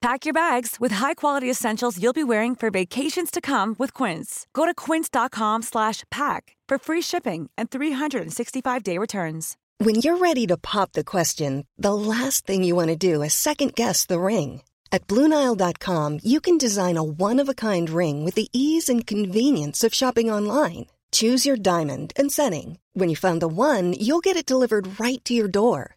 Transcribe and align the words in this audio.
Pack 0.00 0.24
your 0.24 0.32
bags 0.32 0.76
with 0.80 0.92
high-quality 0.92 1.50
essentials 1.50 2.02
you'll 2.02 2.14
be 2.14 2.24
wearing 2.24 2.54
for 2.56 2.70
vacations 2.70 3.30
to 3.30 3.38
come 3.42 3.76
with 3.78 3.92
Quince. 3.92 4.46
Go 4.54 4.64
to 4.64 4.72
quince.com 4.72 5.60
slash 5.60 6.04
pack 6.10 6.56
for 6.66 6.78
free 6.78 7.02
shipping 7.02 7.50
and 7.58 7.70
365-day 7.70 8.96
returns. 8.96 9.58
When 9.76 9.96
you're 9.96 10.16
ready 10.16 10.46
to 10.46 10.56
pop 10.56 10.92
the 10.92 11.04
question, 11.04 11.66
the 11.76 11.92
last 11.92 12.46
thing 12.46 12.64
you 12.64 12.74
want 12.74 12.88
to 12.88 12.96
do 12.96 13.20
is 13.20 13.34
second 13.34 13.74
guess 13.74 14.06
the 14.06 14.20
ring. 14.20 14.62
At 14.90 15.06
BlueNile.com, 15.06 16.20
you 16.22 16.40
can 16.40 16.56
design 16.56 16.96
a 16.96 17.04
one-of-a-kind 17.04 17.90
ring 17.90 18.24
with 18.24 18.34
the 18.34 18.48
ease 18.54 18.88
and 18.88 19.06
convenience 19.06 19.84
of 19.84 19.92
shopping 19.92 20.30
online. 20.30 20.86
Choose 21.12 21.44
your 21.44 21.56
diamond 21.56 22.14
and 22.16 22.32
setting. 22.32 22.78
When 22.94 23.10
you 23.10 23.16
find 23.16 23.42
the 23.42 23.48
one, 23.48 23.92
you'll 23.92 24.20
get 24.20 24.36
it 24.36 24.46
delivered 24.46 24.98
right 24.98 25.22
to 25.26 25.34
your 25.34 25.48
door. 25.48 25.96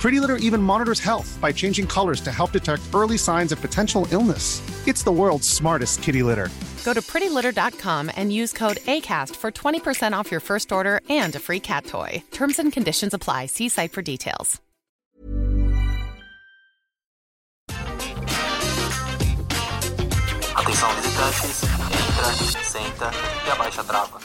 Pretty 0.00 0.20
Litter 0.20 0.36
even 0.36 0.62
monitors 0.62 1.00
health 1.00 1.36
by 1.40 1.50
changing 1.50 1.86
colors 1.86 2.20
to 2.20 2.30
help 2.30 2.52
detect 2.52 2.82
early 2.94 3.18
signs 3.18 3.50
of 3.52 3.60
potential 3.60 4.06
illness. 4.12 4.62
It's 4.86 5.02
the 5.02 5.12
world's 5.12 5.48
smartest 5.48 6.02
kitty 6.02 6.22
litter. 6.22 6.48
Go 6.84 6.94
to 6.94 7.02
prettylitter.com 7.02 8.10
and 8.16 8.32
use 8.32 8.52
code 8.52 8.78
ACAST 8.86 9.34
for 9.36 9.50
20% 9.50 10.12
off 10.12 10.30
your 10.30 10.40
first 10.40 10.72
order 10.72 11.00
and 11.10 11.34
a 11.34 11.38
free 11.38 11.60
cat 11.60 11.84
toy. 11.84 12.22
Terms 12.30 12.58
and 12.58 12.72
conditions 12.72 13.12
apply. 13.12 13.46
See 13.46 13.68
site 13.68 13.92
for 13.92 14.02
details. 14.02 14.60
Atenção 20.54 20.90
visitantes, 20.96 21.62
entra, 21.62 22.64
senta 22.64 23.10
e 23.46 23.50
abaixa 23.50 23.80
a 23.80 23.84
trava. 23.84 24.18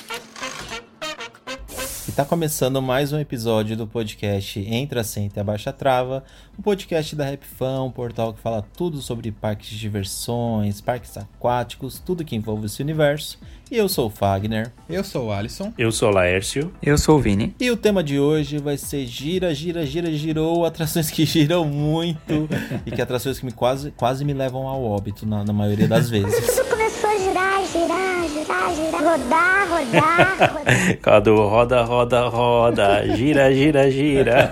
E 2.13 2.15
tá 2.15 2.23
começando 2.23 2.79
mais 2.79 3.11
um 3.11 3.17
episódio 3.17 3.75
do 3.75 3.87
podcast 3.87 4.59
Entra, 4.59 5.03
Senta 5.03 5.39
e 5.39 5.41
Abaixa 5.41 5.73
Trava, 5.73 6.23
um 6.59 6.61
podcast 6.61 7.15
da 7.15 7.25
RapFan, 7.25 7.81
um 7.81 7.89
portal 7.89 8.35
que 8.35 8.39
fala 8.39 8.63
tudo 8.77 9.01
sobre 9.01 9.31
parques 9.31 9.69
de 9.69 9.79
diversões, 9.79 10.79
parques 10.79 11.17
aquáticos, 11.17 11.97
tudo 11.97 12.23
que 12.23 12.35
envolve 12.35 12.67
esse 12.67 12.83
universo. 12.83 13.39
E 13.71 13.77
eu 13.77 13.89
sou 13.89 14.09
o 14.09 14.09
Fagner. 14.11 14.71
Eu 14.87 15.03
sou 15.03 15.29
o 15.29 15.31
Alisson. 15.31 15.73
Eu 15.75 15.91
sou 15.91 16.09
o 16.09 16.13
Laércio. 16.13 16.71
Eu 16.83 16.99
sou 16.99 17.17
o 17.17 17.19
Vini. 17.19 17.55
E 17.59 17.71
o 17.71 17.75
tema 17.75 18.03
de 18.03 18.19
hoje 18.19 18.59
vai 18.59 18.77
ser 18.77 19.07
gira, 19.07 19.51
gira, 19.55 19.83
gira, 19.83 20.13
girou, 20.13 20.67
atrações 20.67 21.09
que 21.09 21.25
giram 21.25 21.65
muito 21.65 22.47
e 22.85 22.91
que 22.91 23.01
atrações 23.01 23.39
que 23.39 23.45
me 23.47 23.51
quase, 23.51 23.89
quase 23.89 24.23
me 24.23 24.35
levam 24.35 24.67
ao 24.67 24.83
óbito 24.83 25.25
na, 25.25 25.43
na 25.43 25.51
maioria 25.51 25.87
das 25.87 26.11
vezes. 26.11 26.61
Girar, 27.23 27.65
girar, 27.65 28.27
girar, 28.27 28.75
girar, 28.75 29.03
rodar, 29.03 29.69
rodar, 29.69 30.37
rodar. 30.39 30.97
Quando 31.01 31.35
roda, 31.35 31.83
roda, 31.83 32.27
roda, 32.27 33.15
gira, 33.15 33.53
gira, 33.53 33.89
gira. 33.91 34.51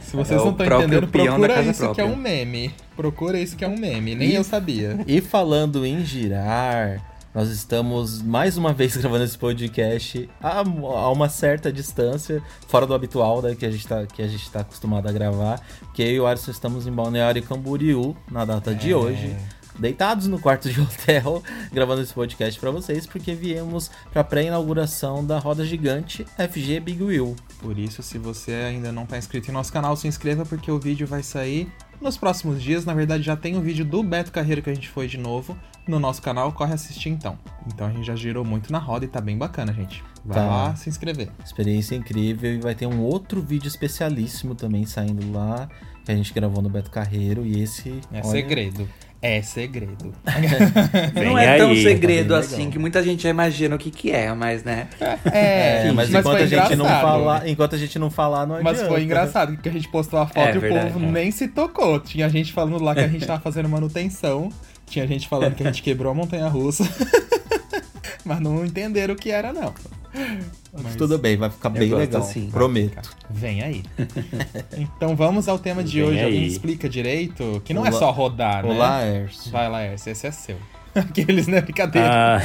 Se 0.00 0.16
vocês 0.16 0.40
É 0.40 0.44
não 0.44 0.50
estão 0.52 0.66
entendendo, 0.66 1.00
da 1.02 1.06
procura 1.08 1.62
isso 1.62 1.78
que 1.80 2.00
é 2.00 2.04
própria. 2.04 2.06
um 2.06 2.16
meme. 2.16 2.74
Procura 2.96 3.38
isso 3.38 3.56
que 3.56 3.64
é 3.64 3.68
um 3.68 3.76
meme. 3.78 4.14
Nem 4.14 4.32
eu 4.32 4.44
sabia. 4.44 4.98
E 5.06 5.20
falando 5.20 5.84
em 5.84 6.04
girar, 6.04 7.00
nós 7.34 7.48
estamos 7.50 8.22
mais 8.22 8.56
uma 8.56 8.72
vez 8.72 8.96
gravando 8.98 9.24
esse 9.24 9.36
podcast 9.36 10.28
a, 10.42 10.60
a 10.60 11.10
uma 11.12 11.28
certa 11.28 11.70
distância, 11.72 12.42
fora 12.68 12.86
do 12.86 12.94
habitual 12.94 13.42
né, 13.42 13.54
que, 13.54 13.66
a 13.66 13.70
gente 13.70 13.86
tá, 13.86 14.06
gente 14.26 14.50
tá 14.50 14.60
acostumado 14.60 15.08
a 15.08 15.12
gravar. 15.12 15.60
Que 15.92 16.02
eu 16.02 16.08
e 16.08 16.20
o 16.20 16.26
Alisson 16.26 16.50
estamos 16.50 16.86
em 16.86 16.92
Balneário 16.92 17.42
Camboriú 17.42 18.16
na 18.30 18.44
data 18.46 18.74
de 18.74 18.92
É. 18.92 18.96
hoje. 18.96 19.36
Deitados 19.78 20.26
no 20.26 20.38
quarto 20.38 20.70
de 20.70 20.80
hotel, 20.80 21.42
gravando 21.72 22.02
esse 22.02 22.12
podcast 22.14 22.58
pra 22.58 22.70
vocês, 22.70 23.06
porque 23.06 23.34
viemos 23.34 23.90
pra 24.12 24.24
pré-inauguração 24.24 25.24
da 25.24 25.38
roda 25.38 25.64
gigante 25.64 26.24
FG 26.38 26.80
Big 26.80 27.02
Wheel. 27.02 27.36
Por 27.60 27.78
isso, 27.78 28.02
se 28.02 28.18
você 28.18 28.52
ainda 28.52 28.90
não 28.92 29.04
está 29.04 29.18
inscrito 29.18 29.50
em 29.50 29.54
nosso 29.54 29.72
canal, 29.72 29.96
se 29.96 30.08
inscreva 30.08 30.44
porque 30.46 30.70
o 30.70 30.78
vídeo 30.78 31.06
vai 31.06 31.22
sair 31.22 31.70
nos 32.00 32.16
próximos 32.16 32.62
dias. 32.62 32.84
Na 32.84 32.94
verdade, 32.94 33.22
já 33.22 33.36
tem 33.36 33.56
o 33.56 33.60
vídeo 33.60 33.84
do 33.84 34.02
Beto 34.02 34.30
Carreiro 34.32 34.62
que 34.62 34.70
a 34.70 34.74
gente 34.74 34.88
foi 34.88 35.06
de 35.06 35.16
novo 35.18 35.56
no 35.86 35.98
nosso 35.98 36.20
canal. 36.22 36.52
Corre 36.52 36.74
assistir 36.74 37.08
então. 37.10 37.38
Então 37.66 37.86
a 37.86 37.90
gente 37.90 38.06
já 38.06 38.14
girou 38.16 38.44
muito 38.44 38.70
na 38.72 38.78
roda 38.78 39.04
e 39.04 39.08
tá 39.08 39.20
bem 39.20 39.36
bacana, 39.36 39.72
gente. 39.72 40.02
Vai 40.24 40.38
Tá. 40.38 40.46
lá 40.46 40.76
se 40.76 40.88
inscrever. 40.88 41.30
Experiência 41.44 41.94
incrível 41.94 42.52
e 42.54 42.58
vai 42.58 42.74
ter 42.74 42.86
um 42.86 43.00
outro 43.00 43.40
vídeo 43.42 43.68
especialíssimo 43.68 44.54
também 44.54 44.84
saindo 44.84 45.32
lá, 45.32 45.68
que 46.04 46.12
a 46.12 46.16
gente 46.16 46.32
gravou 46.34 46.62
no 46.62 46.68
Beto 46.68 46.90
Carreiro. 46.90 47.44
E 47.46 47.62
esse. 47.62 48.00
É 48.12 48.18
olha, 48.18 48.24
segredo. 48.24 48.88
É 49.28 49.42
segredo. 49.42 50.14
Não 51.14 51.36
é 51.36 51.58
tão 51.58 51.70
aí. 51.70 51.82
segredo 51.82 52.28
tá 52.34 52.38
assim 52.38 52.56
legal. 52.58 52.70
que 52.70 52.78
muita 52.78 53.02
gente 53.02 53.24
já 53.24 53.28
imagina 53.28 53.74
o 53.74 53.78
que 53.78 53.90
que 53.90 54.12
é, 54.12 54.32
mas 54.32 54.62
né. 54.62 54.86
É, 55.32 55.90
mas, 55.90 56.10
mas 56.10 56.10
enquanto 56.10 56.36
foi 56.36 56.42
a 56.42 56.46
gente 56.46 56.76
não 56.76 56.84
falar, 56.84 57.48
enquanto 57.48 57.74
a 57.74 57.78
gente 57.78 57.98
não 57.98 58.08
falar, 58.08 58.46
não 58.46 58.62
Mas 58.62 58.80
foi 58.82 59.02
engraçado, 59.02 59.52
porque 59.54 59.68
a 59.68 59.72
gente 59.72 59.88
postou 59.88 60.20
a 60.20 60.28
foto 60.28 60.38
É 60.38 60.54
e 60.54 60.58
o 60.58 60.60
verdade, 60.60 60.92
povo 60.92 61.04
é. 61.04 61.10
nem 61.10 61.32
se 61.32 61.48
tocou. 61.48 61.98
Tinha 61.98 62.28
gente 62.28 62.52
falando 62.52 62.80
lá 62.80 62.94
que 62.94 63.00
a 63.00 63.08
gente 63.08 63.26
tava 63.26 63.40
fazendo 63.40 63.68
manutenção. 63.68 64.48
Tinha 64.86 65.04
gente 65.08 65.26
falando 65.26 65.56
que 65.56 65.64
a 65.64 65.66
gente 65.66 65.82
quebrou 65.82 66.12
a 66.12 66.14
montanha 66.14 66.46
russa. 66.46 66.88
Mas 68.24 68.38
não 68.38 68.64
entenderam 68.64 69.14
o 69.14 69.16
que 69.16 69.32
era, 69.32 69.52
não. 69.52 69.74
Mas 70.82 70.96
tudo 70.96 71.18
bem, 71.18 71.36
vai 71.36 71.50
ficar 71.50 71.70
bem 71.70 71.92
legal. 71.92 72.22
assim. 72.22 72.50
Prometo. 72.50 73.10
Vem 73.30 73.62
aí. 73.62 73.82
então 74.76 75.16
vamos 75.16 75.48
ao 75.48 75.58
tema 75.58 75.82
de 75.82 76.00
Vem 76.00 76.08
hoje. 76.08 76.24
Alguém 76.24 76.40
aí. 76.40 76.46
explica 76.46 76.88
direito? 76.88 77.62
Que 77.64 77.72
não 77.74 77.84
é 77.84 77.90
Olá- 77.90 77.98
só 77.98 78.10
rodar, 78.10 78.64
né? 78.64 78.72
Olá, 78.74 79.06
Erso. 79.06 79.50
Vai 79.50 79.68
lá, 79.68 79.84
Erce, 79.84 80.10
esse 80.10 80.26
é 80.26 80.30
seu. 80.30 80.56
Aqueles, 80.94 81.46
né? 81.46 81.60
Brincadeira. 81.60 82.08
Ah, 82.10 82.40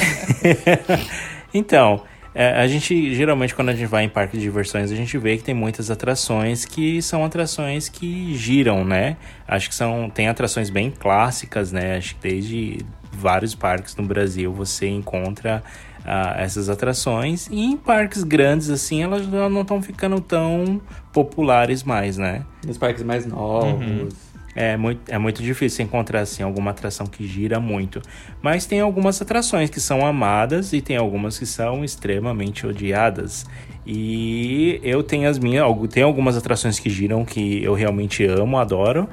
então, 1.53 2.03
é, 2.33 2.61
a 2.61 2.67
gente 2.67 3.13
geralmente 3.15 3.53
quando 3.53 3.69
a 3.69 3.73
gente 3.75 3.87
vai 3.87 4.03
em 4.03 4.09
parque 4.09 4.37
de 4.37 4.43
diversões, 4.43 4.91
a 4.91 4.95
gente 4.95 5.17
vê 5.17 5.37
que 5.37 5.43
tem 5.43 5.53
muitas 5.55 5.91
atrações 5.91 6.65
que 6.65 7.01
são 7.01 7.23
atrações 7.25 7.89
que 7.89 8.35
giram, 8.37 8.83
né? 8.85 9.17
Acho 9.47 9.69
que 9.69 9.75
são 9.75 10.09
tem 10.09 10.27
atrações 10.27 10.69
bem 10.69 10.91
clássicas, 10.91 11.71
né? 11.71 11.97
Acho 11.97 12.15
que 12.15 12.21
desde 12.29 12.85
vários 13.21 13.53
parques 13.55 13.95
no 13.95 14.03
Brasil 14.03 14.51
você 14.51 14.87
encontra 14.87 15.63
ah, 16.03 16.35
essas 16.37 16.67
atrações 16.67 17.47
e 17.51 17.63
em 17.63 17.77
parques 17.77 18.23
grandes 18.23 18.69
assim 18.69 19.03
elas 19.03 19.25
já 19.25 19.47
não 19.47 19.61
estão 19.61 19.81
ficando 19.81 20.19
tão 20.19 20.81
populares 21.13 21.83
mais, 21.83 22.17
né? 22.17 22.43
Nos 22.65 22.77
parques 22.77 23.03
mais 23.03 23.25
novos. 23.25 24.31
É 24.53 24.75
muito, 24.75 25.09
é 25.09 25.17
muito 25.17 25.41
difícil 25.41 25.85
encontrar 25.85 26.19
assim 26.21 26.43
alguma 26.43 26.71
atração 26.71 27.07
que 27.07 27.25
gira 27.25 27.59
muito. 27.59 28.01
Mas 28.41 28.65
tem 28.65 28.81
algumas 28.81 29.21
atrações 29.21 29.69
que 29.69 29.79
são 29.79 30.05
amadas 30.05 30.73
e 30.73 30.81
tem 30.81 30.97
algumas 30.97 31.39
que 31.39 31.45
são 31.45 31.85
extremamente 31.85 32.67
odiadas. 32.67 33.45
E 33.85 34.79
eu 34.83 35.01
tenho 35.03 35.29
as 35.29 35.39
minhas, 35.39 35.65
tem 35.89 36.03
algumas 36.03 36.35
atrações 36.35 36.79
que 36.79 36.89
giram 36.89 37.23
que 37.23 37.63
eu 37.63 37.73
realmente 37.73 38.25
amo, 38.25 38.57
adoro. 38.57 39.07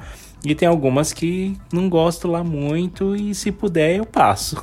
E 0.45 0.55
tem 0.55 0.67
algumas 0.67 1.11
que 1.11 1.57
não 1.71 1.89
gosto 1.89 2.27
lá 2.27 2.43
muito 2.43 3.13
e 3.15 3.35
se 3.35 3.51
puder 3.51 3.97
eu 3.97 4.05
passo. 4.05 4.61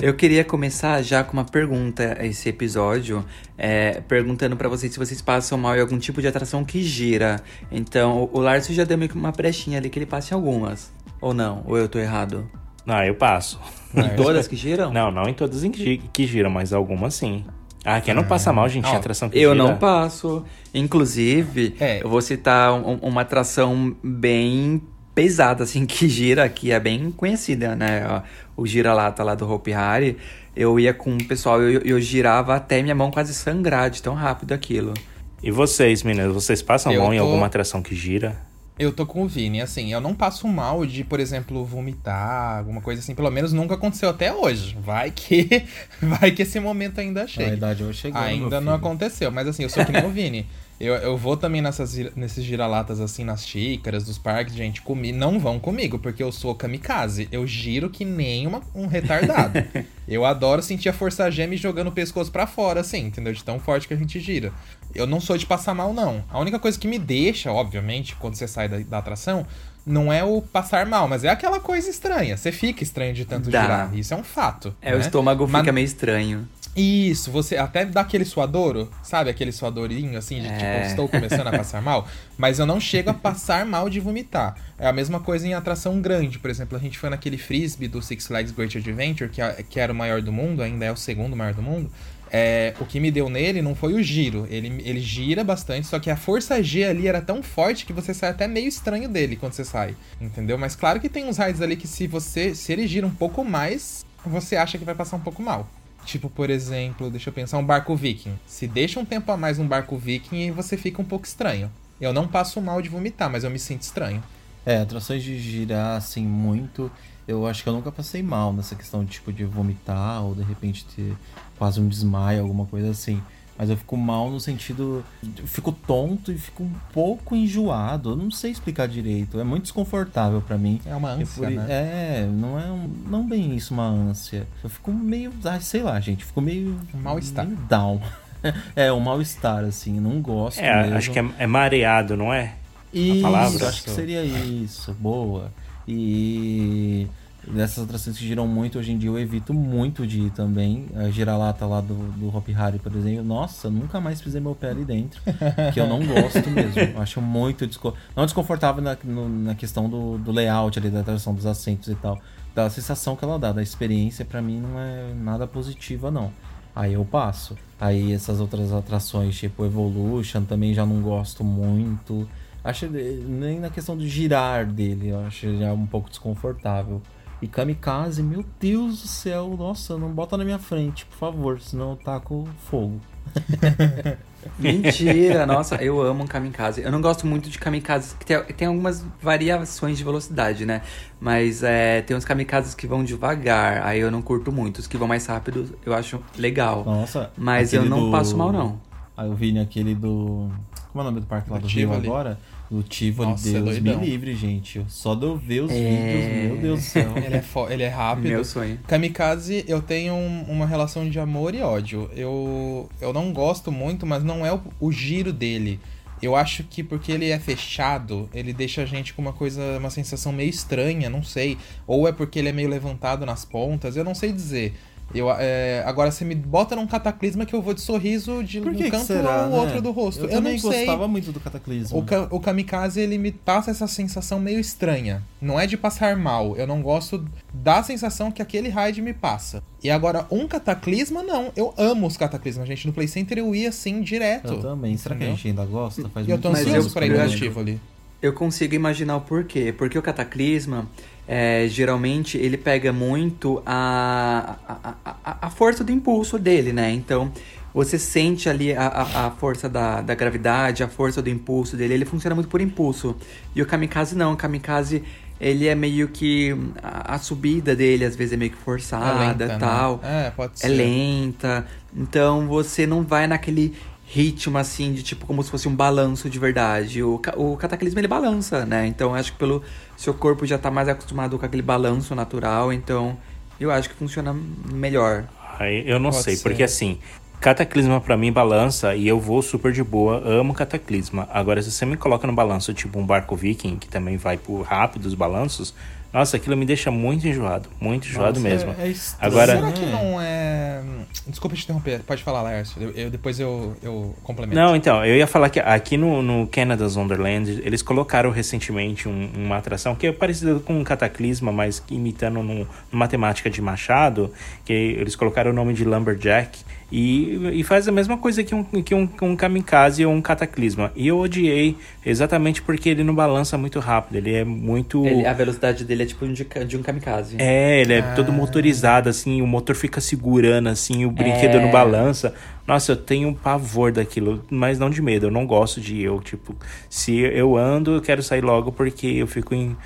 Eu 0.00 0.12
queria 0.14 0.44
começar 0.44 1.00
já 1.02 1.24
com 1.24 1.32
uma 1.32 1.44
pergunta 1.44 2.18
esse 2.20 2.48
episódio, 2.50 3.24
é, 3.56 4.02
perguntando 4.02 4.54
pra 4.54 4.68
vocês 4.68 4.92
se 4.92 4.98
vocês 4.98 5.22
passam 5.22 5.56
mal 5.56 5.74
em 5.76 5.80
algum 5.80 5.98
tipo 5.98 6.20
de 6.20 6.28
atração 6.28 6.62
que 6.62 6.82
gira. 6.82 7.40
Então, 7.72 8.28
o 8.32 8.38
Larcio 8.38 8.74
já 8.74 8.84
deu 8.84 8.98
meio 8.98 9.08
que 9.10 9.16
uma 9.16 9.32
brechinha 9.32 9.78
ali 9.78 9.88
que 9.88 9.98
ele 9.98 10.04
passa 10.06 10.34
em 10.34 10.36
algumas. 10.36 10.92
Ou 11.22 11.32
não? 11.32 11.62
Ou 11.66 11.78
eu 11.78 11.88
tô 11.88 11.98
errado? 11.98 12.46
Não, 12.84 13.02
eu 13.02 13.14
passo. 13.14 13.58
Em 13.96 14.14
todas 14.16 14.46
que 14.46 14.56
giram? 14.56 14.92
Não, 14.92 15.10
não 15.10 15.22
em 15.26 15.32
todas 15.32 15.64
em 15.64 15.70
que 15.70 15.82
gi- 15.82 16.02
que 16.12 16.26
giram, 16.26 16.50
mas 16.50 16.70
algumas 16.72 17.14
sim. 17.14 17.46
Ah, 17.82 17.98
quem 18.00 18.12
não 18.12 18.24
passa 18.24 18.52
mal, 18.52 18.68
gente, 18.68 18.86
Ó, 18.86 18.92
em 18.92 18.96
atração 18.96 19.30
que 19.30 19.38
Eu 19.38 19.52
gira. 19.52 19.62
não 19.64 19.76
passo. 19.78 20.44
Inclusive, 20.74 21.74
É. 21.80 22.02
eu 22.02 22.08
vou 22.10 22.20
citar 22.20 22.72
um- 22.74 22.96
uma 23.02 23.22
atração 23.22 23.96
bem 24.02 24.82
pesada, 25.14 25.64
assim, 25.64 25.84
que 25.86 26.08
gira, 26.08 26.48
que 26.48 26.70
é 26.72 26.80
bem 26.80 27.10
conhecida, 27.10 27.74
né? 27.76 28.22
O 28.56 28.66
gira-lata 28.66 29.22
lá 29.22 29.34
do 29.34 29.50
Hopi 29.50 29.72
Hari. 29.72 30.16
Eu 30.56 30.78
ia 30.78 30.94
com 30.94 31.16
o 31.16 31.24
pessoal 31.24 31.60
eu, 31.60 31.80
eu 31.82 32.00
girava 32.00 32.54
até 32.54 32.80
minha 32.82 32.94
mão 32.94 33.10
quase 33.10 33.34
sangrar 33.34 33.90
de 33.90 34.00
tão 34.02 34.14
rápido 34.14 34.52
aquilo. 34.52 34.94
E 35.42 35.50
vocês, 35.50 36.02
meninas, 36.02 36.32
vocês 36.32 36.62
passam 36.62 36.92
Eu 36.92 37.02
mal 37.02 37.12
em 37.12 37.18
tô- 37.18 37.24
alguma 37.24 37.46
atração 37.46 37.82
que 37.82 37.94
gira? 37.94 38.36
Eu 38.78 38.92
tô 38.92 39.06
com 39.06 39.22
o 39.22 39.28
Vini, 39.28 39.60
assim, 39.60 39.92
eu 39.92 40.00
não 40.00 40.12
passo 40.14 40.48
mal 40.48 40.84
de, 40.84 41.04
por 41.04 41.20
exemplo, 41.20 41.64
vomitar, 41.64 42.58
alguma 42.58 42.80
coisa 42.80 43.00
assim, 43.00 43.14
pelo 43.14 43.30
menos 43.30 43.52
nunca 43.52 43.74
aconteceu 43.74 44.08
até 44.10 44.32
hoje. 44.32 44.76
Vai 44.80 45.12
que 45.12 45.62
vai 46.02 46.32
que 46.32 46.42
esse 46.42 46.58
momento 46.58 47.00
ainda 47.00 47.22
Na 47.22 47.26
chegue. 47.28 47.50
verdade, 47.50 47.82
eu 47.82 47.92
cheguei. 47.92 48.20
Ainda 48.20 48.60
não 48.60 48.74
aconteceu, 48.74 49.30
mas 49.30 49.46
assim, 49.46 49.62
eu 49.62 49.68
sou 49.68 49.84
que 49.84 49.92
nem 49.92 50.04
o 50.04 50.10
Vini. 50.10 50.46
Eu, 50.80 50.94
eu 50.96 51.16
vou 51.16 51.36
também 51.36 51.62
nessas, 51.62 51.94
nesses 52.16 52.44
giralatas, 52.44 53.00
assim, 53.00 53.22
nas 53.22 53.46
xícaras 53.46 54.04
dos 54.04 54.18
parques, 54.18 54.54
gente, 54.54 54.82
comi, 54.82 55.12
não 55.12 55.38
vão 55.38 55.58
comigo, 55.60 55.98
porque 56.00 56.22
eu 56.22 56.32
sou 56.32 56.52
kamikaze. 56.54 57.28
Eu 57.30 57.46
giro 57.46 57.88
que 57.88 58.04
nem 58.04 58.46
uma- 58.46 58.60
um 58.74 58.86
retardado. 58.86 59.62
eu 60.08 60.24
adoro 60.24 60.60
sentir 60.62 60.88
a 60.88 60.92
força 60.92 61.30
G 61.30 61.46
me 61.46 61.56
jogando 61.56 61.88
o 61.88 61.92
pescoço 61.92 62.30
pra 62.32 62.46
fora, 62.46 62.80
assim, 62.80 63.06
entendeu? 63.06 63.32
De 63.32 63.44
tão 63.44 63.60
forte 63.60 63.86
que 63.86 63.94
a 63.94 63.96
gente 63.96 64.18
gira. 64.18 64.52
Eu 64.94 65.06
não 65.06 65.20
sou 65.20 65.38
de 65.38 65.46
passar 65.46 65.74
mal, 65.74 65.92
não. 65.94 66.24
A 66.28 66.40
única 66.40 66.58
coisa 66.58 66.78
que 66.78 66.88
me 66.88 66.98
deixa, 66.98 67.52
obviamente, 67.52 68.16
quando 68.16 68.34
você 68.34 68.48
sai 68.48 68.68
da, 68.68 68.78
da 68.80 68.98
atração, 68.98 69.46
não 69.86 70.12
é 70.12 70.24
o 70.24 70.42
passar 70.42 70.86
mal, 70.86 71.06
mas 71.06 71.22
é 71.24 71.28
aquela 71.28 71.60
coisa 71.60 71.88
estranha. 71.88 72.36
Você 72.36 72.50
fica 72.50 72.82
estranho 72.82 73.14
de 73.14 73.24
tanto 73.24 73.48
Dá. 73.48 73.62
girar. 73.62 73.94
Isso 73.96 74.12
é 74.12 74.16
um 74.16 74.24
fato. 74.24 74.74
É, 74.82 74.92
o 74.92 74.98
né? 74.98 75.00
estômago 75.04 75.46
Mas- 75.48 75.60
fica 75.62 75.72
meio 75.72 75.84
estranho. 75.84 76.48
Isso, 76.76 77.30
você 77.30 77.56
até 77.56 77.84
dá 77.84 78.00
aquele 78.00 78.24
suadouro, 78.24 78.90
sabe? 79.02 79.30
Aquele 79.30 79.52
suadorinho 79.52 80.18
assim, 80.18 80.40
de 80.40 80.48
É. 80.48 80.56
tipo, 80.80 80.86
estou 80.88 81.08
começando 81.08 81.46
a 81.46 81.52
passar 81.56 81.80
mal. 81.80 82.08
Mas 82.36 82.58
eu 82.58 82.66
não 82.66 82.80
chego 82.80 83.10
a 83.10 83.14
passar 83.14 83.64
mal 83.64 83.88
de 83.88 84.00
vomitar. 84.00 84.56
É 84.78 84.86
a 84.88 84.92
mesma 84.92 85.20
coisa 85.20 85.46
em 85.46 85.54
atração 85.54 86.00
grande. 86.00 86.38
Por 86.38 86.50
exemplo, 86.50 86.76
a 86.76 86.80
gente 86.80 86.98
foi 86.98 87.10
naquele 87.10 87.38
frisbee 87.38 87.86
do 87.88 88.02
Six 88.02 88.26
Flags 88.26 88.50
Great 88.52 88.76
Adventure, 88.76 89.30
que, 89.30 89.40
é- 89.40 89.62
que 89.68 89.78
era 89.78 89.92
o 89.92 89.96
maior 89.96 90.20
do 90.20 90.32
mundo, 90.32 90.62
ainda 90.62 90.84
é 90.84 90.90
o 90.92 90.96
segundo 90.96 91.36
maior 91.36 91.54
do 91.54 91.62
mundo. 91.62 91.90
É, 92.36 92.74
o 92.80 92.84
que 92.84 92.98
me 92.98 93.12
deu 93.12 93.30
nele 93.30 93.62
não 93.62 93.76
foi 93.76 93.94
o 93.94 94.02
giro. 94.02 94.44
Ele, 94.50 94.82
ele 94.84 94.98
gira 95.00 95.44
bastante, 95.44 95.86
só 95.86 96.00
que 96.00 96.10
a 96.10 96.16
força 96.16 96.60
G 96.60 96.82
ali 96.82 97.06
era 97.06 97.20
tão 97.22 97.40
forte 97.44 97.86
que 97.86 97.92
você 97.92 98.12
sai 98.12 98.30
até 98.30 98.48
meio 98.48 98.66
estranho 98.66 99.08
dele 99.08 99.36
quando 99.36 99.52
você 99.52 99.64
sai. 99.64 99.94
Entendeu? 100.20 100.58
Mas 100.58 100.74
claro 100.74 100.98
que 100.98 101.08
tem 101.08 101.24
uns 101.26 101.38
rides 101.38 101.60
ali 101.60 101.76
que 101.76 101.86
se 101.86 102.08
você. 102.08 102.52
Se 102.52 102.72
ele 102.72 102.88
gira 102.88 103.06
um 103.06 103.14
pouco 103.14 103.44
mais, 103.44 104.04
você 104.26 104.56
acha 104.56 104.76
que 104.76 104.84
vai 104.84 104.96
passar 104.96 105.16
um 105.16 105.20
pouco 105.20 105.40
mal. 105.40 105.68
Tipo, 106.04 106.28
por 106.28 106.50
exemplo, 106.50 107.10
deixa 107.10 107.30
eu 107.30 107.32
pensar, 107.32 107.58
um 107.58 107.64
barco 107.64 107.96
viking. 107.96 108.38
Se 108.46 108.66
deixa 108.66 109.00
um 109.00 109.04
tempo 109.04 109.30
a 109.32 109.36
mais 109.36 109.58
um 109.58 109.66
barco 109.66 109.96
viking, 109.96 110.50
você 110.52 110.76
fica 110.76 111.00
um 111.00 111.04
pouco 111.04 111.26
estranho. 111.26 111.70
Eu 112.00 112.12
não 112.12 112.28
passo 112.28 112.60
mal 112.60 112.82
de 112.82 112.88
vomitar, 112.88 113.30
mas 113.30 113.44
eu 113.44 113.50
me 113.50 113.58
sinto 113.58 113.82
estranho. 113.82 114.22
É, 114.66 114.78
atrações 114.78 115.22
de 115.22 115.38
girar 115.38 115.96
assim 115.96 116.26
muito. 116.26 116.90
Eu 117.26 117.46
acho 117.46 117.62
que 117.62 117.68
eu 117.68 117.72
nunca 117.72 117.90
passei 117.90 118.22
mal 118.22 118.52
nessa 118.52 118.74
questão 118.74 119.04
de 119.04 119.12
tipo 119.12 119.32
de 119.32 119.44
vomitar 119.44 120.22
ou 120.22 120.34
de 120.34 120.42
repente 120.42 120.84
ter 120.84 121.14
quase 121.58 121.80
um 121.80 121.88
desmaio, 121.88 122.42
alguma 122.42 122.66
coisa 122.66 122.90
assim. 122.90 123.22
Mas 123.56 123.70
eu 123.70 123.76
fico 123.76 123.96
mal 123.96 124.30
no 124.30 124.40
sentido. 124.40 125.04
Eu 125.38 125.46
fico 125.46 125.70
tonto 125.70 126.32
e 126.32 126.36
fico 126.38 126.64
um 126.64 126.72
pouco 126.92 127.36
enjoado. 127.36 128.10
Eu 128.10 128.16
não 128.16 128.30
sei 128.30 128.50
explicar 128.50 128.88
direito. 128.88 129.38
É 129.38 129.44
muito 129.44 129.62
desconfortável 129.64 130.40
pra 130.40 130.58
mim. 130.58 130.80
É 130.84 130.94
uma 130.94 131.10
E 131.16 131.22
ânsia, 131.22 131.42
por 131.42 131.50
né? 131.50 131.66
É, 131.68 132.26
não 132.28 132.58
é 132.58 132.64
um, 132.70 132.90
não 133.06 133.24
bem 133.26 133.54
isso 133.54 133.72
uma 133.72 133.86
ânsia. 133.86 134.46
Eu 134.62 134.68
fico 134.68 134.92
meio, 134.92 135.32
ah, 135.44 135.60
sei 135.60 135.82
lá, 135.84 136.00
gente, 136.00 136.24
fico 136.24 136.40
meio 136.40 136.76
Um 136.92 136.98
mal-estar. 136.98 137.46
meio 137.46 137.56
down. 137.68 138.00
é, 138.74 138.92
um 138.92 138.98
mal-estar 139.00 139.64
assim, 139.64 140.00
não 140.00 140.20
gosto 140.20 140.58
É, 140.58 140.82
mesmo. 140.82 140.96
acho 140.96 141.10
que 141.12 141.18
é, 141.20 141.24
é 141.38 141.46
mareado, 141.46 142.16
não 142.16 142.34
é? 142.34 142.54
Isso, 142.92 143.22
palavra? 143.22 143.68
acho 143.68 143.84
que 143.84 143.90
seria 143.90 144.22
isso, 144.24 144.92
boa. 144.94 145.52
E 145.86 147.06
dessas 147.52 147.84
atrações 147.84 148.18
que 148.18 148.26
giram 148.26 148.46
muito, 148.46 148.78
hoje 148.78 148.92
em 148.92 148.98
dia 148.98 149.08
eu 149.10 149.18
evito 149.18 149.52
muito 149.54 150.06
de 150.06 150.20
ir 150.22 150.30
também. 150.30 150.86
A 150.96 151.10
giralata 151.10 151.66
lá 151.66 151.80
do, 151.80 151.94
do 152.12 152.28
Hop 152.36 152.48
Harry, 152.48 152.78
por 152.78 152.94
exemplo. 152.94 153.24
Nossa, 153.24 153.68
nunca 153.70 154.00
mais 154.00 154.20
pisei 154.20 154.40
meu 154.40 154.54
pé 154.54 154.70
ali 154.70 154.84
dentro. 154.84 155.20
que 155.72 155.80
eu 155.80 155.86
não 155.86 156.00
gosto 156.04 156.48
mesmo. 156.50 156.80
Eu 156.80 157.00
Acho 157.02 157.20
muito 157.20 157.66
desco... 157.66 157.94
não 158.16 158.24
desconfortável 158.24 158.82
na, 158.82 158.96
no- 159.04 159.28
na 159.28 159.54
questão 159.54 159.88
do, 159.88 160.18
do 160.18 160.32
layout 160.32 160.78
ali, 160.78 160.90
da 160.90 161.00
atração 161.00 161.34
dos 161.34 161.46
assentos 161.46 161.88
e 161.88 161.94
tal. 161.94 162.18
Da 162.54 162.68
sensação 162.70 163.16
que 163.16 163.24
ela 163.24 163.38
dá, 163.38 163.52
da 163.52 163.62
experiência, 163.62 164.24
pra 164.24 164.40
mim 164.40 164.60
não 164.60 164.78
é 164.78 165.12
nada 165.14 165.46
positiva, 165.46 166.10
não. 166.10 166.30
Aí 166.74 166.92
eu 166.94 167.04
passo. 167.04 167.56
Aí 167.80 168.12
essas 168.12 168.40
outras 168.40 168.72
atrações, 168.72 169.36
tipo 169.36 169.64
Evolution, 169.64 170.42
também 170.44 170.72
já 170.74 170.84
não 170.86 171.00
gosto 171.02 171.42
muito. 171.44 172.28
Acho 172.62 172.86
nem 172.88 173.60
na 173.60 173.68
questão 173.70 173.96
do 173.96 174.06
girar 174.06 174.64
dele, 174.66 175.08
eu 175.08 175.20
acho 175.26 175.58
já 175.58 175.72
um 175.72 175.86
pouco 175.86 176.08
desconfortável. 176.08 177.02
E 177.44 177.48
Kamikaze, 177.48 178.22
meu 178.22 178.42
Deus 178.58 179.02
do 179.02 179.06
céu, 179.08 179.54
nossa, 179.58 179.98
não 179.98 180.08
bota 180.10 180.34
na 180.38 180.44
minha 180.44 180.58
frente, 180.58 181.04
por 181.04 181.16
favor, 181.18 181.60
senão 181.60 181.90
eu 181.90 181.96
taco 181.96 182.48
fogo. 182.70 182.98
Mentira, 184.58 185.46
nossa, 185.46 185.76
eu 185.76 186.00
amo 186.00 186.24
um 186.24 186.26
kamikaze. 186.26 186.82
Eu 186.82 186.90
não 186.92 187.00
gosto 187.00 187.26
muito 187.26 187.48
de 187.50 187.58
kamikazes, 187.58 188.14
que 188.14 188.24
tem, 188.26 188.42
tem 188.44 188.68
algumas 188.68 189.04
variações 189.20 189.96
de 189.98 190.04
velocidade, 190.04 190.64
né? 190.66 190.82
Mas 191.20 191.62
é, 191.62 192.02
tem 192.02 192.16
uns 192.16 192.24
kamikazes 192.24 192.74
que 192.74 192.86
vão 192.86 193.02
devagar, 193.04 193.82
aí 193.86 194.00
eu 194.00 194.10
não 194.10 194.20
curto 194.22 194.52
muito. 194.52 194.78
Os 194.78 194.86
que 194.86 194.96
vão 194.96 195.08
mais 195.08 195.26
rápido 195.26 195.76
eu 195.84 195.94
acho 195.94 196.20
legal. 196.38 196.84
Nossa. 196.84 197.30
Mas 197.36 197.72
eu 197.72 197.84
não 197.84 198.06
do- 198.06 198.10
passo 198.10 198.36
mal, 198.36 198.52
não. 198.52 198.80
Aí 199.16 199.28
eu 199.28 199.34
vi 199.34 199.52
naquele 199.52 199.94
do. 199.94 200.50
Como 200.94 201.02
é 201.02 201.08
o 201.08 201.10
nome 201.10 201.20
do 201.22 201.26
parque 201.26 201.50
lá 201.50 201.58
Do 201.58 201.62
do, 201.62 201.68
Rio 201.68 201.92
agora? 201.92 202.38
Do 202.70 202.80
Tivoli, 202.84 203.30
Nossa, 203.30 203.48
é 203.48 203.52
Deus 203.54 203.64
me 203.64 203.80
doidão. 203.80 204.00
livre, 204.04 204.32
gente. 204.36 204.80
Só 204.86 205.16
de 205.16 205.24
eu 205.26 205.36
ver 205.36 205.62
os 205.62 205.72
É. 205.72 205.74
vídeos, 205.74 206.52
meu 206.52 206.56
Deus 206.62 206.80
do 206.80 206.86
céu. 206.86 207.12
Ele 207.16 207.34
é, 207.36 207.42
fo- 207.42 207.68
ele 207.68 207.82
é 207.82 207.88
rápido. 207.88 208.28
Meu 208.28 208.44
sonho. 208.44 208.78
Kamikaze, 208.86 209.64
eu 209.66 209.82
tenho 209.82 210.14
um- 210.14 210.42
uma 210.44 210.64
relação 210.66 211.10
de 211.10 211.18
amor 211.18 211.52
e 211.52 211.60
ódio. 211.62 212.08
Eu, 212.14 212.88
eu 213.00 213.12
não 213.12 213.32
gosto 213.32 213.72
muito, 213.72 214.06
mas 214.06 214.22
não 214.22 214.46
é 214.46 214.52
o, 214.54 214.60
o 214.78 214.92
giro 214.92 215.32
dele. 215.32 215.80
Eu 216.22 216.36
acho 216.36 216.62
que 216.62 216.84
porque 216.84 217.10
ele 217.10 217.28
é 217.28 217.40
fechado, 217.40 218.30
ele 218.32 218.52
deixa 218.52 218.82
a 218.82 218.86
gente 218.86 219.12
com 219.14 219.20
uma 219.20 219.32
coisa, 219.32 219.60
uma 219.78 219.90
sensação 219.90 220.32
meio 220.32 220.48
estranha, 220.48 221.10
não 221.10 221.24
sei. 221.24 221.58
Ou 221.88 222.06
é 222.06 222.12
porque 222.12 222.38
ele 222.38 222.50
é 222.50 222.52
meio 222.52 222.68
levantado 222.68 223.26
nas 223.26 223.44
pontas, 223.44 223.96
eu 223.96 224.04
não 224.04 224.14
sei 224.14 224.32
dizer. 224.32 224.74
Eu, 225.12 225.28
é, 225.30 225.82
agora 225.86 226.10
você 226.10 226.24
me 226.24 226.34
bota 226.34 226.74
num 226.74 226.86
cataclisma 226.86 227.44
que 227.46 227.54
eu 227.54 227.60
vou 227.62 227.74
de 227.74 227.80
sorriso 227.80 228.42
de 228.42 228.60
Por 228.60 228.72
um 228.72 228.74
que, 228.74 228.84
que 228.84 228.90
canto 228.90 229.04
será, 229.06 229.44
ao 229.44 229.50
né? 229.50 229.56
outro 229.58 229.80
do 229.82 229.90
rosto. 229.92 230.20
Eu, 230.22 230.24
Eu, 230.26 230.30
também 230.30 230.52
não 230.54 230.70
sei. 230.70 230.86
gostava 230.86 231.06
muito 231.08 231.30
do 231.30 231.38
Cataclisma. 231.40 231.96
O, 231.98 232.02
ka- 232.04 232.28
o 232.30 232.40
kamikaze, 232.40 233.00
ele 233.00 233.16
me 233.18 233.30
passa 233.30 233.70
essa 233.70 233.86
sensação 233.86 234.40
meio 234.40 234.58
estranha. 234.58 235.22
Não 235.40 235.58
é 235.60 235.66
de 235.66 235.76
passar 235.76 236.16
mal. 236.16 236.56
Eu 236.56 236.66
não 236.66 236.80
gosto 236.82 237.24
da 237.52 237.82
sensação 237.82 238.30
que 238.32 238.42
aquele 238.42 238.68
raid 238.68 239.00
me 239.02 239.12
passa. 239.12 239.62
E 239.82 239.90
agora, 239.90 240.26
um 240.30 240.48
cataclisma, 240.48 241.22
não. 241.22 241.52
Eu 241.54 241.72
amo 241.76 242.06
os 242.06 242.16
cataclismas, 242.16 242.66
gente. 242.66 242.86
No 242.86 242.92
Play 242.92 243.06
Center 243.06 243.38
eu 243.38 243.54
ia 243.54 243.68
assim 243.68 244.00
direto. 244.00 244.54
Eu 244.54 244.60
também. 244.60 244.96
Será 244.96 245.14
que 245.14 245.22
a 245.22 245.26
Entendeu? 245.26 245.36
gente 245.36 245.48
ainda 245.48 245.64
gosta? 245.64 246.08
Faz 246.08 246.28
eu 246.28 246.38
tô 246.38 246.48
muitos 246.48 246.66
Mas 246.66 246.74
ansioso 246.74 246.88
eu- 246.88 246.92
pra 246.92 247.06
ir 247.06 247.10
no 247.54 247.60
ali. 247.60 247.80
Eu 248.22 248.32
consigo 248.32 248.74
imaginar 248.74 249.16
o 249.16 249.20
porquê. 249.20 249.72
Porque 249.76 249.98
o 249.98 250.02
cataclisma, 250.02 250.88
é, 251.26 251.66
geralmente, 251.68 252.36
ele 252.36 252.56
pega 252.56 252.92
muito 252.92 253.62
a, 253.64 254.56
a, 254.68 254.94
a, 255.24 255.36
a 255.46 255.50
força 255.50 255.82
do 255.82 255.90
impulso 255.90 256.38
dele, 256.38 256.72
né? 256.72 256.90
Então, 256.92 257.32
você 257.72 257.98
sente 257.98 258.48
ali 258.48 258.72
a, 258.72 258.86
a, 258.86 259.26
a 259.26 259.30
força 259.30 259.68
da, 259.68 260.00
da 260.00 260.14
gravidade, 260.14 260.82
a 260.82 260.88
força 260.88 261.20
do 261.20 261.28
impulso 261.30 261.76
dele. 261.76 261.94
Ele 261.94 262.04
funciona 262.04 262.34
muito 262.34 262.48
por 262.48 262.60
impulso. 262.60 263.16
E 263.54 263.60
o 263.60 263.66
kamikaze 263.66 264.14
não. 264.14 264.34
O 264.34 264.36
kamikaze, 264.36 265.02
ele 265.40 265.66
é 265.66 265.74
meio 265.74 266.08
que... 266.08 266.54
A, 266.82 267.14
a 267.14 267.18
subida 267.18 267.74
dele, 267.74 268.04
às 268.04 268.14
vezes, 268.14 268.34
é 268.34 268.36
meio 268.36 268.52
que 268.52 268.58
forçada 268.58 269.18
lenta, 269.18 269.44
e 269.44 269.58
tal. 269.58 270.00
né? 270.02 270.26
É, 270.26 270.30
pode 270.30 270.60
ser. 270.60 270.66
É 270.66 270.70
lenta. 270.70 271.66
Então 271.96 272.46
você 272.46 272.86
não 272.86 273.02
vai 273.02 273.26
naquele 273.26 273.74
ritmo 274.14 274.56
assim 274.58 274.92
de 274.92 275.02
tipo 275.02 275.26
como 275.26 275.42
se 275.42 275.50
fosse 275.50 275.66
um 275.66 275.74
balanço 275.74 276.30
de 276.30 276.38
verdade. 276.38 277.02
O, 277.02 277.20
o 277.36 277.56
cataclismo 277.56 277.98
ele 277.98 278.06
balança, 278.06 278.64
né? 278.64 278.86
Então 278.86 279.10
eu 279.10 279.16
acho 279.16 279.32
que 279.32 279.38
pelo 279.38 279.60
seu 279.96 280.14
corpo 280.14 280.46
já 280.46 280.56
tá 280.56 280.70
mais 280.70 280.88
acostumado 280.88 281.36
com 281.36 281.44
aquele 281.44 281.62
balanço 281.62 282.14
natural, 282.14 282.72
então 282.72 283.18
eu 283.58 283.72
acho 283.72 283.88
que 283.88 283.96
funciona 283.96 284.34
melhor. 284.72 285.24
Aí 285.58 285.82
eu 285.84 285.98
não 285.98 286.10
Pode 286.10 286.22
sei, 286.22 286.36
ser. 286.36 286.42
porque 286.44 286.62
assim, 286.62 286.98
Cataclisma 287.40 288.00
pra 288.00 288.16
mim 288.16 288.32
balança 288.32 288.94
e 288.94 289.06
eu 289.08 289.18
vou 289.18 289.42
super 289.42 289.72
de 289.72 289.82
boa, 289.82 290.22
amo 290.24 290.54
Cataclisma. 290.54 291.28
Agora, 291.32 291.60
se 291.60 291.72
você 291.72 291.84
me 291.84 291.96
coloca 291.96 292.26
no 292.26 292.32
balanço, 292.32 292.72
tipo 292.72 292.98
um 292.98 293.04
barco 293.04 293.34
viking, 293.34 293.76
que 293.78 293.88
também 293.88 294.16
vai 294.16 294.36
por 294.36 294.62
rápido 294.62 295.06
os 295.06 295.14
balanços, 295.14 295.74
nossa, 296.14 296.36
aquilo 296.36 296.56
me 296.56 296.64
deixa 296.64 296.90
muito 296.90 297.26
enjoado, 297.26 297.68
muito 297.80 298.06
enjoado 298.08 298.38
Nossa, 298.40 298.48
mesmo. 298.48 298.70
é- 298.78 298.88
é 298.90 298.94
Agora, 299.20 299.56
Será 299.56 299.72
que 299.72 299.80
né? 299.84 299.92
não 299.92 300.20
é. 300.20 300.80
Desculpa 301.26 301.56
te 301.56 301.64
interromper, 301.64 302.00
pode 302.06 302.22
falar, 302.22 302.42
Lércio. 302.42 302.80
Eu, 302.80 302.90
eu- 302.92 303.10
depois 303.10 303.40
eu, 303.40 303.76
eu 303.82 304.14
complemento. 304.22 304.54
Não, 304.54 304.76
então, 304.76 305.04
eu 305.04 305.16
ia 305.16 305.26
falar 305.26 305.48
que 305.50 305.58
aqui 305.58 305.96
no, 305.96 306.22
no 306.22 306.46
Canada's 306.46 306.96
Wonderland, 306.96 307.60
eles 307.64 307.82
colocaram 307.82 308.30
recentemente 308.30 309.08
um- 309.08 309.30
uma 309.34 309.56
atração 309.56 309.94
que 309.94 310.06
é 310.06 310.12
parecida 310.12 310.58
com 310.60 310.78
um 310.78 310.84
cataclisma, 310.84 311.50
mas 311.50 311.82
imitando 311.90 312.42
num- 312.42 312.66
numa 312.92 313.08
temática 313.08 313.50
de 313.50 313.60
machado, 313.60 314.32
que 314.64 314.72
eles 314.72 315.16
colocaram 315.16 315.50
o 315.50 315.54
nome 315.54 315.74
de 315.74 315.84
Lumberjack, 315.84 316.58
E, 316.96 317.58
e 317.60 317.64
faz 317.64 317.88
a 317.88 317.92
mesma 317.92 318.16
coisa 318.16 318.44
que 318.44 318.54
um, 318.54 318.62
que 318.62 318.94
um, 318.94 319.08
um 319.20 319.34
kamikaze 319.34 320.06
ou 320.06 320.12
um 320.12 320.22
cataclisma. 320.22 320.92
E 320.94 321.08
eu 321.08 321.18
odiei 321.18 321.76
exatamente 322.06 322.62
porque 322.62 322.88
ele 322.88 323.02
não 323.02 323.12
balança 323.12 323.58
muito 323.58 323.80
rápido. 323.80 324.14
Ele 324.14 324.32
é 324.32 324.44
muito. 324.44 325.04
Ele, 325.04 325.26
a 325.26 325.32
velocidade 325.32 325.84
dele 325.84 326.04
é 326.04 326.06
tipo 326.06 326.24
de, 326.28 326.44
de 326.44 326.76
um 326.76 326.82
kamikaze. 326.82 327.34
É, 327.40 327.80
ele 327.80 327.94
é 327.94 327.98
Ah. 327.98 328.12
todo 328.14 328.32
motorizado, 328.32 329.08
assim, 329.08 329.42
o 329.42 329.46
motor 329.46 329.74
fica 329.74 330.00
segurando, 330.00 330.68
assim, 330.68 331.04
o 331.04 331.10
brinquedo 331.10 331.56
É. 331.56 331.60
não 331.60 331.72
balança. 331.72 332.32
Nossa, 332.64 332.92
eu 332.92 332.96
tenho 332.96 333.26
um 333.28 333.34
pavor 333.34 333.90
daquilo, 333.90 334.44
mas 334.48 334.78
não 334.78 334.88
de 334.88 335.02
medo, 335.02 335.26
eu 335.26 335.30
não 335.32 335.44
gosto 335.48 335.80
de 335.80 336.00
eu, 336.00 336.20
tipo, 336.20 336.54
se 336.88 337.18
eu 337.18 337.56
ando, 337.56 337.96
eu 337.96 338.00
quero 338.00 338.22
sair 338.22 338.42
logo 338.44 338.70
porque 338.70 339.08
eu 339.08 339.26
fico 339.26 339.52
em. 339.52 339.76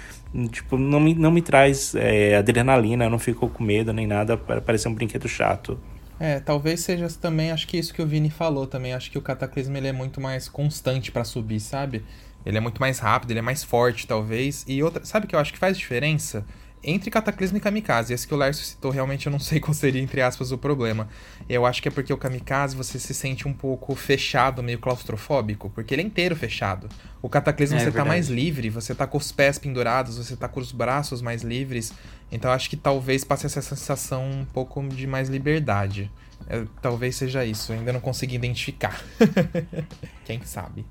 Tipo, 0.51 0.77
não 0.77 1.01
me, 1.01 1.15
não 1.15 1.31
me 1.31 1.41
traz 1.41 1.95
é, 1.95 2.37
adrenalina, 2.37 3.07
eu 3.07 3.11
não 3.11 3.19
fico 3.19 3.49
com 3.49 3.65
medo 3.65 3.95
nem 3.95 4.07
nada, 4.07 4.37
para 4.37 4.61
parecer 4.61 4.89
um 4.89 4.95
brinquedo 4.95 5.27
chato. 5.27 5.79
É, 6.21 6.41
talvez 6.41 6.81
seja 6.81 7.09
também, 7.11 7.53
acho 7.53 7.67
que 7.67 7.77
isso 7.77 7.95
que 7.95 8.03
o 8.03 8.07
Vini 8.07 8.29
falou 8.31 8.67
também, 8.67 8.93
acho 8.93 9.11
que 9.11 9.19
o 9.19 9.23
Cataclisma 9.23 9.79
ele 9.79 9.87
é 9.89 9.93
muito 9.93 10.21
mais 10.21 10.49
constante 10.49 11.13
pra 11.13 11.23
subir, 11.25 11.61
sabe? 11.61 12.05
Ele 12.45 12.57
é 12.57 12.61
muito 12.61 12.81
mais 12.81 12.99
rápido, 12.99 13.31
ele 13.31 13.39
é 13.39 13.43
mais 13.43 13.63
forte, 13.63 14.07
talvez. 14.07 14.65
E 14.67 14.83
outra, 14.83 15.05
sabe 15.05 15.27
o 15.27 15.29
que 15.29 15.35
eu 15.37 15.39
acho 15.39 15.53
que 15.53 15.59
faz 15.59 15.77
diferença? 15.79 16.45
Entre 16.83 17.11
Cataclisma 17.11 17.59
e 17.59 17.61
Kamikaze, 17.61 18.15
esse 18.15 18.27
que 18.27 18.33
o 18.33 18.37
Lércio 18.37 18.65
citou, 18.65 18.91
realmente 18.93 19.27
eu 19.27 19.33
não 19.33 19.39
sei 19.41 19.61
qual 19.61 19.75
seria, 19.75 20.01
entre 20.01 20.23
aspas, 20.23 20.53
o 20.53 20.59
problema. 20.59 21.09
Eu 21.49 21.67
acho 21.67 21.83
que 21.83 21.89
é 21.89 21.91
porque 21.91 22.13
o 22.13 22.17
Kamikaze 22.17 22.77
você 22.77 22.99
se 22.99 23.13
sente 23.13 23.47
um 23.49 23.53
pouco 23.53 23.95
fechado, 23.95 24.63
meio 24.63 24.79
claustrofóbico, 24.79 25.71
porque 25.71 25.95
ele 25.95 26.03
é 26.03 26.05
inteiro 26.05 26.37
fechado. 26.37 26.89
O 27.21 27.29
Cataclisma 27.29 27.77
É 27.77 27.81
você 27.81 27.87
tá 27.87 27.91
verdade. 27.91 28.09
mais 28.09 28.29
livre, 28.29 28.71
você 28.71 28.95
tá 28.95 29.07
com 29.07 29.19
os 29.19 29.33
pés 29.33 29.59
pendurados, 29.59 30.17
você 30.17 30.37
tá 30.37 30.49
com 30.49 30.61
os 30.61 30.71
braços 30.73 31.21
mais 31.21 31.43
livres. 31.43 31.93
Então 32.31 32.51
acho 32.51 32.69
que 32.69 32.77
talvez 32.77 33.25
passe 33.25 33.47
essa 33.47 33.63
sensação 33.63 34.25
um 34.29 34.45
pouco 34.45 34.87
de 34.89 35.07
mais 35.07 35.29
liberdade. 35.29 36.11
É, 36.49 36.63
talvez 36.81 37.17
seja 37.17 37.45
isso, 37.45 37.73
ainda 37.73 37.93
não 37.93 38.01
consegui 38.01 38.37
identificar. 38.37 39.03
Quem 40.25 40.41
sabe? 40.45 40.85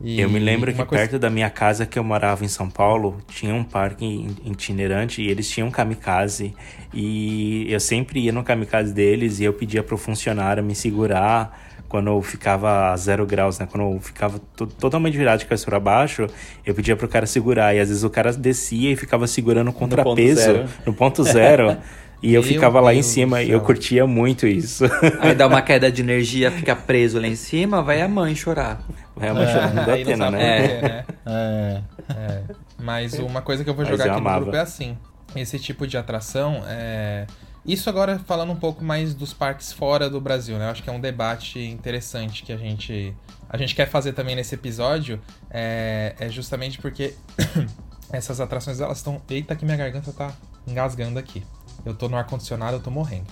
E 0.00 0.20
eu 0.20 0.28
me 0.28 0.38
lembro 0.38 0.70
que 0.72 0.84
coisa- 0.84 1.02
perto 1.04 1.18
da 1.18 1.30
minha 1.30 1.48
casa 1.50 1.86
que 1.86 1.98
eu 1.98 2.04
morava 2.04 2.44
em 2.44 2.48
São 2.48 2.68
Paulo, 2.68 3.18
tinha 3.28 3.54
um 3.54 3.64
parque 3.64 4.04
in- 4.04 4.36
itinerante 4.44 5.22
e 5.22 5.28
eles 5.28 5.48
tinham 5.48 5.68
um 5.68 5.70
kamikaze. 5.70 6.54
E 6.92 7.66
eu 7.72 7.80
sempre 7.80 8.20
ia 8.20 8.32
no 8.32 8.44
kamikaze 8.44 8.92
deles 8.92 9.40
e 9.40 9.44
eu 9.44 9.52
pedia 9.54 9.82
pro 9.82 9.96
funcionário 9.96 10.62
me 10.62 10.74
segurar 10.74 11.65
quando 11.88 12.08
eu 12.08 12.20
ficava 12.22 12.90
a 12.92 12.96
zero 12.96 13.24
graus, 13.26 13.58
né? 13.58 13.66
Quando 13.70 13.94
eu 13.94 14.00
ficava 14.00 14.38
to- 14.56 14.66
totalmente 14.66 15.16
virado 15.16 15.38
de 15.40 15.44
cabeça 15.46 15.64
para 15.64 15.78
baixo, 15.80 16.26
eu 16.64 16.74
pedia 16.74 16.96
pro 16.96 17.08
cara 17.08 17.26
segurar. 17.26 17.74
E 17.74 17.80
às 17.80 17.88
vezes 17.88 18.02
o 18.04 18.10
cara 18.10 18.32
descia 18.32 18.92
e 18.92 18.96
ficava 18.96 19.26
segurando 19.26 19.68
o 19.68 19.72
contrapeso 19.72 20.40
zero. 20.40 20.64
no 20.84 20.92
ponto 20.92 21.22
zero. 21.24 21.76
e 22.22 22.34
eu 22.34 22.42
Meu 22.42 22.50
ficava 22.52 22.80
lá 22.80 22.92
em 22.92 22.96
Deus 22.96 23.06
cima 23.06 23.42
e 23.42 23.50
eu 23.50 23.60
curtia 23.60 24.06
muito 24.06 24.46
isso. 24.46 24.84
Aí 25.20 25.34
dá 25.34 25.46
uma 25.46 25.62
queda 25.62 25.90
de 25.92 26.00
energia, 26.02 26.50
fica 26.50 26.74
preso 26.74 27.20
lá 27.20 27.26
em 27.26 27.36
cima, 27.36 27.82
vai 27.82 28.00
a 28.02 28.08
mãe 28.08 28.34
chorar. 28.34 28.80
Vai 29.14 29.28
a 29.28 29.34
mãe 29.34 29.46
chorar, 29.46 29.74
não 29.74 29.84
dá 29.86 29.92
pena, 29.92 30.16
sabe 30.24 30.36
né? 30.36 30.68
quê, 30.68 30.82
né? 30.88 31.04
É. 31.26 31.80
É. 32.10 32.40
Mas 32.78 33.14
uma 33.18 33.40
coisa 33.42 33.64
que 33.64 33.70
eu 33.70 33.74
vou 33.74 33.84
jogar 33.84 34.06
eu 34.06 34.10
aqui 34.12 34.20
amava. 34.20 34.36
no 34.36 34.42
grupo 34.44 34.56
é 34.56 34.60
assim. 34.60 34.96
Esse 35.34 35.58
tipo 35.58 35.86
de 35.86 35.96
atração 35.98 36.62
é. 36.66 37.26
Isso 37.66 37.90
agora 37.90 38.18
falando 38.20 38.52
um 38.52 38.56
pouco 38.56 38.84
mais 38.84 39.12
dos 39.12 39.32
parques 39.34 39.72
fora 39.72 40.08
do 40.08 40.20
Brasil, 40.20 40.56
né? 40.56 40.66
Eu 40.66 40.70
acho 40.70 40.82
que 40.82 40.88
é 40.88 40.92
um 40.92 41.00
debate 41.00 41.58
interessante 41.58 42.42
que 42.44 42.52
a 42.52 42.56
gente. 42.56 43.14
A 43.48 43.56
gente 43.56 43.74
quer 43.74 43.88
fazer 43.88 44.12
também 44.12 44.36
nesse 44.36 44.54
episódio. 44.54 45.20
É, 45.50 46.14
é 46.18 46.28
justamente 46.28 46.78
porque 46.78 47.14
essas 48.12 48.40
atrações 48.40 48.80
elas 48.80 48.98
estão. 48.98 49.20
Eita, 49.28 49.56
que 49.56 49.64
minha 49.64 49.76
garganta 49.76 50.12
tá 50.12 50.32
engasgando 50.66 51.18
aqui. 51.18 51.44
Eu 51.84 51.94
tô 51.94 52.08
no 52.08 52.16
ar-condicionado, 52.16 52.76
eu 52.76 52.80
tô 52.80 52.90
morrendo. 52.90 53.26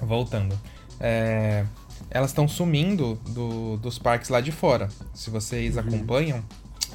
Voltando. 0.00 0.58
É, 1.00 1.64
elas 2.10 2.30
estão 2.30 2.46
sumindo 2.46 3.14
do- 3.28 3.76
dos 3.78 3.98
parques 3.98 4.28
lá 4.28 4.40
de 4.40 4.52
fora. 4.52 4.88
Se 5.14 5.30
vocês 5.30 5.78
acompanham, 5.78 6.44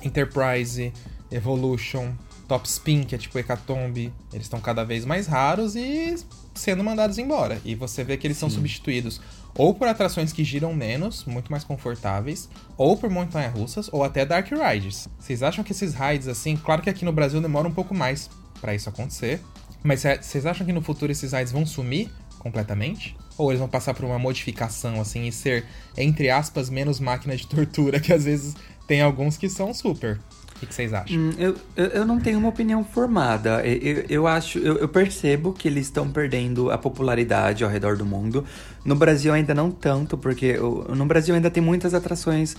Enterprise, 0.03 0.93
Evolution, 1.31 2.13
Top 2.47 2.67
Spin, 2.67 3.03
que 3.03 3.15
é 3.15 3.17
tipo 3.17 3.37
Hecatombe, 3.39 4.13
eles 4.31 4.45
estão 4.45 4.59
cada 4.59 4.83
vez 4.83 5.05
mais 5.05 5.27
raros 5.27 5.75
e 5.75 6.15
sendo 6.53 6.83
mandados 6.83 7.17
embora. 7.17 7.59
E 7.65 7.75
você 7.75 8.03
vê 8.03 8.15
que 8.17 8.27
eles 8.27 8.37
são 8.37 8.49
substituídos 8.49 9.19
ou 9.55 9.73
por 9.73 9.87
atrações 9.87 10.33
que 10.33 10.43
giram 10.43 10.73
menos, 10.73 11.25
muito 11.25 11.51
mais 11.51 11.63
confortáveis, 11.63 12.49
ou 12.77 12.97
por 12.97 13.09
montanha-russas, 13.09 13.87
ou 13.91 14.03
até 14.03 14.25
Dark 14.25 14.47
Rides. 14.51 15.07
Vocês 15.19 15.43
acham 15.43 15.63
que 15.63 15.71
esses 15.71 15.93
rides, 15.93 16.27
assim, 16.27 16.55
claro 16.57 16.81
que 16.81 16.89
aqui 16.89 17.05
no 17.05 17.11
Brasil 17.11 17.39
demora 17.39 17.67
um 17.67 17.71
pouco 17.73 17.93
mais 17.93 18.29
pra 18.59 18.73
isso 18.73 18.89
acontecer, 18.89 19.39
mas 19.83 19.99
cê- 20.01 20.17
vocês 20.21 20.45
acham 20.45 20.65
que 20.65 20.73
no 20.73 20.81
futuro 20.81 21.11
esses 21.11 21.33
rides 21.33 21.51
vão 21.51 21.65
sumir 21.65 22.09
completamente? 22.39 23.15
Ou 23.37 23.51
eles 23.51 23.59
vão 23.59 23.69
passar 23.69 23.93
por 23.93 24.05
uma 24.05 24.19
modificação, 24.19 24.99
assim, 25.01 25.27
e 25.27 25.31
ser, 25.31 25.65
entre 25.97 26.29
aspas, 26.29 26.69
menos 26.69 26.99
máquina 26.99 27.35
de 27.35 27.47
tortura, 27.47 27.99
que 28.01 28.11
às 28.13 28.25
vezes 28.25 28.55
tem 28.87 29.01
alguns 29.01 29.37
que 29.37 29.49
são 29.49 29.73
super. 29.73 30.19
Que 30.63 30.67
que 30.67 30.75
vocês 30.75 30.93
acham? 30.93 31.17
Hum, 31.17 31.31
eu, 31.37 31.55
eu, 31.75 32.05
não 32.05 32.19
tenho 32.19 32.39
uma 32.39 32.47
opinião 32.47 32.83
formada. 32.83 33.61
Eu, 33.65 33.77
eu, 33.77 34.05
eu 34.09 34.27
acho, 34.27 34.59
eu, 34.59 34.77
eu 34.77 34.87
percebo 34.87 35.51
que 35.51 35.67
eles 35.67 35.87
estão 35.87 36.09
perdendo 36.09 36.71
a 36.71 36.77
popularidade 36.77 37.63
ao 37.63 37.69
redor 37.69 37.97
do 37.97 38.05
mundo. 38.05 38.45
No 38.85 38.95
Brasil 38.95 39.33
ainda 39.33 39.53
não 39.53 39.69
tanto, 39.69 40.17
porque 40.17 40.57
no 40.57 41.05
Brasil 41.05 41.35
ainda 41.35 41.49
tem 41.49 41.61
muitas 41.61 41.93
atrações 41.93 42.55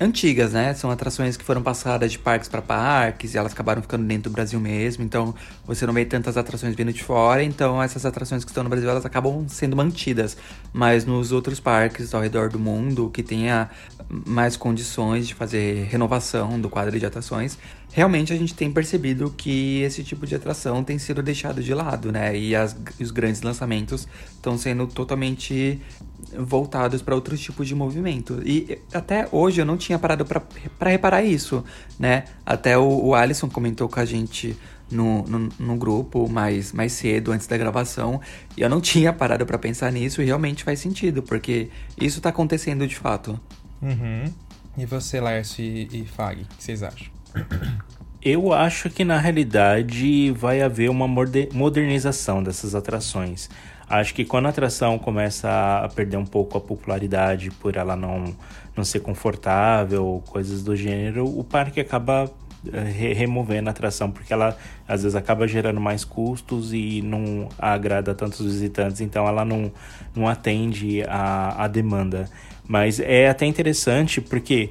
antigas, 0.00 0.52
né? 0.52 0.74
São 0.74 0.90
atrações 0.90 1.36
que 1.36 1.44
foram 1.44 1.62
passadas 1.62 2.12
de 2.12 2.18
parques 2.18 2.48
para 2.48 2.62
parques 2.62 3.34
e 3.34 3.38
elas 3.38 3.52
acabaram 3.52 3.82
ficando 3.82 4.06
dentro 4.06 4.30
do 4.30 4.34
Brasil 4.34 4.60
mesmo. 4.60 5.04
Então 5.04 5.34
você 5.66 5.86
não 5.86 5.92
vê 5.92 6.04
tantas 6.04 6.36
atrações 6.36 6.74
vindo 6.74 6.92
de 6.92 7.02
fora. 7.02 7.42
Então 7.42 7.82
essas 7.82 8.06
atrações 8.06 8.44
que 8.44 8.50
estão 8.50 8.62
no 8.62 8.70
Brasil 8.70 8.88
elas 8.88 9.04
acabam 9.04 9.46
sendo 9.48 9.76
mantidas. 9.76 10.36
Mas 10.72 11.04
nos 11.04 11.32
outros 11.32 11.58
parques 11.58 12.14
ao 12.14 12.20
redor 12.20 12.48
do 12.48 12.58
mundo 12.58 13.10
que 13.10 13.22
tenha 13.22 13.68
mais 14.10 14.56
condições 14.56 15.28
de 15.28 15.34
fazer 15.34 15.84
renovação 15.90 16.58
do 16.60 16.68
quadro 16.70 16.98
de 16.98 17.04
atrações, 17.04 17.58
realmente 17.92 18.32
a 18.32 18.36
gente 18.36 18.54
tem 18.54 18.70
percebido 18.70 19.32
que 19.36 19.82
esse 19.82 20.02
tipo 20.02 20.26
de 20.26 20.34
atração 20.34 20.82
tem 20.82 20.98
sido 20.98 21.22
deixado 21.22 21.62
de 21.62 21.74
lado, 21.74 22.10
né? 22.10 22.36
E 22.36 22.56
as- 22.56 22.74
os 22.98 23.10
grandes 23.10 23.42
lançamentos 23.42 24.08
estão 24.34 24.56
sendo 24.56 24.86
totalmente 24.86 25.80
voltados 26.38 27.02
para 27.02 27.14
outros 27.14 27.40
tipos 27.40 27.66
de 27.66 27.74
movimento. 27.74 28.40
E 28.44 28.78
até 28.92 29.28
hoje 29.30 29.60
eu 29.60 29.64
não 29.66 29.76
tinha 29.76 29.98
parado 29.98 30.24
para 30.24 30.42
reparar 30.80 31.22
isso, 31.22 31.62
né? 31.98 32.24
Até 32.44 32.76
o, 32.78 33.06
o 33.06 33.14
Alisson 33.14 33.48
comentou 33.48 33.88
com 33.88 34.00
a 34.00 34.04
gente 34.04 34.56
no, 34.90 35.22
no, 35.24 35.48
no 35.58 35.76
grupo 35.76 36.28
mais, 36.28 36.72
mais 36.72 36.92
cedo, 36.92 37.30
antes 37.32 37.46
da 37.46 37.56
gravação, 37.58 38.20
e 38.56 38.62
eu 38.62 38.70
não 38.70 38.80
tinha 38.80 39.12
parado 39.12 39.44
para 39.44 39.58
pensar 39.58 39.92
nisso 39.92 40.22
e 40.22 40.24
realmente 40.24 40.64
faz 40.64 40.80
sentido, 40.80 41.22
porque 41.22 41.68
isso 42.00 42.20
tá 42.22 42.30
acontecendo 42.30 42.86
de 42.86 42.96
fato. 42.96 43.38
Uhum. 43.82 44.24
E 44.76 44.86
você, 44.86 45.20
Lércio 45.20 45.64
e, 45.64 45.88
e 45.92 46.04
Fag, 46.06 46.42
o 46.42 46.44
que 46.44 46.62
vocês 46.62 46.82
acham? 46.82 47.08
Eu 48.22 48.52
acho 48.52 48.90
que 48.90 49.04
na 49.04 49.18
realidade 49.18 50.30
vai 50.32 50.60
haver 50.60 50.90
uma 50.90 51.06
modernização 51.06 52.42
dessas 52.42 52.74
atrações. 52.74 53.48
Acho 53.88 54.12
que 54.14 54.24
quando 54.24 54.46
a 54.46 54.48
atração 54.50 54.98
começa 54.98 55.48
a 55.84 55.88
perder 55.88 56.16
um 56.16 56.26
pouco 56.26 56.58
a 56.58 56.60
popularidade 56.60 57.50
por 57.52 57.76
ela 57.76 57.96
não, 57.96 58.34
não 58.76 58.84
ser 58.84 59.00
confortável, 59.00 60.22
coisas 60.26 60.62
do 60.62 60.76
gênero, 60.76 61.24
o 61.24 61.42
parque 61.42 61.80
acaba 61.80 62.30
eh, 62.70 62.80
re- 62.80 63.12
removendo 63.14 63.68
a 63.68 63.70
atração, 63.70 64.10
porque 64.10 64.30
ela 64.32 64.58
às 64.86 65.04
vezes 65.04 65.16
acaba 65.16 65.48
gerando 65.48 65.80
mais 65.80 66.04
custos 66.04 66.74
e 66.74 67.00
não 67.00 67.48
agrada 67.58 68.14
tantos 68.14 68.44
visitantes, 68.44 69.00
então 69.00 69.26
ela 69.26 69.44
não, 69.44 69.72
não 70.14 70.28
atende 70.28 71.02
a, 71.04 71.64
a 71.64 71.68
demanda. 71.68 72.28
Mas 72.68 73.00
é 73.00 73.30
até 73.30 73.46
interessante 73.46 74.20
porque, 74.20 74.68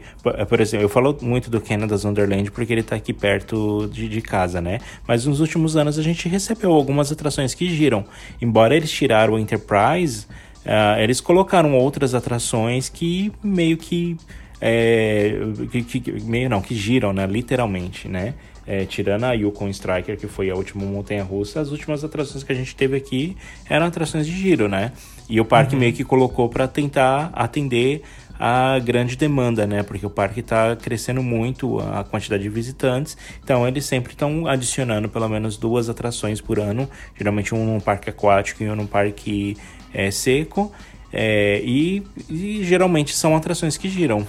por 0.47 0.61
exemplo, 0.61 0.85
eu 0.85 0.89
falo 0.89 1.17
muito 1.19 1.49
do 1.49 1.59
Canada's 1.59 2.05
Wonderland 2.05 2.51
porque 2.51 2.71
ele 2.71 2.83
tá 2.83 2.95
aqui 2.95 3.11
perto 3.11 3.89
de, 3.91 4.07
de 4.07 4.21
casa, 4.21 4.61
né? 4.61 4.77
Mas 5.07 5.25
nos 5.25 5.39
últimos 5.39 5.75
anos 5.75 5.97
a 5.97 6.03
gente 6.03 6.29
recebeu 6.29 6.71
algumas 6.71 7.11
atrações 7.11 7.55
que 7.55 7.67
giram. 7.67 8.05
Embora 8.39 8.75
eles 8.75 8.91
tiraram 8.91 9.33
o 9.33 9.39
Enterprise, 9.39 10.27
ah, 10.63 11.01
eles 11.01 11.19
colocaram 11.19 11.73
outras 11.75 12.13
atrações 12.13 12.87
que 12.87 13.31
meio 13.43 13.77
que 13.77 14.15
é, 14.61 15.33
que, 15.71 15.83
que- 15.83 16.11
meio 16.23 16.49
não, 16.49 16.61
que 16.61 16.75
giram, 16.75 17.11
né? 17.13 17.25
Literalmente, 17.25 18.07
né? 18.07 18.35
É, 18.65 18.85
tirando 18.85 19.23
a 19.23 19.31
Yukon 19.33 19.69
Striker, 19.69 20.17
que 20.17 20.27
foi 20.27 20.49
a 20.49 20.55
última 20.55 20.83
montanha-russa, 20.83 21.61
as 21.61 21.71
últimas 21.71 22.03
atrações 22.03 22.43
que 22.43 22.51
a 22.51 22.55
gente 22.55 22.75
teve 22.75 22.97
aqui 22.97 23.37
eram 23.69 23.85
atrações 23.85 24.25
de 24.27 24.33
giro, 24.35 24.67
né? 24.67 24.91
E 25.29 25.41
o 25.41 25.45
parque 25.45 25.75
meio 25.75 25.93
que 25.93 26.03
colocou 26.03 26.47
para 26.47 26.67
tentar 26.67 27.29
atender 27.33 28.01
a 28.39 28.79
grande 28.79 29.15
demanda, 29.15 29.65
né? 29.65 29.83
Porque 29.83 30.05
o 30.05 30.09
parque 30.09 30.39
está 30.39 30.75
crescendo 30.75 31.21
muito 31.23 31.79
a 31.79 32.03
quantidade 32.03 32.43
de 32.43 32.49
visitantes, 32.49 33.17
então 33.43 33.67
eles 33.67 33.85
sempre 33.85 34.13
estão 34.13 34.47
adicionando 34.47 35.09
pelo 35.09 35.27
menos 35.27 35.57
duas 35.57 35.89
atrações 35.89 36.39
por 36.39 36.59
ano, 36.59 36.87
geralmente 37.17 37.53
um 37.53 37.65
num 37.65 37.79
parque 37.79 38.09
aquático 38.09 38.63
e 38.63 38.69
um 38.69 38.75
num 38.75 38.87
parque 38.87 39.57
é, 39.93 40.11
seco, 40.11 40.71
é, 41.11 41.61
e, 41.63 42.05
e 42.29 42.63
geralmente 42.63 43.15
são 43.15 43.35
atrações 43.35 43.77
que 43.77 43.89
giram. 43.89 44.25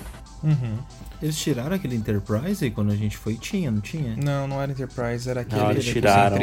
Eles 1.21 1.37
tiraram 1.37 1.75
aquele 1.75 1.97
Enterprise 1.97 2.71
quando 2.71 2.93
a 2.93 2.97
gente 2.97 3.17
foi? 3.17 3.35
Tinha, 3.35 3.71
não 3.71 3.81
tinha? 3.81 4.17
Não, 4.17 4.47
não 4.47 4.63
era 4.63 4.71
Enterprise, 4.71 5.29
era 5.29 5.41
aquele 5.41 5.61
Não, 5.61 5.71
eles 5.73 5.85
tiraram. 5.85 6.39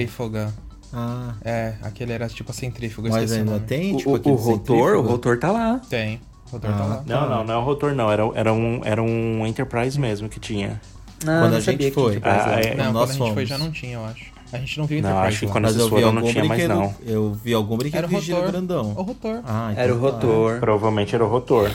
Ah, 0.94 1.34
É, 1.44 1.74
aquele 1.82 2.14
era 2.14 2.28
tipo 2.28 2.52
a 2.52 2.54
centrífuga, 2.54 3.10
mas 3.10 3.24
esqueci 3.24 3.36
o 3.36 3.40
ainda 3.42 3.52
nome. 3.54 3.66
tem, 3.66 3.94
O, 3.94 3.98
tipo, 3.98 4.10
o- 4.12 4.32
o 4.32 4.36
rotor, 4.36 4.96
o 4.98 5.02
rotor 5.02 5.38
tá 5.40 5.52
lá. 5.52 5.82
Tem. 5.90 6.22
O 6.48 6.52
rotor 6.52 6.72
tá 6.72 6.78
Ah. 6.84 6.86
lá. 6.86 7.04
Não, 7.06 7.30
não, 7.30 7.44
não 7.44 7.54
é 7.54 7.58
o 7.58 7.64
rotor, 7.64 7.94
não. 7.96 8.12
Era, 8.12 8.24
era, 8.36 8.54
um, 8.54 8.82
era, 8.84 9.02
um 9.02 9.46
Enterprise 9.46 10.00
mesmo 10.00 10.30
que 10.30 10.40
tinha. 10.40 10.80
Ah, 11.22 11.42
Quando 11.42 11.52
não 11.52 11.58
a 11.58 11.60
gente 11.60 11.92
foi. 11.92 12.20
Ah, 12.24 12.60
é. 12.62 12.76
Não, 12.76 12.94
nós 12.94 13.12
quando 13.12 13.22
a 13.24 13.26
gente 13.26 13.34
foi 13.34 13.46
já 13.46 13.58
não 13.58 13.72
tinha, 13.72 13.94
eu 13.96 14.06
acho. 14.06 14.34
A 14.54 14.58
gente 14.60 14.78
não 14.78 14.86
viu 14.86 15.02
Não, 15.02 15.10
Enterprise 15.10 15.36
acho 15.36 15.40
que 15.48 15.52
quando 15.52 15.64
Mas 15.66 15.74
vocês 15.76 15.90
foram 15.90 16.12
não 16.14 16.22
tinha 16.24 16.46
mais, 16.46 16.68
não. 16.68 16.94
Eu 17.06 17.34
vi 17.34 17.54
algum 17.54 17.76
brinquedo 17.78 18.04
Era 18.04 18.08
o 18.08 18.10
rotor. 18.12 18.52
grandão. 18.52 18.90
O 18.96 19.02
rotor. 19.02 19.42
Ah, 19.46 19.70
então 19.72 19.84
Era 19.84 19.94
o 19.94 20.00
tá. 20.00 20.02
rotor. 20.04 20.60
Provavelmente 20.60 21.16
era 21.16 21.26
o 21.26 21.28
rotor. 21.28 21.72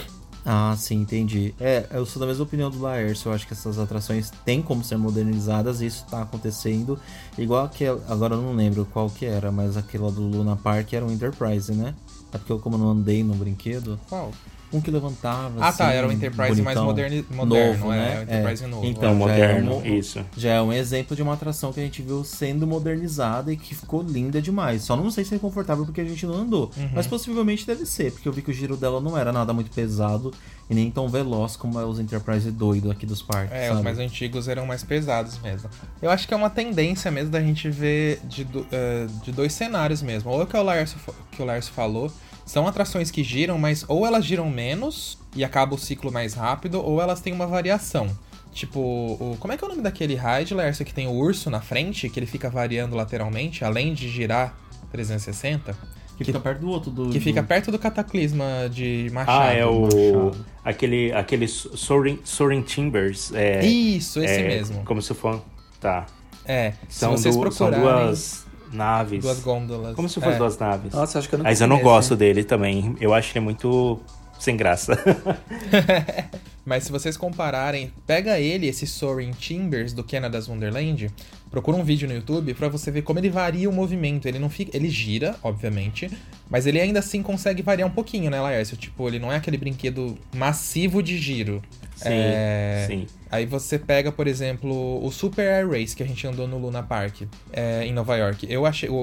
Ah, 0.52 0.74
sim, 0.76 1.02
entendi. 1.02 1.54
É, 1.60 1.86
eu 1.92 2.04
sou 2.04 2.18
da 2.18 2.26
mesma 2.26 2.42
opinião 2.42 2.68
do 2.68 2.80
Laércio. 2.82 3.28
Eu 3.28 3.32
acho 3.32 3.46
que 3.46 3.52
essas 3.52 3.78
atrações 3.78 4.32
têm 4.44 4.60
como 4.60 4.82
ser 4.82 4.96
modernizadas 4.96 5.80
e 5.80 5.86
isso 5.86 6.04
tá 6.10 6.22
acontecendo. 6.22 6.98
Igual 7.38 7.66
aquela. 7.66 8.02
Agora 8.08 8.34
eu 8.34 8.42
não 8.42 8.52
lembro 8.52 8.84
qual 8.84 9.08
que 9.08 9.24
era, 9.24 9.52
mas 9.52 9.76
aquela 9.76 10.10
do 10.10 10.22
Luna 10.22 10.56
Park 10.56 10.92
era 10.92 11.06
um 11.06 11.12
Enterprise, 11.12 11.72
né? 11.72 11.94
É 12.32 12.38
porque 12.38 12.50
eu, 12.50 12.58
como 12.58 12.76
não 12.76 12.90
andei 12.90 13.22
no 13.22 13.32
brinquedo, 13.34 13.96
Qual? 14.08 14.32
Um 14.72 14.80
que 14.80 14.90
levantava. 14.90 15.52
Ah, 15.58 15.72
tá, 15.72 15.86
assim, 15.88 15.96
era 15.96 16.06
o 16.08 16.12
Enterprise 16.12 16.62
mais 16.62 16.76
bonitão, 16.78 16.84
moderni- 16.84 17.24
moderno, 17.30 17.72
novo, 17.78 17.92
é, 17.92 17.96
né? 17.96 18.14
é 18.14 18.18
o 18.18 18.22
Enterprise 18.22 18.66
novo. 18.66 18.86
Então, 18.86 19.02
já 19.02 19.10
é 19.10 19.14
moderno, 19.14 19.76
um- 19.78 19.86
isso. 19.86 20.24
Já 20.36 20.50
é 20.54 20.62
um 20.62 20.72
exemplo 20.72 21.16
de 21.16 21.22
uma 21.22 21.34
atração 21.34 21.72
que 21.72 21.80
a 21.80 21.82
gente 21.82 22.02
viu 22.02 22.22
sendo 22.24 22.66
modernizada 22.66 23.52
e 23.52 23.56
que 23.56 23.74
ficou 23.74 24.02
linda 24.02 24.40
demais. 24.40 24.82
Só 24.82 24.96
não 24.96 25.10
sei 25.10 25.24
se 25.24 25.34
é 25.34 25.38
confortável 25.38 25.84
porque 25.84 26.00
a 26.00 26.04
gente 26.04 26.24
não 26.26 26.34
andou. 26.34 26.70
Uhum. 26.76 26.90
Mas 26.94 27.06
possivelmente 27.06 27.66
deve 27.66 27.84
ser, 27.86 28.12
porque 28.12 28.28
eu 28.28 28.32
vi 28.32 28.42
que 28.42 28.50
o 28.50 28.54
giro 28.54 28.76
dela 28.76 29.00
não 29.00 29.16
era 29.18 29.32
nada 29.32 29.52
muito 29.52 29.70
pesado 29.70 30.32
e 30.70 30.74
nem 30.74 30.88
tão 30.90 31.08
veloz 31.08 31.56
como 31.56 31.78
é 31.80 31.84
os 31.84 31.98
Enterprise 31.98 32.48
doido 32.50 32.90
aqui 32.92 33.04
dos 33.04 33.20
parques. 33.20 33.52
É, 33.52 33.66
sabe? 33.66 33.78
os 33.78 33.82
mais 33.84 33.98
antigos 33.98 34.46
eram 34.46 34.64
mais 34.64 34.84
pesados 34.84 35.36
mesmo. 35.40 35.68
Eu 36.00 36.10
acho 36.10 36.28
que 36.28 36.32
é 36.32 36.36
uma 36.36 36.48
tendência 36.48 37.10
mesmo 37.10 37.30
da 37.30 37.40
gente 37.40 37.68
ver 37.68 38.20
de, 38.24 38.44
do- 38.44 38.64
eh, 38.70 39.06
de 39.24 39.32
dois 39.32 39.52
cenários 39.52 40.00
mesmo. 40.00 40.30
Ou 40.30 40.40
é 40.40 40.44
o 40.44 40.46
que 40.46 40.56
o 40.56 40.62
Lars, 40.62 40.94
que 41.32 41.42
o 41.42 41.44
Lars 41.44 41.66
falou, 41.68 42.10
são 42.46 42.66
atrações 42.68 43.10
que 43.10 43.24
giram, 43.24 43.58
mas 43.58 43.84
ou 43.88 44.06
elas 44.06 44.24
giram 44.24 44.48
menos 44.48 45.18
e 45.34 45.44
acaba 45.44 45.74
o 45.74 45.78
ciclo 45.78 46.10
mais 46.12 46.34
rápido, 46.34 46.80
ou 46.80 47.02
elas 47.02 47.20
têm 47.20 47.32
uma 47.32 47.46
variação. 47.48 48.08
Tipo, 48.52 48.80
o, 48.80 49.36
como 49.40 49.52
é 49.52 49.56
que 49.56 49.64
é 49.64 49.66
o 49.66 49.70
nome 49.70 49.82
daquele 49.82 50.14
ride, 50.16 50.54
Lars, 50.54 50.78
que 50.78 50.94
tem 50.94 51.06
o 51.06 51.12
urso 51.12 51.50
na 51.50 51.60
frente, 51.60 52.08
que 52.08 52.18
ele 52.18 52.26
fica 52.26 52.48
variando 52.48 52.94
lateralmente, 52.96 53.64
além 53.64 53.92
de 53.92 54.08
girar 54.08 54.54
360? 54.90 55.76
Que 56.24 56.24
fica 56.32 56.40
perto 56.40 56.60
do 56.60 56.68
outro. 56.70 56.90
Do, 56.90 57.08
Que 57.10 57.18
fica 57.20 57.40
do- 57.42 57.48
perto 57.48 57.70
do 57.72 57.78
cataclisma 57.78 58.68
de 58.70 59.10
Machado. 59.12 59.42
Ah, 59.42 59.52
é 59.52 59.64
o. 59.64 59.82
Machado. 59.82 60.46
Aquele, 60.64 61.12
aquele 61.12 61.48
Soaring, 61.48 62.18
Soaring 62.24 62.62
Timbers. 62.62 63.32
É, 63.34 63.64
Isso, 63.64 64.20
esse 64.22 64.40
é, 64.40 64.46
mesmo. 64.46 64.84
Como 64.84 65.00
se 65.00 65.14
for. 65.14 65.42
Tá. 65.80 66.06
É, 66.44 66.74
São, 66.88 67.16
se 67.16 67.22
vocês 67.22 67.36
du- 67.36 67.50
são 67.52 67.68
procurarem... 67.70 68.06
duas 68.06 68.44
naves. 68.72 69.22
Duas 69.22 69.40
gôndolas. 69.40 69.96
Como 69.96 70.08
se 70.08 70.16
fossem 70.16 70.34
É. 70.34 70.38
duas 70.38 70.58
naves. 70.58 70.92
Nossa, 70.92 71.18
acho 71.18 71.28
que 71.28 71.34
eu 71.34 71.38
não 71.38 71.44
Mas 71.44 71.60
eu 71.60 71.66
não 71.66 71.78
gosto 71.80 72.14
dele 72.14 72.44
também. 72.44 72.94
Eu 73.00 73.14
acho 73.14 73.32
ele 73.36 73.44
muito 73.44 73.98
sem 74.38 74.56
graça. 74.56 74.98
Mas 76.64 76.84
se 76.84 76.92
vocês 76.92 77.16
compararem, 77.16 77.92
pega 78.06 78.38
ele, 78.38 78.66
esse 78.68 78.86
Soaring 78.86 79.32
Timbers 79.32 79.92
do 79.92 80.04
Canada's 80.04 80.48
Wonderland, 80.48 81.10
procura 81.50 81.76
um 81.76 81.84
vídeo 81.84 82.08
no 82.08 82.14
YouTube 82.14 82.54
pra 82.54 82.68
você 82.68 82.90
ver 82.90 83.02
como 83.02 83.18
ele 83.18 83.28
varia 83.28 83.68
o 83.68 83.72
movimento. 83.72 84.28
Ele 84.28 84.38
não 84.38 84.48
fica, 84.48 84.76
ele 84.76 84.88
gira, 84.88 85.36
obviamente, 85.42 86.10
mas 86.50 86.66
ele 86.66 86.80
ainda 86.80 86.98
assim 86.98 87.22
consegue 87.22 87.62
variar 87.62 87.88
um 87.88 87.92
pouquinho, 87.92 88.30
né, 88.30 88.40
Laércio? 88.40 88.76
Tipo, 88.76 89.06
ele 89.08 89.18
não 89.18 89.32
é 89.32 89.36
aquele 89.36 89.56
brinquedo 89.56 90.18
massivo 90.34 91.02
de 91.02 91.16
giro. 91.16 91.62
Sim, 91.94 92.08
É, 92.10 92.84
sim. 92.88 93.06
Aí 93.30 93.46
você 93.46 93.78
pega, 93.78 94.10
por 94.10 94.26
exemplo, 94.26 95.04
o 95.04 95.10
Super 95.12 95.46
Air 95.46 95.68
Race 95.70 95.94
que 95.94 96.02
a 96.02 96.06
gente 96.06 96.26
andou 96.26 96.48
no 96.48 96.58
Luna 96.58 96.82
Park 96.82 97.22
é, 97.52 97.84
em 97.84 97.92
Nova 97.92 98.16
York. 98.16 98.44
Eu 98.50 98.66
achei 98.66 98.88
o, 98.88 98.94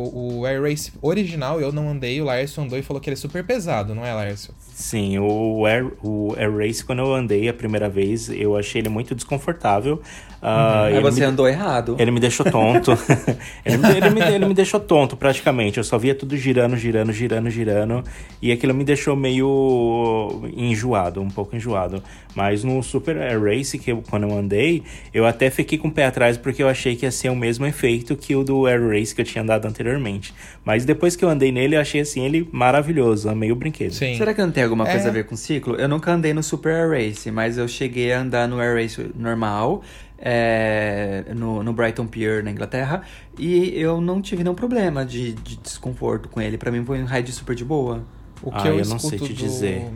o 0.41 0.45
Air 0.45 0.61
Race 0.63 0.91
original, 1.01 1.61
eu 1.61 1.71
não 1.71 1.87
andei, 1.89 2.19
o 2.19 2.25
Laércio 2.25 2.61
andou 2.61 2.77
e 2.77 2.81
falou 2.81 2.99
que 2.99 3.09
ele 3.09 3.13
é 3.13 3.17
super 3.17 3.45
pesado, 3.45 3.95
não 3.95 4.05
é, 4.05 4.13
Laércio? 4.13 4.53
Sim, 4.73 5.17
o 5.19 5.65
Air, 5.65 5.93
o 6.03 6.33
Air 6.37 6.57
Race, 6.57 6.83
quando 6.83 6.99
eu 6.99 7.13
andei 7.13 7.47
a 7.47 7.53
primeira 7.53 7.87
vez, 7.87 8.29
eu 8.29 8.57
achei 8.57 8.81
ele 8.81 8.89
muito 8.89 9.15
desconfortável. 9.15 10.01
Aí 10.41 10.93
ele 10.93 11.01
você 11.01 11.21
me- 11.21 11.25
andou 11.27 11.47
errado. 11.47 11.95
Ele 11.97 12.11
me 12.11 12.19
deixou 12.19 12.45
tonto. 12.51 12.91
ele, 13.65 13.77
me, 13.77 13.89
ele, 13.95 14.09
me, 14.09 14.21
ele 14.21 14.45
me 14.45 14.53
deixou 14.53 14.79
tonto, 14.79 15.15
praticamente. 15.15 15.77
Eu 15.77 15.83
só 15.83 15.97
via 15.97 16.13
tudo 16.13 16.35
girando, 16.35 16.75
girando, 16.75 17.13
girando, 17.13 17.36
girando. 17.49 18.03
E 18.41 18.51
aquilo 18.51 18.73
me 18.73 18.83
deixou 18.83 19.15
meio 19.15 20.41
enjoado, 20.55 21.21
um 21.21 21.29
pouco 21.29 21.55
enjoado. 21.55 22.01
Mas 22.35 22.63
no 22.63 22.83
Super 22.83 23.17
Air 23.17 23.41
Race, 23.41 23.77
que 23.79 23.91
eu, 23.91 24.03
quando 24.09 24.23
eu 24.27 24.37
andei, 24.37 24.83
eu 25.13 25.25
até 25.25 25.49
fiquei 25.49 25.77
com 25.77 25.87
o 25.87 25.91
pé 25.91 26.05
atrás 26.05 26.37
porque 26.37 26.61
eu 26.61 26.67
achei 26.69 26.95
que 26.95 27.05
ia 27.05 27.11
ser 27.11 27.29
o 27.29 27.35
mesmo 27.35 27.65
efeito 27.65 28.15
que 28.15 28.35
o 28.35 28.43
do 28.43 28.67
Air 28.67 28.87
Race 28.89 29.13
que 29.15 29.21
eu 29.21 29.25
tinha 29.25 29.41
andado 29.43 29.65
anteriormente. 29.65 30.33
Mas 30.63 30.85
depois 30.85 31.15
que 31.15 31.25
eu 31.25 31.29
andei 31.29 31.51
nele, 31.51 31.75
eu 31.75 31.81
achei 31.81 32.01
assim 32.01 32.23
ele 32.25 32.47
maravilhoso. 32.51 33.29
Amei 33.29 33.51
o 33.51 33.55
brinquedo. 33.55 33.91
Sim. 33.93 34.15
Será 34.17 34.33
que 34.33 34.41
não 34.41 34.51
tem 34.51 34.63
alguma 34.63 34.85
coisa 34.85 35.07
É. 35.07 35.09
a 35.09 35.13
ver 35.13 35.25
com 35.25 35.35
ciclo? 35.35 35.75
Eu 35.75 35.87
nunca 35.89 36.11
andei 36.11 36.33
no 36.33 36.43
Super 36.43 36.73
Air 36.73 36.89
Race, 36.91 37.31
mas 37.31 37.57
eu 37.57 37.67
cheguei 37.67 38.13
a 38.13 38.21
andar 38.21 38.47
no 38.47 38.59
Air 38.59 38.75
Race 38.75 39.09
normal, 39.15 39.81
é, 40.17 41.25
no, 41.35 41.61
no 41.63 41.73
Brighton 41.73 42.07
Pier, 42.07 42.43
na 42.43 42.51
Inglaterra, 42.51 43.03
e 43.37 43.69
eu 43.79 44.01
não 44.01 44.21
tive 44.21 44.43
nenhum 44.43 44.55
problema 44.55 45.05
de, 45.05 45.33
de 45.33 45.57
desconforto 45.57 46.27
com 46.29 46.41
ele. 46.41 46.57
Pra 46.57 46.71
mim 46.71 46.83
foi 46.83 47.01
um 47.01 47.05
ride 47.05 47.31
super 47.31 47.55
de 47.55 47.63
boa. 47.65 48.03
O 48.41 48.49
Ah, 48.51 48.61
que 48.61 48.67
eu, 48.67 48.79
eu 48.79 48.85
não 48.85 48.99
sei 48.99 49.15
escuto 49.15 49.25
te 49.25 49.33
do... 49.33 49.47
dizer. 49.47 49.87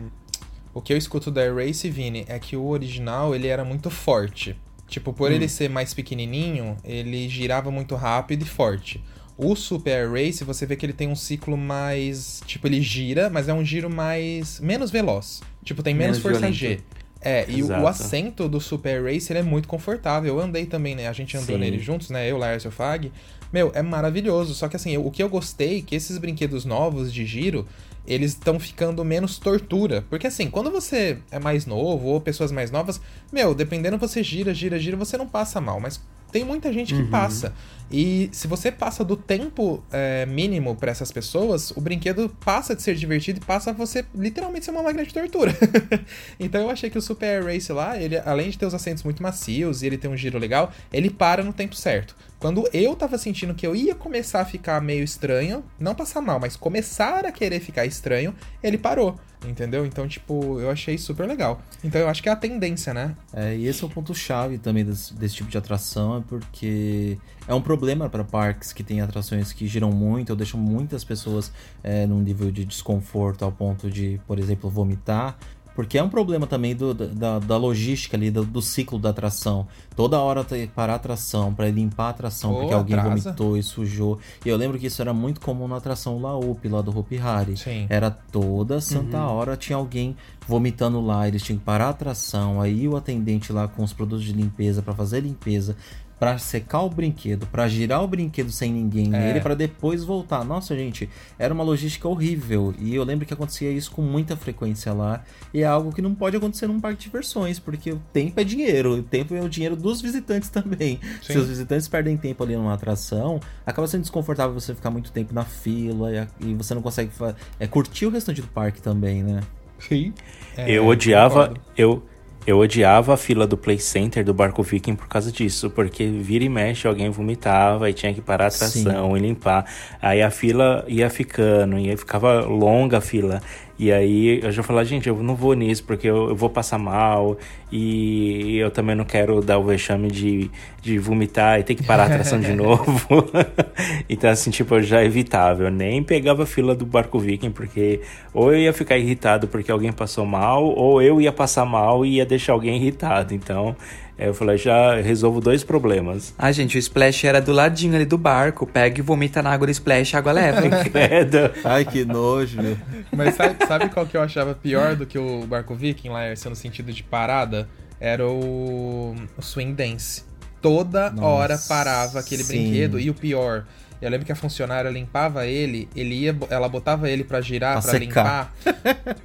O 0.74 0.80
que 0.80 0.92
eu 0.92 0.96
escuto 0.96 1.30
da 1.30 1.52
Race, 1.52 1.88
Vini, 1.90 2.24
é 2.28 2.38
que 2.38 2.56
o 2.56 2.66
original 2.66 3.34
ele 3.34 3.46
era 3.46 3.64
muito 3.64 3.90
forte. 3.90 4.56
Tipo, 4.88 5.12
por 5.12 5.30
Hum. 5.30 5.34
ele 5.34 5.48
ser 5.48 5.68
mais 5.68 5.92
pequenininho, 5.94 6.76
ele 6.84 7.28
girava 7.28 7.70
muito 7.70 7.94
rápido 7.94 8.42
e 8.42 8.46
forte. 8.46 9.02
O 9.36 9.54
Super 9.56 10.10
Race, 10.10 10.44
você 10.44 10.66
vê 10.66 10.76
que 10.76 10.84
ele 10.84 10.92
tem 10.92 11.08
um 11.08 11.16
ciclo 11.16 11.56
mais. 11.56 12.42
Tipo, 12.46 12.66
ele 12.68 12.80
gira, 12.82 13.28
mas 13.30 13.48
é 13.48 13.54
um 13.54 13.64
giro 13.64 13.88
mais. 13.90 14.60
menos 14.60 14.90
veloz. 14.90 15.40
Tipo, 15.64 15.82
tem 15.82 15.94
menos, 15.94 16.18
Menos 16.18 16.22
força 16.22 16.38
violento. 16.50 16.56
G. 16.58 16.80
É, 17.24 17.44
e 17.48 17.62
o, 17.62 17.66
Exato. 17.66 17.82
o 17.82 17.86
assento 17.86 18.48
do 18.48 18.60
Super 18.60 19.02
Race 19.04 19.30
ele 19.32 19.38
é 19.38 19.42
muito 19.42 19.68
confortável. 19.68 20.34
Eu 20.36 20.40
andei 20.40 20.66
também, 20.66 20.94
né? 20.94 21.06
A 21.08 21.12
gente 21.12 21.36
andou 21.36 21.54
Sim. 21.54 21.60
nele 21.60 21.78
juntos, 21.78 22.10
né? 22.10 22.28
Eu, 22.30 22.36
Lars 22.36 22.64
e 22.64 22.68
o 22.68 22.70
Fag. 22.70 23.12
Meu, 23.52 23.70
é 23.74 23.82
maravilhoso. 23.82 24.54
Só 24.54 24.66
que 24.68 24.76
assim, 24.76 24.90
eu- 24.92 25.06
o 25.06 25.10
que 25.10 25.22
eu 25.22 25.28
gostei 25.28 25.78
é 25.78 25.82
que 25.82 25.94
esses 25.94 26.18
brinquedos 26.18 26.64
novos 26.64 27.12
de 27.12 27.24
giro, 27.24 27.66
eles 28.06 28.32
estão 28.32 28.58
ficando 28.58 29.04
menos 29.04 29.38
tortura. 29.38 30.04
Porque 30.10 30.26
assim, 30.26 30.50
quando 30.50 30.70
você 30.70 31.18
é 31.30 31.38
mais 31.38 31.64
novo 31.66 32.08
ou 32.08 32.20
pessoas 32.20 32.50
mais 32.50 32.70
novas, 32.70 33.00
meu, 33.32 33.54
dependendo 33.54 33.96
você 33.98 34.22
gira, 34.22 34.52
gira, 34.52 34.78
gira, 34.78 34.96
você 34.96 35.16
não 35.16 35.28
passa 35.28 35.60
mal. 35.60 35.78
Mas 35.78 36.00
tem 36.32 36.44
muita 36.44 36.72
gente 36.72 36.94
que 36.94 37.04
passa. 37.04 37.52
E 37.92 38.30
se 38.32 38.48
você 38.48 38.72
passa 38.72 39.04
do 39.04 39.16
tempo 39.16 39.84
é, 39.92 40.24
mínimo 40.24 40.74
pra 40.74 40.90
essas 40.90 41.12
pessoas, 41.12 41.70
o 41.72 41.80
brinquedo 41.80 42.34
passa 42.42 42.74
de 42.74 42.80
ser 42.80 42.94
divertido 42.94 43.38
e 43.38 43.44
passa 43.44 43.70
a 43.70 43.72
você 43.74 44.02
literalmente 44.14 44.64
ser 44.64 44.70
uma 44.70 44.82
máquina 44.82 45.04
de 45.04 45.12
tortura. 45.12 45.54
então 46.40 46.62
eu 46.62 46.70
achei 46.70 46.88
que 46.88 46.96
o 46.96 47.02
Super 47.02 47.26
Air 47.26 47.44
Race 47.44 47.70
lá, 47.70 48.00
ele, 48.00 48.16
além 48.24 48.48
de 48.48 48.56
ter 48.56 48.64
os 48.64 48.72
assentos 48.72 49.02
muito 49.02 49.22
macios 49.22 49.82
e 49.82 49.86
ele 49.86 49.98
ter 49.98 50.08
um 50.08 50.16
giro 50.16 50.38
legal, 50.38 50.72
ele 50.90 51.10
para 51.10 51.44
no 51.44 51.52
tempo 51.52 51.76
certo. 51.76 52.16
Quando 52.42 52.68
eu 52.72 52.96
tava 52.96 53.16
sentindo 53.18 53.54
que 53.54 53.64
eu 53.64 53.76
ia 53.76 53.94
começar 53.94 54.40
a 54.40 54.44
ficar 54.44 54.80
meio 54.82 55.04
estranho, 55.04 55.62
não 55.78 55.94
passar 55.94 56.20
mal, 56.20 56.40
mas 56.40 56.56
começar 56.56 57.24
a 57.24 57.30
querer 57.30 57.60
ficar 57.60 57.86
estranho, 57.86 58.34
ele 58.60 58.76
parou. 58.76 59.14
Entendeu? 59.46 59.86
Então, 59.86 60.08
tipo, 60.08 60.58
eu 60.58 60.68
achei 60.68 60.98
super 60.98 61.28
legal. 61.28 61.62
Então 61.84 62.00
eu 62.00 62.08
acho 62.08 62.20
que 62.20 62.28
é 62.28 62.32
a 62.32 62.36
tendência, 62.36 62.92
né? 62.92 63.14
É, 63.32 63.54
e 63.54 63.68
esse 63.68 63.84
é 63.84 63.86
o 63.86 63.88
ponto-chave 63.88 64.58
também 64.58 64.84
desse, 64.84 65.14
desse 65.14 65.36
tipo 65.36 65.48
de 65.48 65.56
atração, 65.56 66.16
é 66.16 66.20
porque 66.20 67.16
é 67.46 67.54
um 67.54 67.62
problema 67.62 68.08
para 68.08 68.24
parques 68.24 68.72
que 68.72 68.82
têm 68.82 69.00
atrações 69.00 69.52
que 69.52 69.68
giram 69.68 69.92
muito 69.92 70.30
ou 70.30 70.36
deixam 70.36 70.58
muitas 70.58 71.04
pessoas 71.04 71.52
é, 71.80 72.08
num 72.08 72.18
nível 72.18 72.50
de 72.50 72.64
desconforto 72.64 73.44
ao 73.44 73.52
ponto 73.52 73.88
de, 73.88 74.20
por 74.26 74.40
exemplo, 74.40 74.68
vomitar. 74.68 75.38
Porque 75.74 75.96
é 75.98 76.02
um 76.02 76.08
problema 76.08 76.46
também 76.46 76.74
do, 76.74 76.92
da, 76.92 77.38
da 77.38 77.56
logística 77.56 78.16
ali, 78.16 78.30
do, 78.30 78.44
do 78.44 78.60
ciclo 78.60 78.98
da 78.98 79.10
atração. 79.10 79.66
Toda 79.96 80.18
hora 80.18 80.44
tem 80.44 80.66
que 80.66 80.72
parar 80.72 80.94
a 80.94 80.96
atração 80.96 81.54
para 81.54 81.68
limpar 81.70 82.06
a 82.06 82.10
atração, 82.10 82.52
Pô, 82.52 82.60
porque 82.60 82.74
alguém 82.74 82.96
atrasa. 82.96 83.22
vomitou 83.22 83.56
e 83.56 83.62
sujou. 83.62 84.18
E 84.44 84.48
eu 84.48 84.56
lembro 84.56 84.78
que 84.78 84.86
isso 84.86 85.00
era 85.00 85.12
muito 85.14 85.40
comum 85.40 85.66
na 85.66 85.76
atração 85.76 86.20
Laúp, 86.20 86.68
lá 86.68 86.82
do 86.82 86.96
Hopi 86.96 87.18
Hari. 87.18 87.56
Sim. 87.56 87.86
Era 87.88 88.10
toda 88.10 88.80
santa 88.80 89.18
hora 89.24 89.56
tinha 89.56 89.76
alguém 89.76 90.16
vomitando 90.46 91.00
lá, 91.00 91.26
eles 91.28 91.42
tinham 91.42 91.58
que 91.58 91.64
parar 91.64 91.86
a 91.86 91.90
atração, 91.90 92.60
aí 92.60 92.88
o 92.88 92.96
atendente 92.96 93.52
lá 93.52 93.68
com 93.68 93.82
os 93.82 93.92
produtos 93.92 94.24
de 94.24 94.32
limpeza 94.32 94.82
para 94.82 94.92
fazer 94.92 95.20
limpeza, 95.20 95.76
para 96.22 96.38
secar 96.38 96.82
o 96.82 96.88
brinquedo, 96.88 97.48
para 97.48 97.66
girar 97.66 98.00
o 98.00 98.06
brinquedo 98.06 98.52
sem 98.52 98.72
ninguém 98.72 99.06
É. 99.06 99.18
nele, 99.18 99.40
para 99.40 99.56
depois 99.56 100.04
voltar. 100.04 100.44
Nossa, 100.44 100.72
gente, 100.76 101.10
era 101.36 101.52
uma 101.52 101.64
logística 101.64 102.06
horrível 102.08 102.72
e 102.78 102.94
eu 102.94 103.02
lembro 103.02 103.26
que 103.26 103.34
acontecia 103.34 103.72
isso 103.72 103.90
com 103.90 104.02
muita 104.02 104.36
frequência 104.36 104.92
lá 104.92 105.24
e 105.52 105.62
é 105.62 105.66
algo 105.66 105.92
que 105.92 106.00
não 106.00 106.14
pode 106.14 106.36
acontecer 106.36 106.68
num 106.68 106.78
parque 106.80 106.98
de 106.98 107.04
diversões, 107.06 107.58
porque 107.58 107.90
o 107.90 108.00
tempo 108.12 108.38
é 108.38 108.44
dinheiro, 108.44 108.92
o 108.98 109.02
tempo 109.02 109.34
é 109.34 109.40
o 109.40 109.48
dinheiro 109.48 109.74
dos 109.74 110.00
visitantes 110.00 110.46
também. 110.48 111.00
Sim. 111.22 111.32
Se 111.32 111.38
os 111.38 111.48
visitantes 111.48 111.88
perdem 111.88 112.16
tempo 112.16 112.44
ali 112.44 112.54
numa 112.54 112.72
atração, 112.74 113.40
acaba 113.66 113.88
sendo 113.88 114.02
desconfortável 114.02 114.54
você 114.54 114.72
ficar 114.76 114.92
muito 114.92 115.10
tempo 115.10 115.34
na 115.34 115.42
fila 115.44 116.12
e, 116.12 116.18
a- 116.20 116.28
e 116.38 116.54
você 116.54 116.72
não 116.72 116.82
consegue 116.82 117.10
é, 117.58 117.66
curtir 117.66 118.06
o 118.06 118.10
restante 118.10 118.40
do 118.40 118.46
parque 118.46 118.80
também, 118.80 119.24
né? 119.24 119.40
Sim. 119.80 120.14
eu 120.56 120.86
odiava, 120.86 121.52
eu, 121.76 122.04
Eu 122.44 122.58
odiava 122.58 123.14
a 123.14 123.16
fila 123.16 123.46
do 123.46 123.56
Play 123.56 123.78
Center 123.78 124.24
do 124.24 124.34
Barco 124.34 124.64
Viking 124.64 124.96
por 124.96 125.06
causa 125.06 125.30
disso, 125.30 125.70
porque 125.70 126.06
vira 126.06 126.42
e 126.42 126.48
mexe 126.48 126.88
alguém 126.88 127.08
vomitava 127.08 127.88
e 127.88 127.92
tinha 127.92 128.12
que 128.12 128.20
parar 128.20 128.46
a 128.46 128.48
atração 128.48 129.10
Sim. 129.10 129.16
e 129.16 129.20
limpar. 129.20 129.64
Aí 130.00 130.20
a 130.20 130.30
fila 130.30 130.84
ia 130.88 131.08
ficando, 131.08 131.78
e 131.78 131.88
aí 131.88 131.96
ficava 131.96 132.40
longa 132.40 132.98
a 132.98 133.00
fila. 133.00 133.40
E 133.82 133.90
aí 133.90 134.38
eu 134.40 134.52
já 134.52 134.62
falava, 134.62 134.84
gente, 134.84 135.08
eu 135.08 135.22
não 135.24 135.34
vou 135.34 135.54
nisso 135.54 135.82
porque 135.82 136.08
eu, 136.08 136.28
eu 136.28 136.36
vou 136.36 136.48
passar 136.48 136.78
mal 136.78 137.36
e 137.72 138.56
eu 138.58 138.70
também 138.70 138.94
não 138.94 139.04
quero 139.04 139.40
dar 139.40 139.58
o 139.58 139.64
vexame 139.64 140.08
de, 140.08 140.48
de 140.80 141.00
vomitar 141.00 141.58
e 141.58 141.64
ter 141.64 141.74
que 141.74 141.82
parar 141.82 142.04
a 142.04 142.06
atração 142.06 142.38
de 142.38 142.52
novo. 142.54 143.28
então, 144.08 144.30
assim, 144.30 144.52
tipo, 144.52 144.76
eu 144.76 144.82
já 144.84 145.02
evitava. 145.02 145.64
Eu 145.64 145.70
nem 145.72 146.00
pegava 146.00 146.44
a 146.44 146.46
fila 146.46 146.76
do 146.76 146.86
Barco 146.86 147.18
Viking 147.18 147.50
porque 147.50 148.00
ou 148.32 148.52
eu 148.52 148.60
ia 148.60 148.72
ficar 148.72 148.96
irritado 148.98 149.48
porque 149.48 149.72
alguém 149.72 149.90
passou 149.90 150.24
mal, 150.24 150.64
ou 150.64 151.02
eu 151.02 151.20
ia 151.20 151.32
passar 151.32 151.66
mal 151.66 152.06
e 152.06 152.18
ia 152.18 152.24
deixar 152.24 152.52
alguém 152.52 152.76
irritado. 152.76 153.34
Então, 153.34 153.74
eh, 154.18 154.28
eu 154.28 154.34
falei, 154.34 154.58
já 154.58 154.96
resolvo 155.00 155.40
dois 155.40 155.64
problemas. 155.64 156.34
Ah, 156.38 156.52
gente, 156.52 156.76
o 156.76 156.78
splash 156.78 157.24
era 157.24 157.40
do 157.40 157.52
ladinho 157.52 157.94
ali 157.94 158.04
do 158.04 158.18
barco. 158.18 158.66
Pega 158.66 158.98
e 158.98 159.02
vomita 159.02 159.42
na 159.42 159.50
água 159.50 159.66
do 159.66 159.70
splash, 159.70 160.14
a 160.14 160.18
água 160.18 160.32
leva. 160.32 160.60
Ai, 161.64 161.84
que 161.84 162.04
nojo, 162.04 162.60
meu. 162.60 162.76
Mas 163.10 163.34
sabe, 163.34 163.66
sabe 163.66 163.88
qual 163.88 164.06
que 164.06 164.16
eu 164.16 164.22
achava 164.22 164.54
pior 164.54 164.96
do 164.96 165.06
que 165.06 165.18
o 165.18 165.46
Barco 165.46 165.74
Viking, 165.74 166.10
lá, 166.10 166.22
no 166.48 166.56
sentido 166.56 166.92
de 166.92 167.02
parada? 167.02 167.68
Era 167.98 168.26
o, 168.26 169.14
o 169.36 169.42
Swing 169.42 169.74
Dance. 169.74 170.24
Toda 170.60 171.10
Nossa, 171.10 171.26
hora 171.26 171.58
parava 171.68 172.20
aquele 172.20 172.44
sim. 172.44 172.56
brinquedo. 172.56 173.00
E 173.00 173.10
o 173.10 173.14
pior, 173.14 173.64
eu 174.02 174.10
lembro 174.10 174.26
que 174.26 174.32
a 174.32 174.36
funcionária 174.36 174.90
limpava 174.90 175.46
ele, 175.46 175.88
ele 175.96 176.14
ia, 176.14 176.36
ela 176.50 176.68
botava 176.68 177.08
ele 177.08 177.24
pra 177.24 177.40
girar, 177.40 177.80
secar. 177.80 177.98
limpar. 178.00 178.52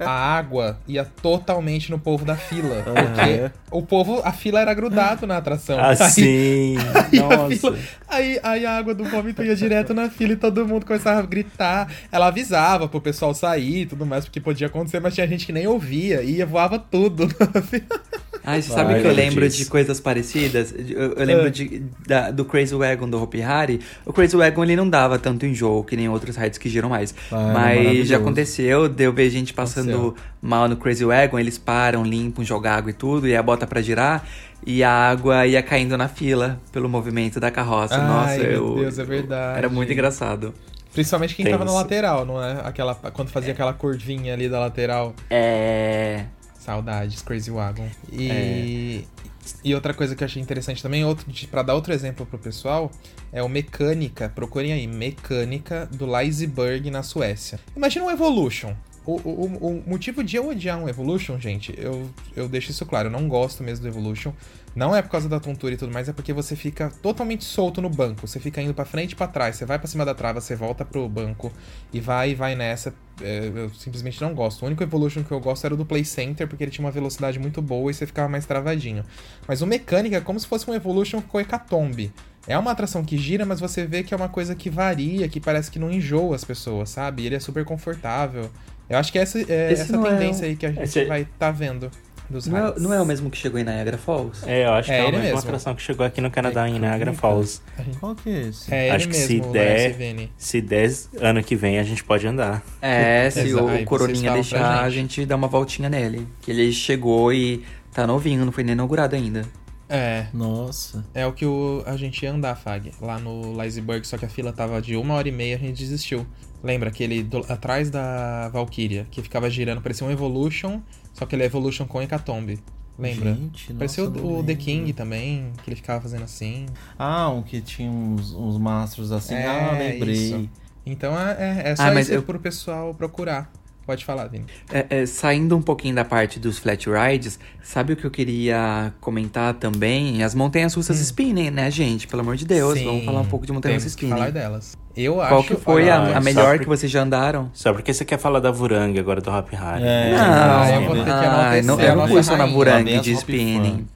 A 0.00 0.10
água 0.38 0.78
ia 0.86 1.04
totalmente 1.04 1.90
no 1.90 1.98
povo 1.98 2.24
da 2.24 2.36
fila. 2.36 2.82
Porque 2.84 3.50
o 3.70 3.82
povo, 3.82 4.22
a 4.24 4.32
fila 4.32 4.60
era 4.60 4.72
grudado 4.72 5.26
na 5.26 5.36
atração. 5.36 5.78
Assim. 5.80 6.76
Aí, 7.12 7.18
a 7.18 7.22
Nossa. 7.36 7.56
fila- 7.56 7.78
aí, 8.08 8.40
aí 8.42 8.66
a 8.66 8.78
água 8.78 8.94
do 8.94 9.04
vômito 9.04 9.42
ia 9.42 9.54
direto 9.56 9.92
na 9.92 10.08
fila 10.08 10.32
e 10.32 10.36
todo 10.36 10.66
mundo 10.66 10.86
começava 10.86 11.18
a 11.20 11.22
gritar. 11.26 11.92
Ela 12.10 12.28
avisava 12.28 12.88
pro 12.88 13.00
pessoal 13.00 13.34
sair 13.34 13.82
e 13.82 13.86
tudo 13.86 14.06
mais, 14.06 14.24
porque 14.24 14.40
podia 14.40 14.66
acontecer, 14.68 15.00
mas 15.00 15.14
tinha 15.14 15.26
gente 15.26 15.44
que 15.44 15.52
nem 15.52 15.66
ouvia, 15.66 16.22
ia, 16.22 16.46
voava 16.46 16.78
tudo 16.78 17.26
na 17.26 17.62
fila. 17.62 17.82
Ai, 18.50 18.62
você 18.62 18.72
sabe 18.72 18.94
Ai, 18.94 19.02
que 19.02 19.06
eu 19.06 19.12
lembro 19.12 19.40
Deus. 19.42 19.54
de 19.56 19.66
coisas 19.66 20.00
parecidas? 20.00 20.74
Eu, 20.74 21.12
eu 21.12 21.24
lembro 21.26 21.46
Ah. 21.46 21.50
de, 21.50 21.82
da- 22.06 22.30
do 22.30 22.46
Crazy 22.46 22.74
Wagon 22.74 23.06
do 23.10 23.22
Hopi 23.22 23.42
Hari. 23.42 23.78
O 24.06 24.12
Crazy 24.12 24.34
Wagon 24.36 24.62
ele 24.64 24.74
não 24.74 24.88
dava 24.88 25.18
tanto 25.18 25.44
enjoo 25.44 25.84
que 25.84 25.94
nem 25.96 26.08
outros 26.08 26.34
rides 26.34 26.56
que 26.58 26.66
giram 26.68 26.88
mais. 26.88 27.14
Ah, 27.30 27.36
era 27.72 27.82
Mas 27.92 28.08
já 28.08 28.16
aconteceu 28.16 28.88
de 28.88 29.04
eu 29.04 29.12
ver 29.12 29.28
gente 29.28 29.52
passando 29.52 29.90
Aconteceu. 29.90 30.14
mal 30.40 30.66
no 30.66 30.76
Crazy 30.78 31.04
Wagon, 31.04 31.38
eles 31.38 31.58
param, 31.58 32.02
limpam, 32.04 32.42
jogam 32.42 32.72
água 32.72 32.90
e 32.90 32.94
tudo, 32.94 33.28
e 33.28 33.36
a 33.36 33.42
bota 33.42 33.66
pra 33.66 33.82
girar. 33.82 34.24
E 34.66 34.82
a 34.82 34.90
água 34.90 35.46
ia 35.46 35.62
caindo 35.62 35.96
na 35.98 36.08
fila 36.08 36.58
pelo 36.72 36.88
movimento 36.88 37.38
da 37.38 37.50
carroça. 37.50 37.96
Ai, 37.96 38.06
Nossa, 38.08 38.38
meu 38.38 38.50
eu. 38.50 38.74
Deus, 38.76 38.98
é 38.98 39.04
verdade. 39.04 39.58
Era 39.58 39.68
muito 39.68 39.92
engraçado. 39.92 40.54
Principalmente 40.92 41.34
quem 41.34 41.44
Tem 41.44 41.52
tava 41.52 41.64
na 41.66 41.72
lateral, 41.72 42.24
não 42.24 42.42
é? 42.42 42.62
Aquela, 42.64 42.94
quando 42.94 43.28
fazia 43.28 43.52
aquela 43.52 43.74
curvinha 43.74 44.32
ali 44.32 44.48
da 44.48 44.58
lateral. 44.58 45.14
É. 45.30 46.24
Saudades, 46.68 47.22
Crazy 47.22 47.50
Wagon. 47.50 47.88
E, 48.12 49.04
É. 49.10 49.24
e 49.64 49.74
outra 49.74 49.94
coisa 49.94 50.14
que 50.14 50.22
eu 50.22 50.26
achei 50.26 50.42
interessante 50.42 50.82
também, 50.82 51.02
outro, 51.02 51.24
pra 51.50 51.62
dar 51.62 51.74
outro 51.74 51.94
exemplo 51.94 52.26
pro 52.26 52.38
pessoal, 52.38 52.90
é 53.32 53.42
o 53.42 53.48
Mecânica, 53.48 54.28
procurem 54.28 54.74
aí, 54.74 54.86
Mecânica 54.86 55.88
do 55.90 56.04
Leisberg 56.04 56.90
na 56.90 57.02
Suécia. 57.02 57.58
Imagina 57.74 58.04
um 58.04 58.10
Evolution. 58.10 58.74
O, 59.10 59.14
o, 59.26 59.44
o- 59.68 59.82
motivo 59.86 60.22
de 60.22 60.36
eu 60.36 60.48
odiar 60.50 60.78
um 60.78 60.86
Evolution, 60.86 61.40
gente, 61.40 61.72
eu, 61.78 62.10
eu 62.36 62.46
deixo 62.46 62.70
isso 62.70 62.84
claro, 62.84 63.08
eu 63.08 63.10
não 63.12 63.26
gosto 63.26 63.62
mesmo 63.62 63.82
do 63.82 63.88
Evolution. 63.88 64.32
Não 64.76 64.94
é 64.94 65.00
por 65.00 65.08
causa 65.10 65.30
da 65.30 65.40
tontura 65.40 65.72
e 65.72 65.76
tudo 65.78 65.90
mais, 65.90 66.10
é 66.10 66.12
porque 66.12 66.30
você 66.30 66.54
fica 66.54 66.92
totalmente 67.02 67.42
solto 67.42 67.80
no 67.80 67.88
banco. 67.88 68.26
Você 68.26 68.38
fica 68.38 68.60
indo 68.60 68.74
pra 68.74 68.84
frente 68.84 69.12
e 69.12 69.16
pra 69.16 69.26
trás. 69.26 69.56
Você 69.56 69.64
vai 69.64 69.78
pra 69.78 69.88
cima 69.88 70.04
da 70.04 70.14
trava, 70.14 70.42
você 70.42 70.54
volta 70.54 70.84
pro 70.84 71.08
banco 71.08 71.50
e 71.90 72.00
vai 72.00 72.32
e 72.32 72.34
vai 72.34 72.54
nessa. 72.54 72.92
É, 73.22 73.50
eu 73.52 73.70
simplesmente 73.70 74.20
não 74.20 74.34
gosto. 74.34 74.62
O 74.62 74.66
único 74.66 74.82
Evolution 74.82 75.24
que 75.24 75.32
eu 75.32 75.40
gosto 75.40 75.64
era 75.64 75.72
o 75.72 75.76
do 75.76 75.86
Play 75.86 76.04
Center, 76.04 76.46
porque 76.46 76.62
ele 76.62 76.70
tinha 76.70 76.84
uma 76.84 76.92
velocidade 76.92 77.38
muito 77.38 77.62
boa 77.62 77.90
e 77.90 77.94
você 77.94 78.06
ficava 78.06 78.28
mais 78.28 78.44
travadinho. 78.44 79.02
Mas 79.48 79.62
o 79.62 79.66
Mecânica 79.66 80.16
é 80.18 80.20
como 80.20 80.38
se 80.38 80.46
fosse 80.46 80.70
um 80.70 80.74
Evolution 80.74 81.22
com 81.22 81.40
Hecatombe. 81.40 82.12
É 82.46 82.56
uma 82.58 82.70
atração 82.72 83.02
que 83.02 83.16
gira, 83.16 83.46
mas 83.46 83.58
você 83.58 83.86
vê 83.86 84.02
que 84.02 84.12
é 84.12 84.16
uma 84.16 84.28
coisa 84.28 84.54
que 84.54 84.68
varia, 84.68 85.26
que 85.28 85.40
parece 85.40 85.70
que 85.70 85.78
não 85.78 85.90
enjoa 85.90 86.36
as 86.36 86.44
pessoas, 86.44 86.90
sabe? 86.90 87.24
Ele 87.24 87.34
é 87.34 87.40
super 87.40 87.64
confortável. 87.64 88.50
Eu 88.88 88.98
acho 88.98 89.12
que 89.12 89.18
essa 89.18 89.38
é 89.38 89.72
Esse 89.72 89.82
essa 89.82 89.96
é 89.96 90.02
tendência 90.02 90.46
um- 90.46 90.50
aí 90.50 90.56
que 90.56 90.66
a 90.66 90.70
gente 90.70 90.82
Esse- 90.82 91.04
vai 91.04 91.26
tá 91.38 91.50
vendo 91.50 91.90
dos 92.30 92.46
Não 92.46 92.58
é, 92.68 92.74
não 92.78 92.92
é 92.94 93.00
o 93.00 93.06
mesmo 93.06 93.30
que 93.30 93.36
chegou 93.38 93.58
em 93.58 93.64
Niagara 93.64 93.96
Falls? 93.96 94.42
É, 94.46 94.66
eu 94.66 94.72
acho 94.72 94.90
É 94.92 94.96
que 94.96 95.00
é 95.00 95.04
a 95.04 95.08
ele 95.08 95.16
mesma 95.16 95.24
mesmo. 95.34 95.38
atração 95.48 95.74
que 95.74 95.80
chegou 95.82 96.04
aqui 96.04 96.20
no 96.20 96.30
Canadá, 96.30 96.68
em 96.68 96.78
Niagara 96.78 97.12
Falls. 97.14 97.60
Qual 98.00 98.14
que 98.14 98.28
é 98.28 98.40
esse? 98.48 98.74
É 98.74 98.86
ele 98.88 98.96
Acho 98.96 99.08
que 99.08 99.16
se 99.16 99.34
mesmo, 99.36 99.48
o 99.50 99.52
der-. 99.52 100.28
Se 100.36 100.60
10 100.60 101.08
ano 101.20 101.42
que 101.42 101.56
vem, 101.56 101.78
a 101.78 101.82
gente 101.84 102.04
pode 102.04 102.26
andar. 102.26 102.62
É, 102.82 103.30
se 103.30 103.54
o, 103.54 103.84
Coroninha 103.86 104.32
deixar, 104.32 104.82
a 104.84 104.90
gente. 104.90 105.24
dá 105.24 105.36
uma 105.36 105.48
voltinha 105.48 105.88
nele. 105.88 106.26
Que 106.42 106.50
ele 106.50 106.70
chegou 106.72 107.32
e 107.32 107.64
tá 107.94 108.06
novinho, 108.06 108.44
não 108.44 108.52
foi 108.52 108.62
nem 108.62 108.72
inaugurado 108.74 109.16
ainda. 109.16 109.42
É, 109.90 110.26
Nossa. 110.34 111.02
é 111.14 111.26
o 111.26 111.32
que 111.32 111.46
o, 111.46 111.82
a 111.86 111.96
gente 111.96 112.22
ia 112.22 112.30
andar, 112.30 112.54
Fag, 112.56 112.92
lá 113.00 113.18
no 113.18 113.56
Leisberg, 113.56 114.06
só 114.06 114.18
que 114.18 114.26
a 114.26 114.28
fila 114.28 114.52
tava 114.52 114.82
de 114.82 114.94
uma 114.96 115.14
hora 115.14 115.26
e 115.28 115.32
meia, 115.32 115.56
a 115.56 115.58
gente 115.58 115.78
desistiu. 115.78 116.26
Lembra 116.62 116.88
aquele 116.88 117.22
do- 117.22 117.44
atrás 117.48 117.90
da 117.90 118.48
Valkyria, 118.48 119.06
que 119.10 119.22
ficava 119.22 119.48
girando, 119.48 119.80
parecia 119.80 120.06
um 120.06 120.10
Evolution, 120.10 120.80
só 121.14 121.24
que 121.24 121.34
ele 121.36 121.42
é 121.42 121.46
Evolution 121.46 121.86
com 121.86 122.02
Hecatombe. 122.02 122.58
Lembra? 122.98 123.32
Gente, 123.34 123.72
parecia 123.74 124.04
nossa, 124.08 124.20
o, 124.20 124.38
o 124.40 124.42
The. 124.42 124.56
King 124.56 124.92
também, 124.92 125.52
que 125.62 125.70
ele 125.70 125.76
ficava 125.76 126.00
fazendo 126.00 126.24
assim. 126.24 126.66
Ah, 126.98 127.28
um 127.30 127.42
que 127.42 127.60
tinha 127.60 127.88
uns, 127.88 128.32
uns 128.34 128.58
mastros 128.58 129.12
assim. 129.12 129.34
É, 129.36 129.46
ah, 129.46 129.76
lembrei. 129.78 130.14
isso. 130.14 130.48
Então 130.84 131.16
é, 131.16 131.36
é, 131.38 131.70
é 131.70 131.76
só 131.76 131.84
Ah, 131.84 131.92
mas 131.92 132.06
isso 132.08 132.14
eu- 132.16 132.22
pro 132.24 132.40
pessoal 132.40 132.92
procurar. 132.92 133.52
Pode 133.86 134.04
falar, 134.04 134.26
Vini. 134.26 134.44
É, 134.70 134.84
é, 134.90 135.06
saindo 135.06 135.56
um 135.56 135.62
pouquinho 135.62 135.94
da 135.94 136.04
parte 136.04 136.38
dos 136.38 136.58
flat 136.58 136.86
rides, 136.90 137.38
sabe 137.62 137.94
o 137.94 137.96
que 137.96 138.04
eu 138.04 138.10
queria 138.10 138.92
comentar 139.00 139.54
também? 139.54 140.22
As 140.22 140.34
montanhas 140.34 140.74
russas 140.74 140.98
spinning, 141.00 141.50
né, 141.50 141.70
gente? 141.70 142.06
Pelo 142.06 142.20
amor 142.20 142.36
de 142.36 142.44
Deus, 142.44 142.74
Hum. 142.74 142.78
Sim, 142.78 142.84
vamos 142.84 143.04
falar 143.06 143.20
um 143.20 143.24
pouco 143.26 143.46
de 143.46 143.52
montanhas 143.52 143.76
russas 143.84 143.92
spinning. 143.92 144.10
falar 144.12 144.30
delas. 144.30 144.76
Eu 145.00 145.14
Qual 145.14 145.38
acho... 145.38 145.48
que 145.48 145.54
foi 145.56 145.88
a, 145.88 146.16
a 146.16 146.20
melhor 146.20 146.56
por- 146.56 146.62
que 146.64 146.66
vocês 146.68 146.90
já 146.90 147.02
andaram? 147.02 147.50
Só 147.54 147.72
porque 147.72 147.94
você 147.94 148.04
quer 148.04 148.18
falar 148.18 148.40
da 148.40 148.50
Vurang 148.50 148.98
agora 148.98 149.20
do 149.20 149.30
Hop 149.30 149.48
Harry. 149.52 149.84
É. 149.84 150.10
Não, 150.10 150.18
Ah, 150.60 150.70
eu 150.72 150.82
vou 150.86 150.96
ter 150.96 151.04
que 151.04 151.10
ah, 151.10 151.62
não, 151.62 151.78
a 151.78 151.82
eu 151.84 151.96
não 151.96 152.08
fui 152.08 152.22
só 152.24 152.36
na 152.36 152.48
Parabéns, 152.48 153.02
de 153.02 153.12
spinning. 153.12 153.86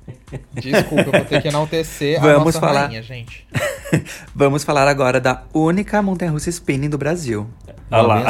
Desculpa, 0.54 1.02
eu 1.02 1.12
vou 1.12 1.24
ter 1.24 1.42
que 1.42 1.48
enaltecer 1.48 2.18
a 2.18 2.22
Vamos 2.22 2.44
nossa 2.54 2.60
falar. 2.60 2.86
rainha, 2.86 3.02
gente. 3.02 3.46
Vamos 4.34 4.62
falar 4.64 4.86
agora 4.86 5.20
da 5.20 5.42
única 5.52 6.00
montanha 6.00 6.30
russa 6.30 6.48
spinning 6.50 6.88
do 6.88 6.96
Brasil. 6.96 7.48
Olha 7.90 8.02
lá. 8.02 8.20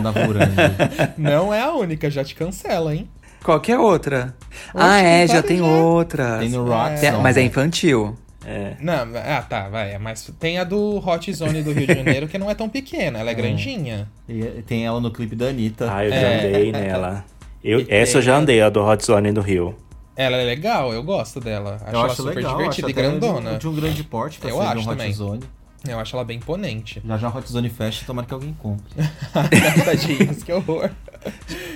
Da 0.00 0.12
Burang. 0.12 0.52
Não 1.18 1.52
é 1.52 1.60
a 1.60 1.72
única, 1.74 2.10
já 2.10 2.24
te 2.24 2.34
cancela, 2.34 2.94
hein? 2.94 3.08
Qual 3.44 3.60
que 3.60 3.70
é 3.70 3.78
outra? 3.78 4.34
Oxe, 4.74 4.84
ah, 4.84 4.98
é, 5.00 5.26
já 5.28 5.42
tem 5.42 5.58
já. 5.58 5.64
outra. 5.64 6.38
Tem 6.38 6.48
no 6.48 6.64
Rock 6.66 6.98
Tem- 7.00 7.12
mas 7.20 7.36
é 7.36 7.42
infantil. 7.42 8.16
É. 8.48 8.76
Não, 8.80 9.08
ah, 9.16 9.42
tá, 9.42 9.68
vai. 9.68 9.98
Mas 9.98 10.30
tem 10.38 10.56
a 10.58 10.62
do 10.64 10.98
Hot 11.04 11.32
Zone 11.32 11.62
do 11.64 11.72
Rio 11.72 11.86
de 11.86 11.94
Janeiro, 11.94 12.28
que 12.28 12.38
não 12.38 12.48
é 12.48 12.54
tão 12.54 12.68
pequena, 12.68 13.18
ela 13.18 13.30
é 13.30 13.34
grandinha. 13.34 14.06
E 14.28 14.40
tem 14.66 14.86
ela 14.86 15.00
no 15.00 15.10
clipe 15.10 15.34
da 15.34 15.46
Anitta. 15.48 15.92
Ah, 15.92 16.04
eu 16.04 16.10
já 16.10 16.16
É. 16.16 16.48
andei 16.48 16.70
nela. 16.72 17.24
Eu, 17.64 17.80
E 17.80 17.86
essa 17.88 18.18
eu 18.18 18.20
tem 18.20 18.26
já 18.26 18.34
a- 18.36 18.38
andei, 18.38 18.60
a 18.62 18.68
do 18.70 18.80
Hot 18.84 19.04
Zone 19.04 19.32
do 19.32 19.40
Rio. 19.40 19.74
Ela 20.14 20.36
é 20.36 20.44
legal, 20.44 20.92
eu 20.94 21.02
gosto 21.02 21.40
dela. 21.40 21.74
Acho 21.74 21.84
eu 21.84 21.88
ela 21.98 22.06
acho 22.06 22.16
super 22.16 22.36
legal, 22.36 22.56
divertida 22.56 22.88
e 22.88 22.92
grandona. 22.92 23.52
De, 23.54 23.58
de 23.58 23.68
um 23.68 23.74
grande 23.74 24.04
porte 24.04 24.38
pra 24.38 24.48
Eu 24.48 24.56
ser 24.58 24.62
acho 24.62 24.76
um 24.76 24.80
Hot 24.82 24.88
também. 24.90 25.12
Zone. 25.12 25.42
Eu 25.88 25.98
acho 25.98 26.16
ela 26.16 26.24
bem 26.24 26.38
imponente. 26.38 27.02
Já 27.04 27.18
já 27.18 27.28
Hot 27.28 27.50
Zone 27.52 27.68
Fest, 27.68 28.04
tomara 28.06 28.26
que 28.26 28.32
alguém 28.32 28.54
compre. 28.58 28.84
Tadinhos, 29.84 30.42
que 30.42 30.52
horror. 30.52 30.90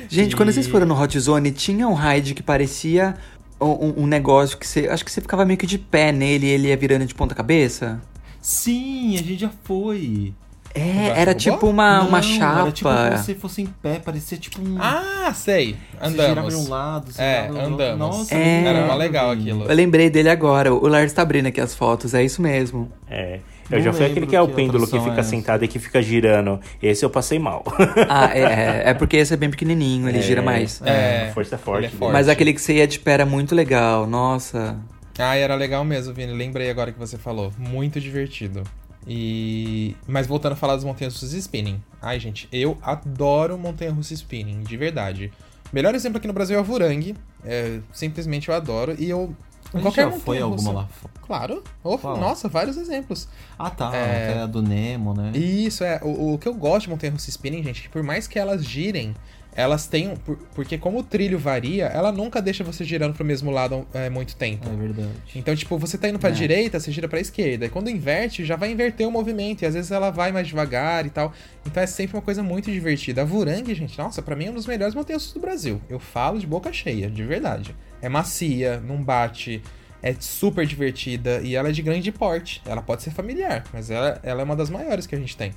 Gente, 0.08 0.32
E- 0.32 0.36
quando 0.36 0.52
vocês 0.52 0.66
foram 0.66 0.86
no 0.86 1.00
Hot 1.00 1.18
Zone, 1.18 1.50
tinha 1.52 1.86
um 1.88 1.94
ride 1.94 2.34
que 2.34 2.42
parecia 2.42 3.16
um, 3.60 4.02
um 4.02 4.06
negócio 4.06 4.56
que 4.58 4.66
você. 4.66 4.88
Acho 4.88 5.04
que 5.04 5.10
você 5.12 5.20
ficava 5.20 5.44
meio 5.44 5.58
que 5.58 5.66
de 5.66 5.78
pé 5.78 6.12
nele 6.12 6.46
e 6.46 6.50
ele 6.50 6.68
ia 6.68 6.76
virando 6.76 7.04
de 7.06 7.14
ponta 7.14 7.34
cabeça. 7.34 8.00
Sim, 8.40 9.14
a 9.14 9.18
gente 9.18 9.38
já 9.38 9.50
foi. 9.64 10.32
É, 10.72 10.80
Embaixo 11.06 11.20
era 11.20 11.34
tipo 11.34 11.66
uma, 11.66 12.00
uma 12.02 12.18
Não, 12.18 12.22
chapa. 12.22 12.60
Era 12.60 12.70
tipo 12.72 12.88
como 12.88 13.18
se 13.24 13.34
fosse 13.34 13.62
em 13.62 13.66
pé, 13.66 13.98
parecia 13.98 14.38
tipo 14.38 14.62
um. 14.62 14.76
Ah, 14.80 15.32
sei. 15.34 15.76
você 16.00 16.10
girava 16.10 16.34
de 16.34 16.38
Andamos. 16.38 16.54
um 16.54 16.70
lado, 16.70 17.12
você 17.12 17.20
É, 17.22 17.34
girava 17.42 17.52
do 17.52 17.58
outro. 17.58 17.74
andamos. 17.74 17.98
Nossa, 17.98 18.34
É. 18.36 18.64
Era 18.64 18.86
mó 18.86 18.94
legal, 18.94 19.30
aquilo. 19.32 19.64
Eu 19.64 19.74
lembrei 19.74 20.08
dele 20.08 20.28
agora. 20.30 20.72
O 20.72 20.86
Lars 20.86 21.12
tá 21.12 21.22
abrindo 21.22 21.46
aqui 21.46 21.60
as 21.60 21.74
fotos, 21.74 22.14
é 22.14 22.22
isso 22.24 22.40
mesmo. 22.40 22.90
É. 23.10 23.40
Eu 23.70 23.78
Não 23.78 23.84
já 23.84 23.92
fui 23.92 24.06
aquele 24.06 24.26
que 24.26 24.34
é 24.34 24.40
o 24.40 24.48
que 24.48 24.54
pêndulo 24.54 24.86
que 24.86 24.98
fica 24.98 25.20
é 25.20 25.22
sentado 25.22 25.64
e 25.64 25.68
que 25.68 25.78
fica 25.78 26.02
girando. 26.02 26.60
Esse 26.82 27.04
eu 27.04 27.10
passei 27.10 27.38
mal. 27.38 27.64
Ah, 28.08 28.30
é, 28.34 28.40
é, 28.42 28.82
é 28.90 28.94
porque 28.94 29.16
esse 29.16 29.32
é 29.32 29.36
bem 29.36 29.50
pequenininho, 29.50 30.08
ele 30.08 30.20
gira 30.20 30.42
mais. 30.42 30.82
É, 30.84 31.28
a 31.28 31.32
força 31.32 31.54
é 31.54 31.58
forte. 31.58 31.86
é 31.86 31.88
forte. 31.90 32.12
Mas 32.12 32.28
aquele 32.28 32.52
que 32.52 32.60
você 32.60 32.74
ia 32.74 32.86
de 32.86 32.98
pé 32.98 33.12
era 33.12 33.26
muito 33.26 33.54
legal, 33.54 34.06
nossa. 34.06 34.76
Ah, 35.18 35.36
era 35.36 35.54
legal 35.54 35.84
mesmo, 35.84 36.14
Vini. 36.14 36.32
Lembrei 36.32 36.70
agora 36.70 36.90
que 36.92 36.98
você 36.98 37.18
falou. 37.18 37.52
Muito 37.58 38.00
divertido. 38.00 38.62
E. 39.06 39.94
Mas 40.06 40.26
voltando 40.26 40.52
a 40.52 40.56
falar 40.56 40.74
das 40.74 40.84
montanhas 40.84 41.14
russas 41.14 41.32
spinning. 41.32 41.80
Ai, 42.00 42.18
gente, 42.18 42.48
eu 42.52 42.76
adoro 42.82 43.58
montanha 43.58 43.92
russa 43.92 44.14
spinning, 44.14 44.62
de 44.62 44.76
verdade. 44.76 45.32
Melhor 45.72 45.94
exemplo 45.94 46.18
aqui 46.18 46.26
no 46.26 46.32
Brasil 46.32 46.56
é 46.56 46.60
a 46.60 46.62
Vurang, 46.62 47.14
É, 47.44 47.78
simplesmente 47.92 48.48
eu 48.48 48.54
adoro. 48.54 48.94
E 48.98 49.08
eu. 49.08 49.34
A 49.72 49.80
qualquer 49.80 50.04
já 50.04 50.10
foi 50.10 50.18
montanha-russa- 50.40 50.68
alguma 50.68 50.82
lá 50.82 50.88
fora? 50.88 51.14
Claro. 51.26 51.64
Oh, 51.84 51.96
nossa, 52.16 52.48
vários 52.48 52.76
exemplos. 52.76 53.28
Ah, 53.58 53.70
tá. 53.70 53.94
É. 53.94 54.30
Aquela 54.30 54.46
do 54.48 54.60
Nemo, 54.62 55.14
né? 55.14 55.30
Isso, 55.34 55.84
é. 55.84 56.00
O, 56.02 56.34
o 56.34 56.38
que 56.38 56.48
eu 56.48 56.54
gosto 56.54 56.84
de 56.86 56.90
montanha 56.90 57.12
russa 57.12 57.30
spinning, 57.30 57.62
gente, 57.62 57.80
é 57.80 57.82
que 57.84 57.88
por 57.88 58.02
mais 58.02 58.26
que 58.26 58.36
elas 58.38 58.64
girem, 58.64 59.14
elas 59.54 59.86
têm. 59.86 60.16
por- 60.16 60.38
porque 60.56 60.76
como 60.76 60.98
o 60.98 61.02
trilho 61.04 61.38
varia, 61.38 61.86
ela 61.86 62.10
nunca 62.10 62.42
deixa 62.42 62.64
você 62.64 62.82
girando 62.84 63.14
pro 63.14 63.24
mesmo 63.24 63.48
lado 63.52 63.86
é, 63.94 64.10
muito 64.10 64.34
tempo. 64.34 64.68
É 64.68 64.74
verdade. 64.74 65.08
Então, 65.36 65.54
tipo, 65.54 65.78
você 65.78 65.96
tá 65.96 66.08
indo 66.08 66.18
pra 66.18 66.30
É. 66.30 66.32
direita, 66.32 66.80
você 66.80 66.90
gira 66.90 67.06
pra 67.08 67.20
esquerda. 67.20 67.66
E 67.66 67.68
quando 67.68 67.88
inverte, 67.88 68.44
já 68.44 68.56
vai 68.56 68.72
inverter 68.72 69.06
o 69.06 69.10
movimento. 69.12 69.62
E 69.62 69.66
às 69.66 69.74
vezes 69.74 69.92
ela 69.92 70.10
vai 70.10 70.32
mais 70.32 70.48
devagar 70.48 71.06
e 71.06 71.10
tal. 71.10 71.32
Então 71.64 71.80
é 71.80 71.86
sempre 71.86 72.16
uma 72.16 72.22
coisa 72.22 72.42
muito 72.42 72.72
divertida. 72.72 73.22
A 73.22 73.24
Vurangue, 73.24 73.72
gente, 73.74 73.96
nossa, 73.96 74.20
pra 74.20 74.34
mim 74.34 74.46
é 74.46 74.50
um 74.50 74.54
dos 74.54 74.66
melhores 74.66 74.96
montanhas 74.96 75.30
do 75.32 75.38
Brasil. 75.38 75.80
Eu 75.88 76.00
falo 76.00 76.40
de 76.40 76.46
boca 76.46 76.72
cheia, 76.72 77.08
de 77.08 77.22
verdade. 77.24 77.72
É 78.02 78.08
macia, 78.08 78.80
não 78.80 79.02
bate, 79.02 79.62
é 80.02 80.14
super 80.18 80.66
divertida 80.66 81.40
e 81.42 81.54
ela 81.54 81.68
é 81.68 81.72
de 81.72 81.82
grande 81.82 82.10
porte. 82.10 82.62
Ela 82.66 82.80
pode 82.82 83.02
ser 83.02 83.10
familiar, 83.10 83.64
mas 83.72 83.90
ela, 83.90 84.18
ela 84.22 84.40
é 84.40 84.44
uma 84.44 84.56
das 84.56 84.70
maiores 84.70 85.06
que 85.06 85.14
a 85.14 85.18
gente 85.18 85.36
tem. 85.36 85.52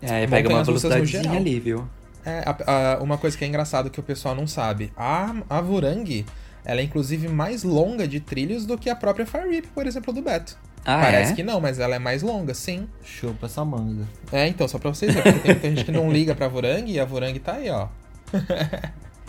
É, 0.00 0.26
pega 0.26 0.48
uma 0.48 0.64
geral. 1.06 1.36
ali, 1.36 1.60
viu? 1.60 1.88
É, 2.24 2.42
a- 2.46 2.94
a- 2.96 3.02
uma 3.02 3.16
coisa 3.18 3.36
que 3.36 3.44
é 3.44 3.48
engraçado 3.48 3.90
que 3.90 4.00
o 4.00 4.02
pessoal 4.02 4.34
não 4.34 4.46
sabe. 4.46 4.92
A, 4.96 5.32
a 5.48 5.60
Vurangue, 5.60 6.26
ela 6.64 6.80
é 6.80 6.84
inclusive 6.84 7.28
mais 7.28 7.62
longa 7.62 8.06
de 8.06 8.18
trilhos 8.20 8.66
do 8.66 8.76
que 8.76 8.90
a 8.90 8.96
própria 8.96 9.24
Fire 9.26 9.48
Rip, 9.48 9.68
por 9.68 9.86
exemplo, 9.86 10.12
do 10.12 10.22
Beto. 10.22 10.56
Ah, 10.84 10.98
Parece 11.00 11.32
é? 11.32 11.36
que 11.36 11.42
não, 11.44 11.60
mas 11.60 11.78
ela 11.78 11.94
é 11.94 11.98
mais 12.00 12.22
longa, 12.22 12.54
sim. 12.54 12.88
Chupa 13.04 13.46
essa 13.46 13.64
manga. 13.64 14.04
É, 14.32 14.48
então, 14.48 14.66
só 14.66 14.78
pra 14.80 14.90
vocês 14.90 15.14
verem, 15.14 15.32
porque 15.34 15.48
tem 15.54 15.54
muita 15.54 15.68
gente 15.68 15.84
que 15.84 15.92
não 15.92 16.10
liga 16.10 16.34
pra 16.34 16.48
Vurangue 16.48 16.92
e 16.94 16.98
a 17.00 17.04
Vurangue 17.04 17.38
tá 17.38 17.52
aí, 17.54 17.70
ó. 17.70 17.86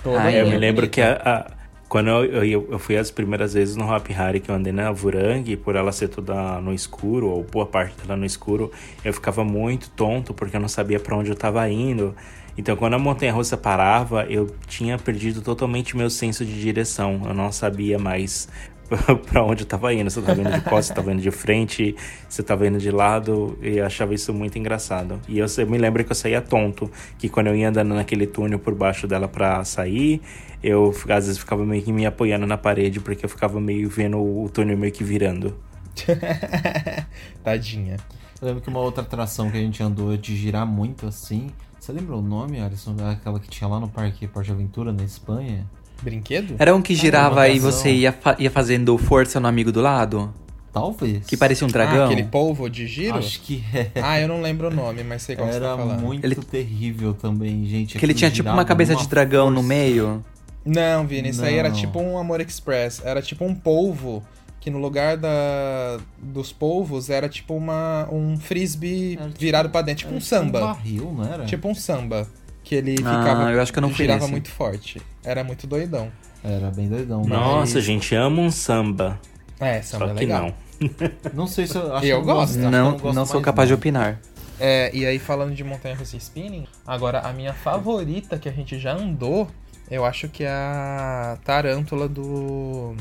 É, 0.05 0.07
eu 0.07 0.13
me 0.21 0.41
bonita. 0.43 0.57
lembro 0.57 0.89
que 0.89 1.01
a- 1.01 1.51
quando 1.93 2.07
eu, 2.07 2.43
eu, 2.43 2.67
eu 2.71 2.79
fui 2.79 2.97
as 2.97 3.11
primeiras 3.11 3.53
vezes 3.53 3.75
no 3.75 3.85
Hop 3.87 4.07
Hari 4.17 4.39
que 4.39 4.49
eu 4.49 4.55
andei 4.55 4.73
na 4.73 4.91
Vurangue, 4.91 5.55
por 5.55 5.75
ela 5.75 5.91
ser 5.91 6.07
toda 6.07 6.59
no 6.59 6.73
escuro, 6.73 7.27
ou 7.27 7.43
boa 7.43 7.67
parte 7.67 7.95
dela 8.01 8.17
no 8.17 8.25
escuro, 8.25 8.71
eu 9.05 9.13
ficava 9.13 9.43
muito 9.43 9.91
tonto 9.91 10.33
porque 10.33 10.55
eu 10.55 10.59
não 10.59 10.67
sabia 10.67 10.99
pra 10.99 11.15
onde 11.15 11.29
eu 11.29 11.35
tava 11.35 11.69
indo. 11.69 12.15
Então, 12.57 12.75
quando 12.75 12.95
a 12.95 12.99
montanha-russa 12.99 13.55
parava, 13.55 14.25
eu 14.25 14.55
tinha 14.65 14.97
perdido 14.97 15.43
totalmente 15.43 15.95
meu 15.95 16.09
senso 16.09 16.43
de 16.43 16.59
direção. 16.59 17.21
Eu 17.27 17.33
não 17.35 17.51
sabia 17.51 17.99
mais 17.99 18.49
pra 19.29 19.43
onde 19.43 19.63
eu 19.63 19.67
tava 19.67 19.93
indo. 19.93 20.09
Eu 20.15 20.23
tava 20.23 20.41
indo 20.41 20.51
de 20.51 20.61
costas, 20.61 20.89
eu 20.89 20.95
tava 20.95 21.13
indo 21.13 21.21
de 21.21 21.31
frente, 21.31 21.95
eu 22.37 22.43
tava 22.43 22.67
indo 22.67 22.77
de 22.77 22.91
lado. 22.91 23.57
E 23.61 23.77
eu 23.77 23.85
achava 23.85 24.13
isso 24.13 24.33
muito 24.33 24.57
engraçado. 24.57 25.19
E 25.27 25.39
eu, 25.39 25.45
eu 25.57 25.67
me 25.67 25.77
lembro 25.77 26.03
que 26.03 26.11
eu 26.11 26.15
saía 26.15 26.41
tonto. 26.41 26.89
Que 27.17 27.29
quando 27.29 27.47
eu 27.47 27.55
ia 27.55 27.69
andando 27.69 27.93
naquele 27.93 28.27
túnel 28.27 28.59
por 28.59 28.73
baixo 28.75 29.07
dela 29.07 29.27
pra 29.27 29.63
sair, 29.63 30.21
eu 30.61 30.89
às 31.09 31.25
vezes 31.25 31.37
ficava 31.37 31.65
meio 31.65 31.83
que 31.83 31.91
me 31.91 32.05
apoiando 32.05 32.45
na 32.45 32.57
parede, 32.57 32.99
porque 32.99 33.25
eu 33.25 33.29
ficava 33.29 33.59
meio 33.59 33.89
vendo 33.89 34.17
o 34.17 34.49
túnel 34.49 34.77
meio 34.77 34.91
que 34.91 35.03
virando. 35.03 35.55
Tadinha. 37.43 37.97
Eu 38.41 38.47
lembro 38.47 38.61
que 38.61 38.69
uma 38.69 38.79
outra 38.79 39.03
atração 39.03 39.49
que 39.49 39.57
a 39.57 39.59
gente 39.61 39.81
andou 39.81 40.15
de 40.17 40.35
girar 40.35 40.65
muito 40.65 41.05
assim. 41.05 41.49
Você 41.79 41.91
lembra 41.91 42.15
o 42.15 42.21
nome, 42.21 42.61
Alisson? 42.61 42.95
Aquela 43.11 43.39
que 43.39 43.49
tinha 43.49 43.67
lá 43.67 43.79
no 43.79 43.89
Parque 43.89 44.27
Porte 44.27 44.51
Aventura, 44.51 44.91
na 44.91 45.03
Espanha? 45.03 45.65
Brinquedo? 46.03 46.55
Era 46.59 46.75
um 46.75 46.81
que 46.81 46.93
girava 46.95 47.35
uma 47.35 47.47
e 47.47 47.59
você 47.59 47.91
ia, 47.91 48.11
fa- 48.11 48.35
ia 48.39 48.51
fazendo 48.51 48.97
força 48.97 49.39
no 49.39 49.47
amigo 49.47 49.71
do 49.71 49.81
lado? 49.81 50.33
Talvez. 50.71 51.25
Que 51.27 51.37
parecia 51.37 51.65
um 51.67 51.69
Ah, 51.69 51.73
dragão? 51.73 52.05
aquele 52.05 52.23
polvo 52.23 52.67
de 52.69 52.87
giro? 52.87 53.17
Acho 53.17 53.39
que 53.41 53.63
é. 53.73 53.91
Ah, 54.01 54.19
eu 54.19 54.27
não 54.27 54.41
lembro 54.41 54.69
o 54.69 54.71
nome, 54.73 55.03
mas 55.03 55.21
sei 55.21 55.35
qual 55.35 55.47
você 55.47 55.57
Era 55.57 55.69
tá 55.69 55.77
falando. 55.77 56.01
muito 56.01 56.25
Ele- 56.25 56.35
terrível 56.35 57.13
também, 57.13 57.63
gente. 57.65 57.97
Que 57.99 58.03
ele 58.05 58.13
tinha 58.13 58.31
tipo 58.31 58.49
uma 58.49 58.65
cabeça 58.65 58.95
de 58.95 59.07
dragão 59.07 59.49
no 59.49 59.57
força. 59.57 59.67
meio. 59.69 60.25
Não, 60.65 61.05
Vini, 61.05 61.29
isso 61.29 61.43
aí 61.43 61.57
era 61.57 61.69
Não. 61.69 61.75
tipo 61.75 61.99
um 61.99 62.17
Amor 62.17 62.41
Express. 62.41 63.01
Era 63.05 63.21
tipo 63.21 63.45
um 63.45 63.53
polvo, 63.53 64.23
que 64.59 64.71
no 64.71 64.79
lugar 64.79 65.15
da, 65.17 65.99
dos 66.17 66.51
polvos 66.51 67.09
era 67.09 67.27
tipo 67.29 67.53
uma, 67.53 68.07
um 68.11 68.37
frisbee 68.37 69.13
Era 69.19 69.27
tipo- 69.27 69.39
virado 69.39 69.69
pra 69.69 69.81
dentro. 69.83 69.99
Tipo 70.05 70.11
Era 70.13 70.17
um 70.17 70.21
samba. 70.21 70.59
barril, 70.61 71.13
não 71.15 71.25
era? 71.31 71.45
Tipo 71.45 71.67
um 71.67 71.75
samba. 71.75 72.27
Que 72.73 72.89
ele 72.91 72.95
Ah, 73.05 73.19
ficava. 73.19 73.51
eu 73.51 73.61
acho 73.61 73.71
que 73.71 73.77
eu 73.77 73.81
não 73.81 73.89
fui 73.89 73.97
girava 73.97 74.21
nesse. 74.21 74.31
muito 74.31 74.49
forte. 74.49 75.01
Era 75.23 75.43
muito 75.43 75.67
doidão. 75.67 76.11
Era 76.43 76.71
bem 76.71 76.87
doidão. 76.89 77.19
mas- 77.21 77.29
Nossa, 77.29 77.79
gente, 77.79 78.15
amo 78.15 78.41
um 78.41 78.49
samba. 78.51 79.19
É, 79.59 79.81
samba 79.81 80.07
Só 80.07 80.11
é 80.11 80.15
que 80.15 80.19
legal. 80.21 80.53
não. 80.79 80.89
Não 81.33 81.47
sei 81.47 81.67
se 81.67 81.75
eu. 81.75 81.95
Acho 81.95 82.05
Eu 82.05 82.21
que 82.23 82.29
eu 82.29 82.33
gosto. 82.35 82.53
que 82.57 82.65
eu 82.65 82.71
Não, 82.71 82.91
gosto 82.97 83.13
não 83.15 83.25
sou 83.25 83.41
capaz 83.41 83.67
de 83.67 83.73
não. 83.73 83.77
opinar. 83.77 84.19
É, 84.59 84.89
e 84.93 85.05
aí 85.05 85.19
falando 85.19 85.53
de 85.53 85.63
montanha 85.63 85.95
russa 85.95 86.15
e 86.15 86.19
spinning, 86.19 86.65
agora 86.85 87.19
a 87.19 87.31
minha 87.31 87.53
favorita 87.53 88.37
que 88.39 88.49
a 88.49 88.51
gente 88.51 88.77
já 88.79 88.93
andou, 88.93 89.47
eu 89.89 90.03
acho 90.03 90.27
que 90.27 90.43
é 90.43 90.49
a 90.49 91.37
Tarântula 91.45 92.07
do 92.09 92.95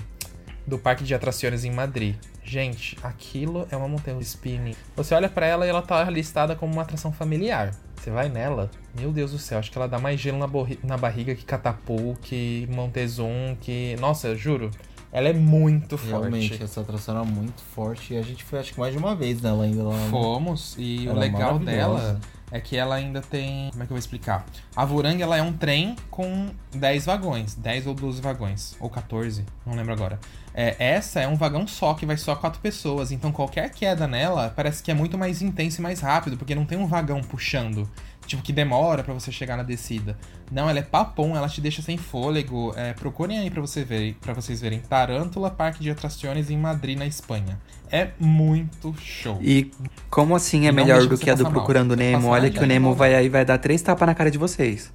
do 0.67 0.79
Parque 0.79 1.05
de 1.05 1.15
Atrações 1.15 1.65
em 1.65 1.71
Madrid. 1.71 2.17
Gente, 2.45 2.99
aquilo 3.03 3.67
é 3.71 3.77
uma 3.77 3.89
montanha 3.89 4.17
russa 4.17 4.31
spinning. 4.31 4.75
Você 4.97 5.15
olha 5.15 5.29
pra 5.29 5.47
ela 5.47 5.67
e 5.67 5.69
ela 5.69 5.83
tá 5.83 6.09
listada 6.11 6.55
como 6.57 6.73
uma 6.73 6.83
atração 6.83 7.13
familiar. 7.13 7.73
Você 7.97 8.11
vai 8.11 8.29
nela, 8.29 8.69
meu 8.99 9.13
Deus 9.13 9.31
do 9.31 9.39
céu, 9.39 9.61
acho 9.61 9.71
que 9.71 9.79
ela 9.79 9.87
dá 9.87 9.99
mais 9.99 10.19
gelo 10.21 10.39
na, 10.39 10.49
na 10.83 10.97
barriga 10.97 11.35
que 11.37 11.45
Catapult, 11.45 12.19
que 12.21 12.69
Montezum, 12.71 13.57
que. 13.61 13.97
Nossa, 14.01 14.29
eu 14.29 14.37
juro. 14.37 14.71
Ela 15.13 15.29
é 15.29 15.33
muito 15.33 15.95
Realmente, 15.95 16.49
forte. 16.49 16.65
essa 16.65 16.81
atração 16.81 17.15
era 17.15 17.25
muito 17.25 17.63
forte 17.63 18.15
e 18.15 18.17
a 18.17 18.23
gente 18.23 18.43
foi 18.43 18.59
acho 18.59 18.73
que 18.73 18.81
mais 18.81 18.93
de 18.93 18.99
uma 18.99 19.15
vez 19.15 19.41
nela 19.43 19.65
ainda 19.65 19.83
lá. 19.85 19.97
Fomos, 20.11 20.75
e 20.79 21.07
Era 21.07 21.15
o 21.15 21.19
legal 21.19 21.59
dela 21.59 22.19
é 22.53 22.61
que 22.61 22.77
ela 22.77 22.95
ainda 22.95 23.23
tem. 23.23 23.71
Como 23.71 23.83
é 23.83 23.87
que 23.87 23.93
eu 23.93 23.95
vou 23.95 23.99
explicar? 23.99 24.45
A 24.77 24.85
Vurangue 24.85 25.23
ela 25.23 25.37
é 25.37 25.43
um 25.43 25.53
trem 25.55 25.97
com 26.11 26.51
10 26.75 27.07
vagões, 27.07 27.55
10 27.55 27.87
ou 27.87 27.95
12 27.95 28.21
vagões, 28.21 28.77
ou 28.79 28.91
14, 28.91 29.45
não 29.67 29.75
lembro 29.75 29.95
agora. 29.95 30.21
É, 30.55 30.77
essa 30.79 31.21
é 31.21 31.27
um 31.27 31.35
vagão 31.35 31.67
só, 31.67 31.95
que 31.95 32.05
vai 32.05 32.19
só 32.19 32.37
quatro 32.37 32.61
pessoas, 32.61 33.11
então 33.11 33.33
qualquer 33.33 33.71
queda 33.71 34.07
nela 34.07 34.53
parece 34.55 34.83
que 34.83 34.91
é 34.91 34.95
muito 34.95 35.17
mais 35.17 35.41
intensa 35.41 35.81
e 35.81 35.83
mais 35.83 36.01
rápido, 36.01 36.37
porque 36.37 36.55
não 36.55 36.67
tem 36.67 36.77
um 36.77 36.87
vagão 36.87 37.23
puxando. 37.23 37.89
Tipo, 38.27 38.43
que 38.43 38.53
demora 38.53 39.03
pra 39.03 39.13
você 39.13 39.33
chegar 39.33 39.57
na 39.57 39.63
descida. 39.63 40.17
Não, 40.51 40.69
ela 40.69 40.79
é 40.79 40.83
papum, 40.83 41.35
ela 41.37 41.49
te 41.49 41.61
deixa 41.61 41.83
sem 41.83 41.97
fôlego. 41.97 42.73
É, 42.77 42.93
procurem 42.93 43.39
aí 43.39 43.51
pra, 43.51 43.61
você 43.61 43.83
ver, 43.83 44.15
pra 44.21 44.33
vocês 44.33 44.61
verem. 44.61 44.79
Tarântula 44.79 45.51
Parque 45.51 45.83
de 45.83 45.91
Atrações 45.91 46.49
em 46.49 46.57
Madrid, 46.57 46.97
na 46.97 47.07
Espanha. 47.07 47.59
É 47.93 48.09
muito 48.19 48.95
show. 48.99 49.39
E 49.43 49.71
como 50.09 50.35
assim 50.35 50.67
é 50.67 50.73
Não 50.73 50.77
melhor 50.77 51.07
do 51.07 51.19
que 51.19 51.29
a 51.29 51.35
do 51.35 51.39
passar 51.39 51.45
mal. 51.45 51.53
Procurando 51.53 51.95
Nemo? 51.95 52.29
Olha 52.29 52.51
que 52.51 52.59
o 52.59 52.67
Nemo 52.67 52.95
vai 52.95 53.15
aí 53.15 53.29
vai 53.29 53.45
dar 53.45 53.59
três 53.59 53.83
tapas 53.83 54.07
na 54.07 54.15
cara 54.15 54.31
de 54.31 54.39
vocês. 54.39 54.91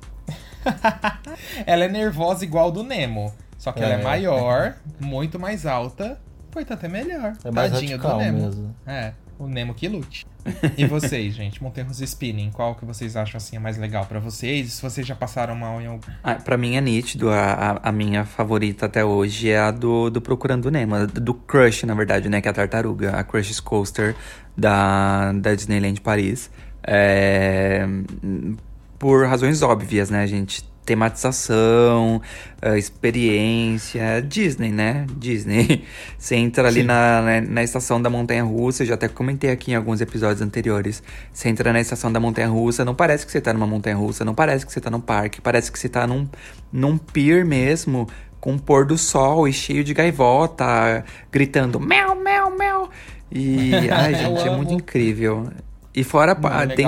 Ela 1.66 1.86
é 1.86 1.88
nervosa 1.88 2.44
igual 2.44 2.72
do 2.72 2.84
Nemo. 2.84 3.34
Só 3.58 3.72
que 3.72 3.82
ela 3.82 3.94
é 3.96 4.00
É. 4.00 4.04
maior, 4.04 4.76
muito 5.00 5.40
mais 5.40 5.66
alta, 5.66 6.20
portanto 6.52 6.84
é 6.84 6.88
melhor. 6.88 7.34
É 7.44 7.50
mais 7.52 7.72
Tadinho 7.72 7.98
do 7.98 8.16
Nemo. 8.18 8.46
mesmo. 8.46 8.76
É, 8.86 9.14
o 9.40 9.48
Nemo 9.48 9.74
que 9.74 9.88
lute. 9.88 10.26
E 10.78 10.86
vocês, 10.86 11.34
gente? 11.36 11.62
Montanhas 11.62 12.00
Spinning, 12.00 12.52
qual 12.52 12.76
que 12.76 12.86
vocês 12.86 13.16
acham 13.16 13.38
assim 13.38 13.56
é 13.56 13.60
mais 13.60 13.78
legal 13.78 14.06
pra 14.06 14.20
vocês? 14.20 14.74
Se 14.74 14.82
vocês 14.82 15.06
já 15.06 15.16
passaram 15.16 15.56
mal 15.56 15.82
em 15.82 15.88
algum. 15.88 16.12
Ah, 16.24 16.36
pra 16.36 16.58
mim 16.58 16.76
é 16.76 16.82
nítido, 16.82 17.30
a, 17.30 17.80
a, 17.84 17.92
minha 17.92 18.26
favorita 18.26 18.86
até 18.86 19.04
hoje 19.04 19.50
é 19.50 19.60
a 19.60 19.72
do, 19.72 20.10
do 20.10 20.22
Procurando 20.22 20.72
Nemo, 20.72 21.08
do 21.08 21.34
Crush, 21.34 21.84
na 21.84 21.94
verdade, 21.94 22.30
né? 22.30 22.42
Que 22.42 22.48
é 22.48 22.52
a 22.52 22.54
tartaruga, 22.54 23.12
a 23.12 23.24
Crush 23.24 23.60
Coaster 23.60 24.16
da, 24.56 25.32
da 25.34 25.54
Disneyland 25.54 26.02
Paris. 26.02 26.50
É, 26.84 27.86
por 28.98 29.28
razões 29.28 29.62
óbvias, 29.62 30.10
né, 30.10 30.26
gente? 30.26 30.64
Tematização, 30.88 32.22
eh, 32.62 32.78
experiência, 32.78 34.22
Disney, 34.22 34.72
né? 34.72 35.06
Disney. 35.18 35.84
Você 36.18 36.38
entra 36.38 36.70
ali 36.70 36.82
na, 36.82 37.22
na, 37.22 37.42
na 37.42 37.64
estação 37.64 38.02
da 38.02 38.10
Montanha 38.10 38.42
Russa, 38.46 38.84
eu 38.84 38.88
já 38.88 38.94
até 38.94 39.10
comentei 39.10 39.52
aqui 39.52 39.72
em 39.72 39.76
alguns 39.76 40.00
episódios 40.00 40.42
anteriores. 40.42 41.04
Você 41.34 41.50
entra 41.50 41.74
na 41.74 41.82
estação 41.82 42.10
da 42.10 42.22
Montanha 42.22 42.48
Russa, 42.48 42.86
não 42.86 42.96
parece 42.96 43.26
que 43.26 43.32
você 43.34 43.42
tá 43.42 43.52
numa 43.52 43.68
Montanha 43.68 43.98
Russa, 43.98 44.24
não 44.24 44.34
parece 44.34 44.66
que 44.66 44.72
você 44.72 44.80
tá 44.80 44.90
num 44.90 45.02
parque, 45.02 45.42
parece 45.42 45.70
que 45.70 45.78
você 45.78 45.90
tá 45.90 46.08
num, 46.08 46.26
num 46.72 46.98
pier 46.98 47.44
mesmo, 47.44 48.08
com 48.40 48.54
um 48.54 48.58
pôr 48.58 48.86
do 48.86 48.98
sol 48.98 49.46
e 49.46 49.52
cheio 49.52 49.84
de 49.84 49.94
gaivota, 49.94 51.04
gritando 51.30 51.82
mel, 51.82 52.16
mel, 52.16 52.50
mel. 52.58 52.90
E, 53.30 53.72
ai, 53.92 54.16
gente, 54.16 54.48
é 54.48 54.56
muito 54.56 54.74
incrível. 54.74 55.50
E 56.00 56.04
fora 56.04 56.36
Não, 56.36 56.40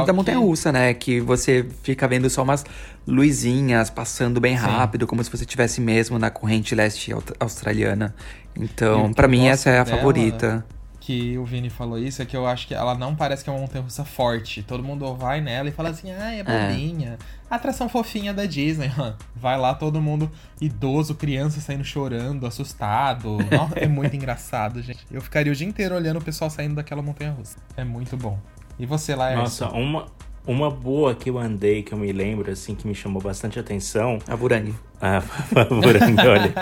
é 0.03 0.05
da 0.05 0.05
que- 0.05 0.11
montanha 0.11 0.37
russa, 0.37 0.71
né? 0.71 0.93
Que 0.93 1.19
você 1.19 1.65
fica 1.81 2.07
vendo 2.07 2.29
só 2.29 2.43
umas 2.43 2.63
luzinhas 3.07 3.89
passando 3.89 4.39
bem 4.39 4.55
Sim. 4.55 4.63
rápido, 4.65 5.07
como 5.07 5.23
se 5.23 5.31
você 5.31 5.43
estivesse 5.43 5.81
mesmo 5.81 6.19
na 6.19 6.29
corrente 6.29 6.75
leste 6.75 7.11
australiana. 7.39 8.13
Então, 8.55 9.11
eu 9.15 9.27
mim, 9.27 9.47
essa 9.47 9.69
é 9.71 9.79
a 9.79 9.83
dela- 9.83 9.97
favorita. 9.97 10.63
Que 11.01 11.39
o 11.39 11.43
Vini 11.45 11.71
falou 11.71 11.97
isso, 11.97 12.21
é 12.21 12.25
que 12.25 12.37
eu 12.37 12.45
acho 12.45 12.67
que 12.67 12.75
ela 12.75 12.93
não 12.93 13.15
parece 13.15 13.43
que 13.43 13.49
é 13.49 13.53
uma 13.53 13.59
montanha 13.61 13.83
russa 13.83 14.05
forte. 14.05 14.61
Todo 14.61 14.83
mundo 14.83 15.15
vai 15.15 15.41
nela 15.41 15.67
e 15.69 15.71
fala 15.71 15.89
assim, 15.89 16.11
ah, 16.11 16.31
é 16.35 16.43
bobinha. 16.43 17.17
Atração 17.49 17.89
fofinha 17.89 18.31
da 18.31 18.45
Disney. 18.45 18.91
Vai 19.35 19.57
lá 19.57 19.73
todo 19.73 19.99
mundo, 19.99 20.29
idoso, 20.61 21.15
criança 21.15 21.59
saindo 21.61 21.83
chorando, 21.83 22.45
assustado. 22.45 23.37
Nossa, 23.49 23.79
é 23.79 23.87
muito 23.87 24.13
engraçado, 24.15 24.83
gente. 24.83 24.99
Eu 25.09 25.19
ficaria 25.19 25.51
o 25.51 25.55
dia 25.55 25.65
inteiro 25.67 25.95
olhando 25.95 26.17
o 26.19 26.23
pessoal 26.23 26.47
saindo 26.51 26.75
daquela 26.75 27.01
montanha 27.01 27.31
russa. 27.31 27.57
É 27.75 27.83
muito 27.83 28.15
bom. 28.15 28.37
E 28.79 28.85
você, 28.85 29.13
Laércio? 29.15 29.65
Nossa, 29.65 29.69
uma, 29.77 30.05
Uma 30.47 30.71
boa 30.71 31.13
que 31.13 31.29
eu 31.29 31.37
andei, 31.37 31.83
que 31.83 31.93
eu 31.93 31.97
me 31.97 32.11
lembro, 32.11 32.49
assim, 32.51 32.73
que 32.73 32.87
me 32.87 32.95
chamou 32.95 33.21
bastante 33.21 33.59
atenção. 33.59 34.19
A 34.27 34.35
Burangue. 34.35 34.73
Ah, 35.01 35.21
Burangue, 35.69 36.27
olha. 36.27 36.53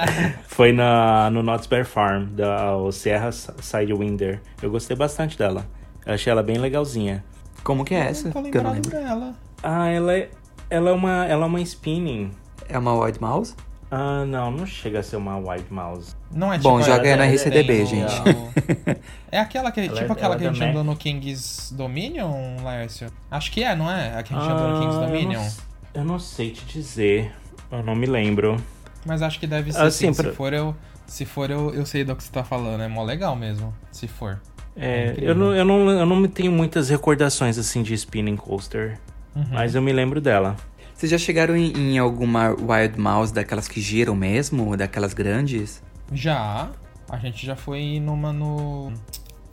Foi 0.48 0.72
na, 0.72 1.28
no 1.32 1.42
Knott's 1.42 1.66
Bear 1.66 1.84
Farm, 1.86 2.26
da 2.36 2.76
o 2.78 2.92
Sierra 2.92 3.32
Sidewinder. 3.32 4.42
Eu 4.62 4.70
gostei 4.70 4.96
bastante 4.96 5.36
dela. 5.38 5.66
Eu 6.06 6.14
achei 6.14 6.30
ela 6.32 6.44
bem 6.44 6.58
legalzinha. 6.58 7.24
Como 7.64 7.84
que 7.84 7.96
é 7.96 8.10
essa? 8.10 8.26
Não 8.26 8.32
tô 8.44 8.44
Que 8.44 8.58
eu 8.58 8.64
não 8.64 8.74
lembro. 8.74 8.92
dela. 8.92 9.34
Ah, 9.64 9.88
ela 9.90 10.14
é, 10.14 10.30
ela 10.70 10.90
é 10.92 10.94
uma, 10.94 11.26
ela 11.26 11.44
é 11.46 11.48
uma 11.48 11.62
spinning. 11.62 12.30
É 12.70 12.78
uma 12.78 12.94
Wild 12.94 13.20
Mouse? 13.20 13.56
Ah, 13.90 14.26
não, 14.26 14.52
não 14.52 14.66
chega 14.66 15.00
a 15.00 15.04
ser 15.04 15.16
uma 15.16 15.38
White 15.38 15.72
Mouse. 15.72 16.14
Não 16.32 16.52
é 16.52 16.58
Bom, 16.58 16.80
tipo 16.80 16.92
joga 16.92 17.08
aí 17.10 17.16
na 17.16 17.26
RCDB, 17.26 17.86
gente. 17.86 18.14
É 19.32 19.40
aquela 19.40 19.72
que, 19.72 19.82
tipo 19.84 19.96
é- 19.98 20.04
aquela 20.04 20.26
ela 20.34 20.38
que 20.38 20.46
é 20.46 20.50
a 20.50 20.54
gente 20.54 20.64
andou 20.64 20.84
no 20.84 20.96
King's 20.96 21.74
Dominion, 21.76 22.62
Laércio? 22.64 23.10
Acho 23.30 23.52
que 23.52 23.62
é, 23.64 23.76
não 23.76 23.90
é? 23.92 24.18
A 24.18 24.24
que 24.24 24.34
a 24.34 24.40
gente 24.40 24.50
andou 24.52 24.70
no 24.70 24.80
King's 24.80 24.96
Ah, 24.96 25.00
eu 25.02 25.06
Dominion. 25.08 25.42
não, 25.42 25.52
eu 25.94 26.04
não 26.06 26.20
sei 26.20 26.52
te 26.52 26.66
dizer. 26.66 27.32
Eu 27.72 27.84
não 27.84 27.94
me 27.96 28.06
lembro. 28.06 28.58
Mas 29.06 29.22
acho 29.22 29.40
que 29.40 29.46
deve 29.48 29.72
ser 29.72 29.82
Assim, 29.82 30.14
sim. 30.14 30.24
Se 30.24 30.32
for, 30.32 30.54
eu, 30.54 30.76
se 31.06 31.26
for 31.26 31.50
eu, 31.52 31.74
eu 31.74 31.86
sei 31.86 32.04
do 32.06 32.16
que 32.16 32.24
você 32.24 32.32
tá 32.32 32.44
falando. 32.44 32.82
É 32.82 32.88
mó 32.88 33.04
legal 33.04 33.36
mesmo, 33.36 33.74
se 33.92 34.08
for. 34.08 34.40
É, 34.76 35.10
incrível. 35.12 35.30
eu, 35.30 35.36
não, 35.36 35.56
eu, 35.56 35.66
não, 35.66 35.90
eu 35.92 36.06
não 36.06 36.28
tenho 36.28 36.52
muitas 36.52 36.90
recordações 36.90 37.58
assim 37.58 37.84
de 37.84 37.94
spinning 37.94 38.36
coaster. 38.38 38.98
Uhum. 39.36 39.46
Mas 39.52 39.76
eu 39.76 39.82
me 39.82 39.92
lembro 39.92 40.22
dela. 40.22 40.56
Vocês 40.98 41.12
já 41.12 41.18
chegaram 41.18 41.56
em, 41.56 41.72
em 41.78 41.98
alguma 42.00 42.50
Wild 42.50 43.00
Mouse 43.00 43.32
daquelas 43.32 43.68
que 43.68 43.80
giram 43.80 44.16
mesmo? 44.16 44.76
Daquelas 44.76 45.14
grandes? 45.14 45.84
Já, 46.12 46.70
a 47.08 47.18
gente 47.18 47.46
já 47.46 47.56
foi 47.56 48.00
numa 48.00 48.34
no... 48.34 48.92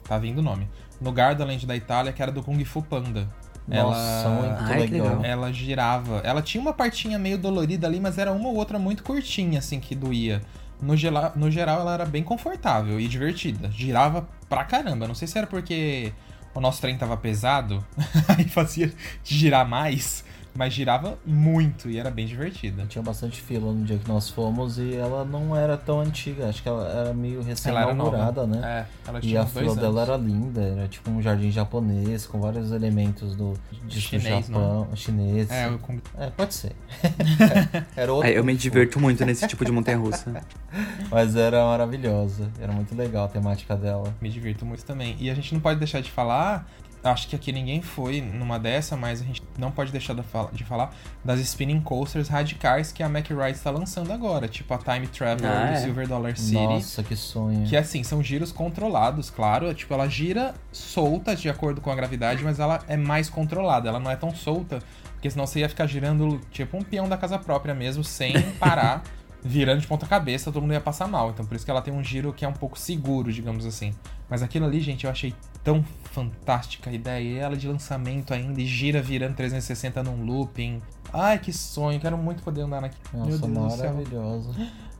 Tá 0.04 0.16
vindo 0.18 0.38
o 0.38 0.42
nome. 0.42 0.66
No 0.98 1.12
Gardaland 1.12 1.66
da 1.66 1.76
Itália, 1.76 2.12
que 2.14 2.22
era 2.22 2.32
do 2.32 2.42
Kung 2.42 2.64
Fu 2.64 2.82
Panda. 2.82 3.28
Nossa, 3.68 3.98
ela... 4.26 4.38
muito 4.40 4.72
Ai, 4.72 4.80
legal. 4.80 5.06
legal. 5.08 5.24
Ela 5.24 5.52
girava. 5.52 6.18
Ela 6.24 6.40
tinha 6.40 6.60
uma 6.62 6.72
partinha 6.72 7.18
meio 7.18 7.36
dolorida 7.36 7.86
ali, 7.86 8.00
mas 8.00 8.16
era 8.16 8.32
uma 8.32 8.48
ou 8.48 8.54
outra 8.56 8.78
muito 8.78 9.02
curtinha, 9.02 9.58
assim, 9.58 9.80
que 9.80 9.94
doía. 9.94 10.40
No, 10.80 10.96
gela- 10.96 11.32
no 11.36 11.50
geral, 11.50 11.80
ela 11.80 11.92
era 11.94 12.06
bem 12.06 12.22
confortável 12.22 12.98
e 12.98 13.06
divertida. 13.06 13.70
Girava 13.70 14.26
pra 14.48 14.64
caramba. 14.64 15.06
Não 15.06 15.14
sei 15.14 15.28
se 15.28 15.36
era 15.36 15.46
porque 15.46 16.10
o 16.54 16.60
nosso 16.60 16.80
trem 16.80 16.96
tava 16.96 17.16
pesado, 17.18 17.84
aí 18.28 18.44
fazia 18.48 18.92
girar 19.24 19.66
mais, 19.68 20.24
mas 20.56 20.72
girava 20.72 21.18
muito 21.26 21.90
e 21.90 21.98
era 21.98 22.10
bem 22.10 22.26
divertida. 22.26 22.84
Tinha 22.86 23.02
bastante 23.02 23.40
fila 23.40 23.72
no 23.72 23.84
dia 23.84 23.98
que 23.98 24.08
nós 24.08 24.28
fomos 24.30 24.78
e 24.78 24.94
ela 24.94 25.24
não 25.24 25.56
era 25.56 25.76
tão 25.76 26.00
antiga. 26.00 26.48
Acho 26.48 26.62
que 26.62 26.68
ela 26.68 26.86
era 26.88 27.12
meio 27.14 27.40
Ela 27.64 27.80
era 27.82 27.94
nova. 27.94 28.16
recém-inaugurada, 28.18 28.46
né? 28.46 28.86
É, 29.04 29.08
ela 29.08 29.18
E 29.18 29.22
tinha 29.22 29.40
a 29.40 29.44
uns 29.44 29.52
dois 29.52 29.64
fila 29.66 29.76
dela 29.76 30.02
anos. 30.02 30.08
era 30.08 30.16
linda, 30.16 30.60
era 30.62 30.88
tipo 30.88 31.10
um 31.10 31.20
jardim 31.20 31.50
japonês 31.50 32.26
com 32.26 32.40
vários 32.40 32.70
elementos 32.72 33.34
do, 33.34 33.54
do 33.82 33.90
Chinês, 33.90 34.46
Japão, 34.46 34.88
chinês. 34.94 35.50
É, 35.50 35.68
Kung... 35.82 35.98
É, 36.18 36.30
pode 36.30 36.54
ser. 36.54 36.72
era 37.96 38.12
outro 38.12 38.28
Aí 38.28 38.34
eu 38.34 38.44
me 38.44 38.54
Fu, 38.54 38.60
diverto 38.60 39.00
muito 39.00 39.24
nesse 39.24 39.46
tipo 39.48 39.64
de 39.64 39.72
montanha-russa. 39.72 40.42
Mas 41.10 41.36
era 41.36 41.64
maravilhosa. 41.64 42.48
Era 42.60 42.72
muito 42.72 42.94
legal 42.94 43.24
a 43.26 43.28
temática 43.28 43.76
dela. 43.76 44.14
Me 44.20 44.28
divirto 44.28 44.64
muito 44.64 44.84
também. 44.84 45.16
E 45.18 45.30
a 45.30 45.34
gente 45.34 45.52
não 45.54 45.60
pode 45.60 45.78
deixar 45.78 46.00
de 46.00 46.10
falar. 46.10 46.68
Acho 47.04 47.28
que 47.28 47.36
aqui 47.36 47.52
ninguém 47.52 47.82
foi 47.82 48.22
numa 48.22 48.58
dessa, 48.58 48.96
mas 48.96 49.20
a 49.20 49.24
gente 49.24 49.42
não 49.58 49.70
pode 49.70 49.92
deixar 49.92 50.14
de 50.14 50.22
fala- 50.22 50.50
de 50.52 50.64
falar 50.64 50.90
das 51.22 51.38
spinning 51.38 51.80
coasters 51.82 52.28
radicais 52.28 52.90
que 52.92 53.02
a 53.02 53.08
Mack 53.10 53.28
Ride 53.28 53.58
está 53.58 53.70
lançando 53.70 54.10
agora, 54.10 54.48
tipo 54.48 54.72
a 54.72 54.78
Time 54.78 55.06
Traveler 55.06 55.50
Ah, 55.52 55.66
do 55.66 55.72
é? 55.74 55.76
Silver 55.80 56.08
Dollar 56.08 56.34
City. 56.36 56.54
Nossa, 56.54 57.02
que 57.02 57.14
sonho. 57.14 57.66
Que 57.66 57.76
assim, 57.76 58.02
são 58.02 58.22
giros 58.22 58.50
controlados, 58.50 59.28
claro. 59.28 59.72
Tipo, 59.74 59.92
ela 59.92 60.08
gira 60.08 60.54
solta 60.72 61.36
de 61.36 61.48
acordo 61.50 61.80
com 61.82 61.90
a 61.90 61.94
gravidade, 61.94 62.42
mas 62.42 62.58
ela 62.58 62.82
é 62.88 62.96
mais 62.96 63.28
controlada. 63.28 63.88
Ela 63.88 64.00
não 64.00 64.10
é 64.10 64.16
tão 64.16 64.34
solta, 64.34 64.78
porque 65.12 65.28
senão 65.30 65.46
você 65.46 65.60
ia 65.60 65.68
ficar 65.68 65.86
girando 65.86 66.40
tipo 66.50 66.74
um 66.76 66.82
peão 66.82 67.06
da 67.06 67.18
casa 67.18 67.38
própria 67.38 67.74
mesmo, 67.74 68.02
sem 68.02 68.32
parar, 68.58 69.02
virando 69.42 69.82
de 69.82 69.86
ponta 69.86 70.06
cabeça, 70.06 70.50
todo 70.50 70.62
mundo 70.62 70.72
ia 70.72 70.80
passar 70.80 71.06
mal. 71.06 71.28
Então 71.28 71.44
por 71.44 71.54
isso 71.54 71.66
que 71.66 71.70
ela 71.70 71.82
tem 71.82 71.92
um 71.92 72.02
giro 72.02 72.32
que 72.32 72.46
é 72.46 72.48
um 72.48 72.52
pouco 72.54 72.78
seguro, 72.78 73.30
digamos 73.30 73.66
assim. 73.66 73.92
Mas 74.26 74.42
aquilo 74.42 74.64
ali, 74.64 74.80
gente, 74.80 75.04
eu 75.04 75.10
achei 75.10 75.34
tão 75.64 75.84
fantástica 76.12 76.90
a 76.90 76.92
ideia. 76.92 77.20
E 77.24 77.38
ela 77.38 77.56
de 77.56 77.66
lançamento 77.66 78.32
ainda, 78.32 78.60
e 78.60 78.66
gira 78.66 79.02
virando 79.02 79.34
360 79.34 80.02
num 80.02 80.24
looping. 80.24 80.80
Ai, 81.12 81.38
que 81.38 81.52
sonho, 81.52 81.98
quero 81.98 82.16
muito 82.18 82.42
poder 82.42 82.62
andar 82.62 82.80
naquilo. 82.82 83.00
Meu 83.12 83.24
Nossa, 83.24 83.38
Deus 83.38 83.52
do 83.52 83.70
céu. 83.76 83.92
maravilhosa. 83.94 84.50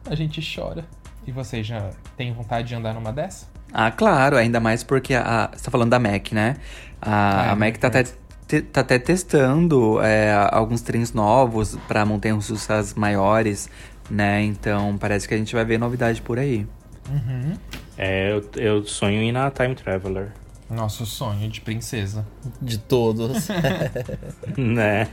A 0.07 0.15
gente 0.15 0.41
chora. 0.55 0.85
E 1.27 1.33
vocês 1.33 1.67
já 1.67 1.91
têm 2.17 2.33
vontade 2.33 2.69
de 2.69 2.75
andar 2.75 2.95
numa 2.95 3.13
dessa? 3.13 3.47
Ah, 3.73 3.91
claro, 3.91 4.37
ainda 4.37 4.61
mais 4.61 4.83
porque 4.85 5.15
a, 5.15 5.51
você 5.53 5.65
tá 5.65 5.71
falando 5.71 5.91
da 5.91 5.99
Mac, 5.99 6.33
né? 6.33 6.57
A, 7.01 7.41
Ah, 7.43 7.47
é 7.47 7.51
a 7.51 7.57
Mac 7.57 7.77
tá 7.79 7.89
até, 7.89 8.05
te- 8.47 8.63
tá 8.63 8.83
até 8.83 8.99
testando 8.99 10.01
é, 10.03 10.33
alguns 10.53 10.83
trens 10.83 11.13
novos 11.13 11.77
pra 11.89 12.05
montanhas 12.05 12.51
russas 12.51 12.95
maiores, 12.95 13.69
né? 14.11 14.43
Então 14.43 14.97
parece 14.99 15.27
que 15.27 15.35
a 15.35 15.37
gente 15.39 15.55
vai 15.55 15.65
ver 15.65 15.79
novidade 15.79 16.21
por 16.23 16.39
aí. 16.39 16.67
Uhum. 17.11 17.57
É, 17.97 18.33
eu, 18.33 18.51
eu 18.57 18.85
sonho 18.87 19.21
em 19.23 19.31
ir 19.31 19.33
na 19.33 19.51
Time 19.51 19.75
Traveler. 19.75 20.31
Nosso 20.75 21.07
sonho 21.07 21.49
de 21.49 21.61
princesa. 21.61 22.27
De 22.61 22.79
todos. 22.79 23.49
né? 24.59 25.09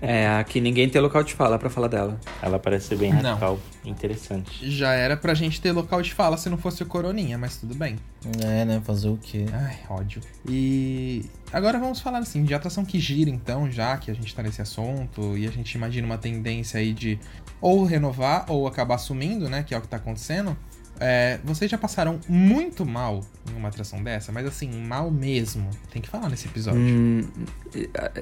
É, 0.00 0.28
aqui 0.28 0.60
ninguém 0.60 0.88
tem 0.88 1.00
local 1.00 1.22
de 1.22 1.32
fala 1.32 1.58
pra 1.58 1.70
falar 1.70 1.88
dela. 1.88 2.20
Ela 2.42 2.58
parece 2.58 2.88
ser 2.88 2.96
bem 2.96 3.12
Não. 3.12 3.22
radical. 3.22 3.58
Interessante. 3.84 4.70
Já 4.70 4.92
era 4.92 5.16
pra 5.16 5.32
gente 5.32 5.60
ter 5.60 5.72
local 5.72 6.02
de 6.02 6.12
fala 6.12 6.36
se 6.36 6.50
não 6.50 6.58
fosse 6.58 6.82
o 6.82 6.86
Coroninha, 6.86 7.38
mas 7.38 7.56
tudo 7.56 7.74
bem. 7.74 7.96
é, 8.44 8.64
né? 8.64 8.82
Fazer 8.84 9.08
o 9.08 9.16
quê? 9.16 9.46
Ai, 9.52 9.78
ódio. 9.88 10.20
E 10.48 11.24
agora 11.52 11.78
vamos 11.78 12.00
falar 12.00 12.18
assim, 12.18 12.44
de 12.44 12.52
atração 12.54 12.84
que 12.84 12.98
gira 13.00 13.30
então, 13.30 13.70
já 13.70 13.96
que 13.96 14.10
a 14.10 14.14
gente 14.14 14.34
tá 14.34 14.42
nesse 14.42 14.60
assunto, 14.60 15.36
e 15.38 15.46
a 15.46 15.50
gente 15.50 15.72
imagina 15.72 16.06
uma 16.06 16.18
tendência 16.18 16.78
aí 16.78 16.92
de 16.92 17.18
ou 17.60 17.84
renovar 17.84 18.44
ou 18.48 18.66
acabar 18.66 18.98
sumindo, 18.98 19.48
né? 19.48 19.62
Que 19.62 19.74
é 19.74 19.78
o 19.78 19.80
que 19.80 19.88
tá 19.88 19.96
acontecendo. 19.96 20.56
É, 21.00 21.38
vocês 21.44 21.70
já 21.70 21.76
passaram 21.78 22.18
muito 22.28 22.84
mal 22.86 23.20
em 23.52 23.56
uma 23.56 23.68
atração 23.68 24.02
dessa, 24.02 24.32
mas 24.32 24.46
assim, 24.46 24.70
mal 24.86 25.10
mesmo. 25.10 25.68
Tem 25.92 26.00
que 26.02 26.08
falar 26.08 26.28
nesse 26.28 26.46
episódio. 26.48 26.80
Hum, 26.80 27.22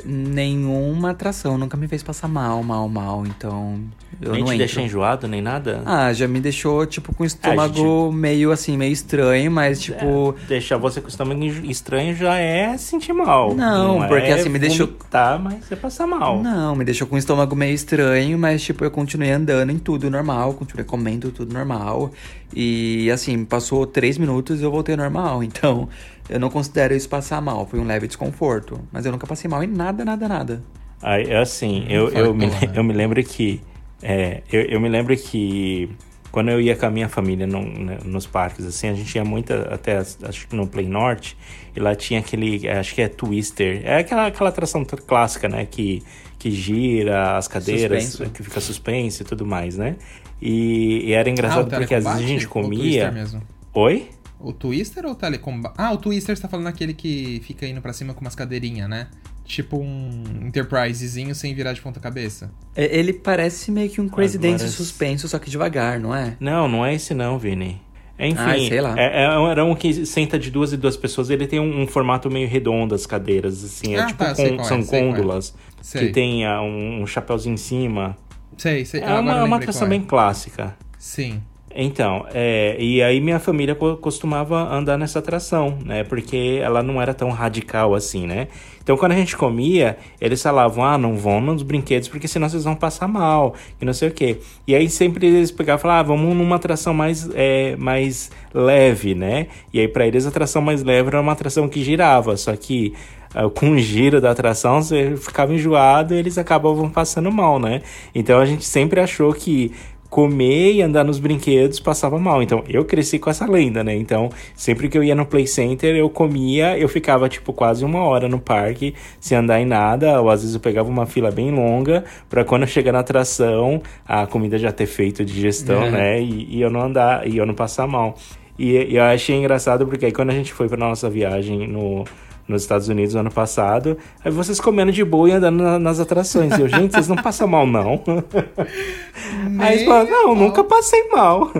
nenhuma 0.04 1.10
atração 1.10 1.56
nunca 1.58 1.76
me 1.76 1.88
fez 1.88 2.02
passar 2.02 2.28
mal, 2.28 2.62
mal, 2.62 2.88
mal. 2.88 3.24
Então 3.26 3.80
eu 4.20 4.32
nem 4.32 4.40
não 4.40 4.46
te 4.48 4.54
entro. 4.54 4.58
deixa 4.58 4.80
enjoado, 4.82 5.26
nem 5.28 5.40
nada? 5.42 5.82
Ah, 5.84 6.12
já 6.12 6.26
me 6.28 6.40
deixou, 6.40 6.84
tipo, 6.86 7.14
com 7.14 7.22
o 7.22 7.26
estômago 7.26 8.12
meio 8.12 8.50
assim, 8.52 8.76
meio 8.76 8.92
estranho, 8.92 9.50
mas 9.50 9.80
tipo. 9.80 10.34
É, 10.42 10.46
deixar 10.46 10.76
você 10.76 11.00
com 11.00 11.06
o 11.06 11.10
estômago 11.10 11.44
estranho 11.44 12.14
já 12.14 12.36
é 12.38 12.76
sentir 12.76 13.12
mal. 13.12 13.54
Não, 13.54 14.06
porque 14.08 14.26
é 14.26 14.32
assim, 14.34 14.48
me 14.48 14.58
deixou- 14.58 14.88
Tá, 15.10 15.38
mas 15.38 15.64
você 15.64 15.76
passa 15.76 16.06
mal. 16.06 16.42
Não, 16.42 16.74
me 16.74 16.84
deixou 16.84 17.06
com 17.06 17.14
o 17.14 17.18
estômago 17.18 17.54
meio 17.54 17.74
estranho, 17.74 18.38
mas 18.38 18.62
tipo, 18.62 18.84
eu 18.84 18.90
continuei 18.90 19.30
andando 19.30 19.70
em 19.70 19.78
tudo 19.78 20.10
normal, 20.10 20.54
continuei 20.54 20.84
comendo 20.84 21.30
tudo 21.30 21.52
normal. 21.52 22.12
E 22.56 22.63
assim, 23.12 23.44
passou 23.44 23.86
três 23.86 24.18
minutos 24.18 24.60
e 24.60 24.64
eu 24.64 24.70
voltei 24.70 24.94
ao 24.94 25.00
normal. 25.00 25.42
Então, 25.44 25.88
eu 26.28 26.38
não 26.40 26.50
considero 26.50 26.94
isso 26.94 27.08
passar 27.08 27.40
mal. 27.40 27.66
Foi 27.66 27.78
um 27.78 27.84
leve 27.84 28.06
desconforto. 28.06 28.80
Mas 28.92 29.04
eu 29.06 29.12
nunca 29.12 29.26
passei 29.26 29.48
mal 29.48 29.62
em 29.62 29.66
nada, 29.66 30.04
nada, 30.04 30.28
nada. 30.28 30.62
Aí, 31.02 31.24
é 31.30 31.38
assim, 31.38 31.84
eu, 31.88 32.08
eu, 32.10 32.34
me, 32.34 32.46
eu 32.74 32.82
me 32.84 32.92
lembro 32.92 33.22
que. 33.22 33.60
É, 34.02 34.42
eu, 34.52 34.62
eu 34.62 34.80
me 34.80 34.88
lembro 34.88 35.16
que 35.16 35.88
quando 36.30 36.50
eu 36.50 36.60
ia 36.60 36.74
com 36.74 36.84
a 36.86 36.90
minha 36.90 37.08
família 37.08 37.46
no- 37.46 37.62
né, 37.62 37.98
nos 38.04 38.26
parques, 38.26 38.66
assim, 38.66 38.88
a 38.88 38.94
gente 38.94 39.14
ia 39.14 39.24
muito 39.24 39.52
até, 39.52 39.98
acho 39.98 40.48
que 40.48 40.56
no 40.56 40.66
Play 40.66 40.86
Norte, 40.88 41.36
e 41.76 41.78
lá 41.80 41.94
tinha 41.94 42.18
aquele, 42.20 42.68
acho 42.68 42.92
que 42.94 43.00
é 43.02 43.08
Twister. 43.08 43.82
É 43.84 43.98
aquela, 43.98 44.26
aquela 44.26 44.48
atração 44.50 44.84
clássica, 44.84 45.48
né? 45.48 45.64
Que, 45.64 46.02
que 46.38 46.50
gira 46.50 47.36
as 47.36 47.46
cadeiras, 47.48 48.04
Suspenso. 48.04 48.32
que 48.32 48.42
fica 48.42 48.60
suspense 48.60 49.22
e 49.22 49.24
tudo 49.24 49.46
mais, 49.46 49.76
né? 49.76 49.96
E, 50.40 51.04
e 51.06 51.12
era 51.12 51.28
engraçado 51.30 51.72
Ah, 51.74 51.78
porque 51.78 51.94
às 51.94 52.04
vezes 52.04 52.18
a 52.20 52.22
gente 52.26 52.46
comia. 52.48 52.78
Twister 52.78 53.12
mesmo? 53.12 53.42
Oi? 53.72 54.08
O 54.38 54.52
Twister 54.52 55.04
ou 55.06 55.12
o 55.12 55.14
Telecombate? 55.14 55.74
Ah, 55.78 55.92
o 55.92 55.96
Twister 55.96 56.36
você 56.36 56.42
tá 56.42 56.48
falando 56.48 56.66
aquele 56.66 56.92
que 56.92 57.40
fica 57.44 57.66
indo 57.66 57.80
pra 57.80 57.92
cima 57.92 58.12
com 58.12 58.20
umas 58.20 58.34
cadeirinhas, 58.34 58.88
né? 58.88 59.08
Tipo 59.44 59.78
um 59.78 60.22
Enterprisezinho 60.46 61.34
sem 61.34 61.54
virar 61.54 61.72
de 61.72 61.80
ponta 61.80 62.00
cabeça. 62.00 62.50
E- 62.76 62.82
Ele 62.98 63.12
parece 63.12 63.70
meio 63.70 63.88
que 63.90 64.00
um 64.00 64.08
Crazy 64.08 64.36
Agora- 64.38 64.52
Dance 64.52 64.68
suspenso, 64.70 65.28
só 65.28 65.38
que 65.38 65.48
devagar, 65.50 65.98
não 66.00 66.14
é? 66.14 66.36
Não, 66.40 66.66
não 66.68 66.84
é 66.84 66.94
esse 66.94 67.14
não, 67.14 67.38
Vini. 67.38 67.80
Enfim, 68.18 68.36
Ai, 68.38 68.68
sei 68.68 68.80
lá. 68.80 68.94
É, 68.98 69.24
é, 69.24 69.50
era 69.50 69.64
um 69.64 69.74
que 69.74 70.06
senta 70.06 70.38
de 70.38 70.48
duas 70.50 70.72
e 70.72 70.76
duas 70.76 70.96
pessoas. 70.96 71.30
Ele 71.30 71.46
tem 71.48 71.58
um, 71.58 71.82
um 71.82 71.86
formato 71.86 72.30
meio 72.30 72.48
redondo, 72.48 72.94
as 72.94 73.06
cadeiras, 73.06 73.64
assim. 73.64 73.96
É 73.96 74.00
Ah, 74.00 74.06
tipo, 74.06 74.18
tá, 74.24 74.34
com- 74.34 74.42
é, 74.42 74.62
são 74.64 74.78
é. 74.78 74.84
côndolas. 74.84 75.52
Sei. 75.82 76.06
Que 76.06 76.12
tem 76.12 76.46
ah, 76.46 76.62
um, 76.62 77.02
um 77.02 77.06
chapéuzinho 77.06 77.54
em 77.54 77.58
cima. 77.58 78.16
Sei, 78.56 78.84
sei. 78.84 79.00
É 79.00 79.04
agora 79.04 79.20
uma, 79.20 79.38
eu 79.38 79.44
uma 79.44 79.56
atração 79.56 79.86
é. 79.86 79.90
bem 79.90 80.02
clássica. 80.02 80.76
Sim. 80.98 81.42
Então, 81.76 82.24
é, 82.32 82.76
e 82.78 83.02
aí 83.02 83.20
minha 83.20 83.40
família 83.40 83.74
co- 83.74 83.96
costumava 83.96 84.72
andar 84.72 84.96
nessa 84.96 85.18
atração, 85.18 85.76
né? 85.84 86.04
Porque 86.04 86.60
ela 86.62 86.84
não 86.84 87.02
era 87.02 87.12
tão 87.12 87.30
radical 87.30 87.96
assim, 87.96 88.28
né? 88.28 88.46
Então, 88.80 88.96
quando 88.96 89.10
a 89.10 89.16
gente 89.16 89.36
comia, 89.36 89.96
eles 90.20 90.40
falavam, 90.40 90.84
ah, 90.84 90.96
não 90.96 91.16
vão 91.16 91.40
nos 91.40 91.64
brinquedos 91.64 92.06
porque 92.06 92.28
senão 92.28 92.48
vocês 92.48 92.62
vão 92.62 92.76
passar 92.76 93.08
mal, 93.08 93.54
e 93.80 93.84
não 93.84 93.92
sei 93.92 94.08
o 94.08 94.12
quê. 94.12 94.38
E 94.68 94.74
aí 94.74 94.88
sempre 94.88 95.26
eles 95.26 95.50
pegavam 95.50 95.80
e 95.80 95.82
falavam, 95.82 96.14
ah, 96.14 96.16
vamos 96.16 96.36
numa 96.36 96.54
atração 96.56 96.94
mais, 96.94 97.28
é, 97.34 97.74
mais 97.76 98.30
leve, 98.52 99.16
né? 99.16 99.48
E 99.72 99.80
aí 99.80 99.88
pra 99.88 100.06
eles 100.06 100.26
a 100.26 100.28
atração 100.28 100.62
mais 100.62 100.80
leve 100.84 101.08
era 101.08 101.20
uma 101.20 101.32
atração 101.32 101.68
que 101.68 101.82
girava, 101.82 102.36
só 102.36 102.54
que 102.54 102.94
ah, 103.22 103.23
com 103.54 103.70
o 103.70 103.78
giro 103.78 104.20
da 104.20 104.30
atração 104.30 104.80
você 104.82 105.16
ficava 105.16 105.52
enjoado 105.52 106.14
e 106.14 106.18
eles 106.18 106.38
acabavam 106.38 106.88
passando 106.88 107.30
mal, 107.32 107.58
né? 107.58 107.82
Então 108.14 108.38
a 108.38 108.46
gente 108.46 108.64
sempre 108.64 109.00
achou 109.00 109.32
que 109.32 109.72
comer 110.14 110.74
e 110.74 110.80
andar 110.80 111.02
nos 111.02 111.18
brinquedos 111.18 111.80
passava 111.80 112.16
mal. 112.20 112.40
Então, 112.40 112.62
eu 112.68 112.84
cresci 112.84 113.18
com 113.18 113.28
essa 113.28 113.50
lenda, 113.50 113.82
né? 113.82 113.96
Então, 113.96 114.30
sempre 114.54 114.88
que 114.88 114.96
eu 114.96 115.02
ia 115.02 115.12
no 115.12 115.26
Play 115.26 115.44
Center, 115.44 115.96
eu 115.96 116.08
comia, 116.08 116.78
eu 116.78 116.88
ficava, 116.88 117.28
tipo, 117.28 117.52
quase 117.52 117.84
uma 117.84 118.04
hora 118.04 118.28
no 118.28 118.38
parque, 118.38 118.94
sem 119.18 119.36
andar 119.36 119.60
em 119.60 119.64
nada, 119.66 120.20
ou 120.22 120.30
às 120.30 120.42
vezes 120.42 120.54
eu 120.54 120.60
pegava 120.60 120.88
uma 120.88 121.04
fila 121.04 121.32
bem 121.32 121.50
longa, 121.50 122.04
pra 122.30 122.44
quando 122.44 122.62
eu 122.62 122.68
chegar 122.68 122.92
na 122.92 123.00
atração, 123.00 123.82
a 124.06 124.24
comida 124.24 124.56
já 124.56 124.70
ter 124.70 124.86
feito 124.86 125.24
digestão, 125.24 125.82
É. 125.82 125.90
né? 125.90 126.22
E, 126.22 126.58
e 126.58 126.60
eu 126.62 126.70
não 126.70 126.82
andar, 126.82 127.26
e 127.26 127.36
eu 127.36 127.44
não 127.44 127.54
passar 127.54 127.88
mal. 127.88 128.14
E, 128.56 128.70
e 128.70 128.94
eu 128.96 129.02
achei 129.02 129.34
engraçado 129.34 129.84
porque 129.84 130.06
aí 130.06 130.12
quando 130.12 130.30
a 130.30 130.34
gente 130.34 130.52
foi 130.52 130.68
pra 130.68 130.76
nossa 130.78 131.10
viagem 131.10 131.66
no, 131.66 132.04
nos 132.46 132.62
Estados 132.62 132.88
Unidos 132.88 133.14
no 133.14 133.20
ano 133.20 133.30
passado, 133.30 133.96
aí 134.24 134.30
vocês 134.30 134.60
comendo 134.60 134.92
de 134.92 135.02
boa 135.04 135.28
e 135.28 135.32
andando 135.32 135.62
na- 135.62 135.78
nas 135.78 135.98
atrações. 136.00 136.56
E 136.58 136.60
eu, 136.60 136.68
gente, 136.68 136.92
vocês 136.92 137.08
não 137.08 137.16
passam 137.16 137.46
mal, 137.48 137.66
não. 137.66 138.02
Aí 139.60 139.74
eles 139.74 139.84
falaram, 139.86 140.10
não, 140.10 140.34
nunca 140.34 140.62
passei 140.64 141.08
mal. 141.08 141.50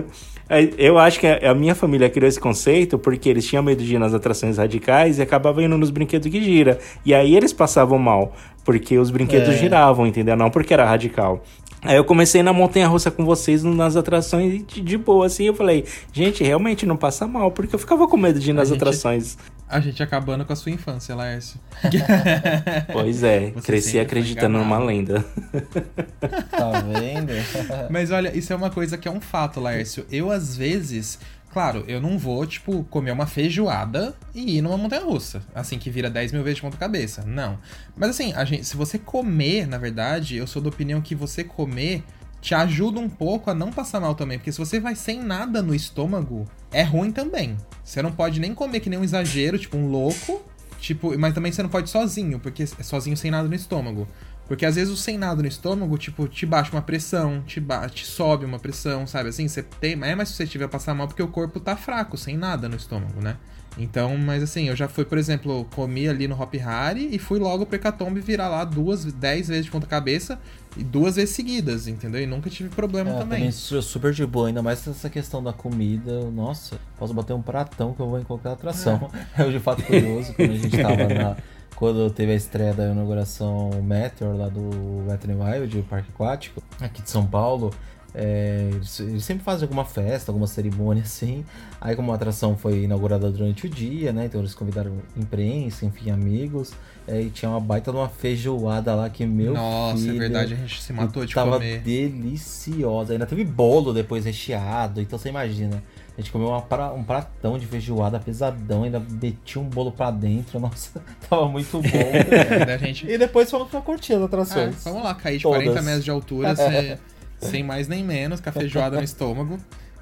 Eu 0.77 0.99
acho 0.99 1.19
que 1.19 1.25
a 1.25 1.51
a 1.51 1.55
minha 1.55 1.73
família 1.73 2.07
criou 2.09 2.27
esse 2.27 2.39
conceito 2.39 2.99
porque 2.99 3.27
eles 3.29 3.45
tinham 3.47 3.63
medo 3.63 3.83
de 3.83 3.95
ir 3.95 3.99
nas 3.99 4.13
atrações 4.13 4.57
radicais 4.57 5.17
e 5.17 5.21
acabavam 5.21 5.63
indo 5.63 5.77
nos 5.77 5.89
brinquedos 5.89 6.29
que 6.31 6.39
gira. 6.43 6.77
E 7.03 7.15
aí 7.15 7.35
eles 7.35 7.51
passavam 7.51 7.97
mal, 7.97 8.33
porque 8.63 8.97
os 8.99 9.09
brinquedos 9.09 9.49
É. 9.49 9.57
giravam, 9.57 10.05
entendeu? 10.05 10.35
Não 10.35 10.51
porque 10.51 10.73
era 10.73 10.85
radical. 10.85 11.43
Aí 11.81 11.95
eu 11.97 12.03
comecei 12.03 12.41
na 12.43 12.51
montanha 12.53 12.87
russa 12.87 13.09
com 13.11 13.23
vocês 13.25 13.63
nas 13.63 13.95
atrações 13.95 14.63
de, 14.65 14.81
de 14.81 14.97
boa, 14.97 15.25
assim. 15.27 15.45
Eu 15.45 15.53
falei, 15.53 15.83
gente, 16.11 16.43
realmente 16.43 16.85
não 16.85 16.97
passa 16.97 17.27
mal, 17.27 17.51
porque 17.51 17.73
eu 17.75 17.79
ficava 17.79 18.07
com 18.07 18.17
medo 18.17 18.39
de 18.39 18.49
ir 18.51 18.53
nas 18.53 18.69
gente- 18.69 18.77
atrações. 18.77 19.37
A 19.67 19.79
gente 19.79 20.01
acabando 20.03 20.45
com 20.45 20.53
a 20.53 20.55
sua 20.55 20.71
infância, 20.71 21.15
Laércio. 21.15 21.59
Pois 22.93 23.23
é, 23.23 23.51
Você 23.51 23.61
cresci 23.61 23.99
acreditando 23.99 24.57
numa 24.59 24.77
lenda. 24.77 25.25
Tá 26.51 26.81
vendo? 26.81 27.33
Mas 27.89 28.11
olha, 28.11 28.35
isso 28.35 28.53
é 28.53 28.55
uma 28.55 28.69
coisa 28.69 28.97
que 28.97 29.07
é 29.07 29.11
um 29.11 29.19
fato, 29.19 29.59
Laércio. 29.59 30.05
Eu, 30.11 30.31
às 30.31 30.55
vezes, 30.55 31.19
claro, 31.51 31.83
eu 31.87 31.99
não 31.99 32.17
vou, 32.17 32.45
tipo, 32.45 32.83
comer 32.85 33.11
uma 33.11 33.25
feijoada 33.25 34.15
e 34.33 34.57
ir 34.57 34.61
numa 34.61 34.77
montanha 34.77 35.03
russa. 35.03 35.41
Assim, 35.53 35.77
que 35.79 35.89
vira 35.89 36.09
10 36.09 36.31
mil 36.31 36.43
vezes 36.43 36.57
de 36.57 36.61
ponta 36.61 36.77
cabeça. 36.77 37.23
Não. 37.25 37.57
Mas 37.95 38.11
assim, 38.11 38.33
a 38.33 38.45
gente, 38.45 38.65
se 38.65 38.77
você 38.77 38.97
comer, 38.97 39.67
na 39.67 39.77
verdade, 39.77 40.37
eu 40.37 40.47
sou 40.47 40.61
da 40.61 40.69
opinião 40.69 41.01
que 41.01 41.15
você 41.15 41.43
comer 41.43 42.03
te 42.45 42.53
ajuda 42.53 42.99
um 42.99 43.09
pouco 43.09 43.49
a 43.49 43.55
não 43.55 43.71
passar 43.71 43.99
mal 43.99 44.13
também. 44.13 44.37
Porque 44.37 44.51
se 44.51 44.59
você 44.59 44.79
vai 44.79 44.93
sem 44.93 45.19
nada 45.19 45.63
no 45.63 45.73
estômago, 45.73 46.45
é 46.71 46.83
ruim 46.83 47.11
também. 47.11 47.57
Você 47.83 48.03
não 48.03 48.11
pode 48.11 48.39
nem 48.39 48.53
comer 48.53 48.81
que 48.81 48.89
nem 48.89 48.99
um 48.99 49.03
exagero, 49.03 49.57
tipo 49.57 49.75
um 49.75 49.87
louco. 49.87 50.45
Tipo, 50.79 51.17
mas 51.17 51.33
também 51.33 51.51
você 51.51 51.63
não 51.63 51.71
pode 51.71 51.89
sozinho, 51.89 52.39
porque 52.39 52.61
é 52.61 52.83
sozinho 52.83 53.17
sem 53.17 53.31
nada 53.31 53.47
no 53.47 53.55
estômago. 53.55 54.07
Porque 54.47 54.63
às 54.63 54.75
vezes 54.75 54.93
o 54.93 54.95
sem 54.95 55.17
nada 55.17 55.41
no 55.41 55.47
estômago, 55.47 55.97
tipo, 55.97 56.27
te 56.27 56.45
baixa 56.45 56.71
uma 56.71 56.83
pressão, 56.83 57.41
te, 57.41 57.59
ba 57.59 57.89
te 57.89 58.05
sobe 58.05 58.45
uma 58.45 58.59
pressão, 58.59 59.07
sabe? 59.07 59.29
Assim, 59.29 59.47
você 59.47 59.63
tem. 59.63 59.93
É 60.03 60.13
mais 60.13 60.29
suscetível 60.29 60.67
a 60.67 60.69
passar 60.69 60.93
mal 60.93 61.07
porque 61.07 61.23
o 61.23 61.27
corpo 61.27 61.59
tá 61.59 61.75
fraco, 61.75 62.15
sem 62.15 62.37
nada 62.37 62.69
no 62.69 62.75
estômago, 62.75 63.21
né? 63.21 63.37
Então, 63.77 64.17
mas 64.17 64.41
assim, 64.41 64.69
eu 64.69 64.75
já 64.75 64.87
fui, 64.87 65.03
por 65.03 65.17
exemplo, 65.17 65.65
comi 65.75 66.07
ali 66.07 66.27
no 66.27 66.41
Hop 66.41 66.53
Hari 66.55 67.09
e 67.13 67.19
fui 67.19 67.39
logo 67.39 67.65
pro 67.65 67.75
Hecatombe 67.75 68.21
virar 68.21 68.47
lá 68.47 68.63
duas, 68.63 69.03
dez 69.05 69.49
vezes 69.49 69.65
de 69.65 69.71
ponta 69.71 69.85
cabeça 69.85 70.39
e 70.77 70.83
duas 70.83 71.17
vezes 71.17 71.35
seguidas, 71.35 71.85
entendeu? 71.87 72.21
E 72.21 72.25
nunca 72.25 72.49
tive 72.49 72.69
problema 72.69 73.09
É, 73.11 73.13
também. 73.13 73.39
também 73.39 73.51
sou 73.51 73.81
super 73.81 74.13
de 74.13 74.25
boa, 74.25 74.47
ainda 74.47 74.61
mais 74.61 74.87
essa 74.87 75.09
questão 75.09 75.43
da 75.43 75.51
comida. 75.51 76.21
Nossa, 76.31 76.77
posso 76.97 77.13
bater 77.13 77.33
um 77.33 77.41
pratão 77.41 77.93
que 77.93 77.99
eu 77.99 78.07
vou 78.07 78.17
em 78.19 78.23
qualquer 78.23 78.53
atração. 78.53 79.09
É, 79.37 79.43
de 79.51 79.59
fato 79.59 79.83
curioso, 79.83 80.33
quando 80.33 80.51
a 80.51 80.57
gente 80.57 80.77
tava 80.81 81.07
na. 81.13 81.35
Quando 81.75 82.09
teve 82.09 82.31
a 82.31 82.35
estreia 82.35 82.73
da 82.73 82.89
inauguração 82.89 83.69
Meteor 83.83 84.37
lá 84.37 84.47
do 84.47 85.05
Wet 85.09 85.27
n 85.27 85.35
Wild, 85.35 85.79
o 85.79 85.83
Parque 85.83 86.09
Aquático, 86.13 86.63
aqui 86.79 87.01
de 87.01 87.09
São 87.09 87.27
Paulo. 87.27 87.73
É, 88.15 88.69
eles, 88.73 88.99
eles 88.99 89.23
sempre 89.25 89.43
fazem 89.43 89.63
alguma 89.65 89.83
festa, 89.85 90.31
alguma 90.31 90.47
cerimônia 90.47 91.03
assim. 91.05 91.43
Aí, 91.81 91.95
como 91.95 92.11
a 92.11 92.15
atração 92.15 92.57
foi 92.57 92.83
inaugurada 92.83 93.29
durante 93.29 93.65
o 93.67 93.69
dia, 93.69 94.11
né? 94.13 94.25
Então 94.25 94.39
eles 94.41 94.55
convidaram 94.55 94.93
imprensa, 95.17 95.85
enfim, 95.85 96.09
amigos. 96.09 96.71
é, 97.07 97.21
e 97.21 97.29
tinha 97.29 97.49
uma 97.51 97.59
baita 97.59 97.91
de 97.91 97.97
uma 97.97 98.09
feijoada 98.09 98.95
lá 98.95 99.09
que, 99.09 99.25
meu 99.25 99.53
Nossa, 99.53 99.97
filho, 100.01 100.15
é 100.15 100.19
verdade, 100.19 100.53
a 100.53 100.57
gente 100.57 100.81
se 100.81 100.91
matou 100.93 101.25
de 101.25 101.33
tava 101.35 101.53
comer. 101.57 101.79
deliciosa. 101.81 103.13
Ainda 103.13 103.25
teve 103.25 103.43
bolo 103.43 103.93
depois 103.93 104.25
recheado. 104.25 104.99
Então 105.01 105.17
você 105.19 105.29
imagina. 105.29 105.83
A 106.17 106.21
gente 106.21 106.31
comeu 106.31 106.49
pra- 106.61 106.93
um 106.93 107.03
pratão 107.03 107.59
de 107.59 107.65
feijoada 107.65 108.17
pesadão, 108.21 108.83
ainda 108.83 109.01
meti 109.21 109.59
um 109.59 109.65
bolo 109.65 109.91
pra 109.91 110.09
dentro. 110.11 110.57
Nossa, 110.61 111.03
tava 111.29 111.47
muito 111.49 111.81
bom. 111.81 111.89
É, 111.89 112.77
gente... 112.79 113.05
e 113.05 113.17
depois 113.17 113.51
fomos 113.51 113.67
pra 113.67 113.81
curtir 113.81 114.13
as 114.13 114.21
É, 114.21 114.23
atrações. 114.23 114.83
vamos 114.85 115.03
lá, 115.03 115.13
cair 115.13 115.37
de 115.37 115.43
Todas. 115.43 115.61
40 115.63 115.81
metros 115.81 116.05
de 116.05 116.11
altura, 116.11 116.55
sem, 116.55 116.97
sem 117.49 117.63
mais 117.63 117.87
nem 117.87 118.03
menos, 118.03 118.39
com 118.39 118.49
a 118.49 118.51
feijoada 118.51 118.97
no 118.97 119.03
estômago. 119.03 119.57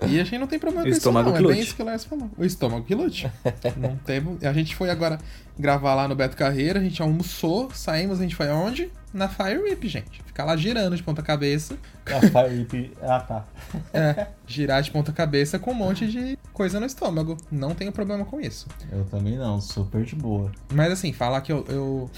E 0.05 0.19
a 0.19 0.23
gente 0.25 0.37
não 0.37 0.47
tem 0.47 0.59
problema 0.59 0.81
O 0.81 0.83
com 0.83 0.89
isso, 0.89 0.97
estômago 0.97 1.29
não. 1.29 1.37
que 1.37 1.43
É 1.43 1.47
bem 1.47 1.55
lute. 1.55 1.63
isso 1.65 1.75
que 1.75 1.81
o 1.81 1.85
Lars 1.85 2.03
falou. 2.03 2.29
O 2.37 2.43
estômago 2.43 2.83
que 2.83 2.93
lute. 2.93 3.31
não 3.77 3.95
teve... 3.97 4.45
A 4.45 4.51
gente 4.51 4.75
foi 4.75 4.89
agora 4.89 5.17
gravar 5.57 5.95
lá 5.95 6.09
no 6.09 6.15
Beto 6.15 6.35
Carreira, 6.35 6.79
a 6.79 6.83
gente 6.83 7.01
almoçou, 7.01 7.71
saímos, 7.73 8.19
a 8.19 8.23
gente 8.23 8.35
foi 8.35 8.49
aonde? 8.49 8.91
Na 9.13 9.29
Fire 9.29 9.59
Whip, 9.59 9.87
gente. 9.87 10.21
Ficar 10.25 10.43
lá 10.43 10.57
girando 10.57 10.95
de 10.97 11.03
ponta 11.03 11.21
cabeça. 11.21 11.77
Ah, 12.05 12.19
Fire- 12.19 12.91
ah, 13.01 13.19
tá. 13.21 13.45
É, 13.93 14.27
girar 14.45 14.81
de 14.81 14.91
ponta 14.91 15.13
cabeça 15.13 15.57
com 15.57 15.71
um 15.71 15.75
monte 15.75 16.05
de 16.07 16.37
coisa 16.53 16.79
no 16.79 16.85
estômago. 16.85 17.35
Não 17.51 17.73
tenho 17.73 17.91
problema 17.91 18.23
com 18.23 18.39
isso. 18.39 18.67
Eu 18.91 19.03
também 19.05 19.37
não, 19.37 19.59
super 19.59 20.05
de 20.05 20.15
boa. 20.15 20.51
Mas 20.73 20.91
assim, 20.91 21.11
falar 21.11 21.41
que 21.41 21.51
eu, 21.51 21.65
eu, 21.67 22.09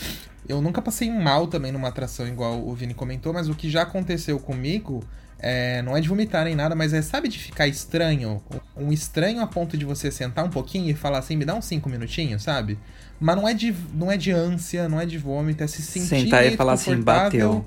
eu 0.47 0.61
nunca 0.61 0.81
passei 0.81 1.09
mal 1.09 1.47
também 1.47 1.71
numa 1.71 1.87
atração 1.87 2.27
igual 2.27 2.59
o 2.65 2.73
Vini 2.75 2.93
comentou, 2.93 3.33
mas 3.33 3.49
o 3.49 3.55
que 3.55 3.69
já 3.69 3.81
aconteceu 3.81 4.37
comigo 4.37 5.03
é, 5.39 5.81
não 5.81 5.95
é 5.95 6.01
de 6.01 6.07
vomitar 6.07 6.45
nem 6.45 6.55
nada, 6.55 6.75
mas 6.75 6.93
é, 6.93 7.01
sabe, 7.01 7.27
de 7.27 7.37
ficar 7.39 7.67
estranho? 7.67 8.41
Um 8.75 8.91
estranho 8.91 9.41
a 9.41 9.47
ponto 9.47 9.77
de 9.77 9.85
você 9.85 10.11
sentar 10.11 10.45
um 10.45 10.49
pouquinho 10.49 10.89
e 10.89 10.93
falar 10.93 11.19
assim, 11.19 11.35
me 11.35 11.45
dá 11.45 11.55
uns 11.55 11.65
5 11.65 11.89
minutinhos, 11.89 12.43
sabe? 12.43 12.77
Mas 13.19 13.35
não 13.35 13.47
é 13.47 13.53
de, 13.53 13.75
não 13.93 14.11
é 14.11 14.17
de 14.17 14.31
ânsia, 14.31 14.89
não 14.89 14.99
é 14.99 15.05
de 15.05 15.17
vômito, 15.17 15.63
é 15.63 15.67
se 15.67 15.81
sentir 15.81 16.23
Sentar 16.23 16.45
e 16.45 16.55
falar 16.55 16.73
assim, 16.73 16.91
confortável. 16.91 17.65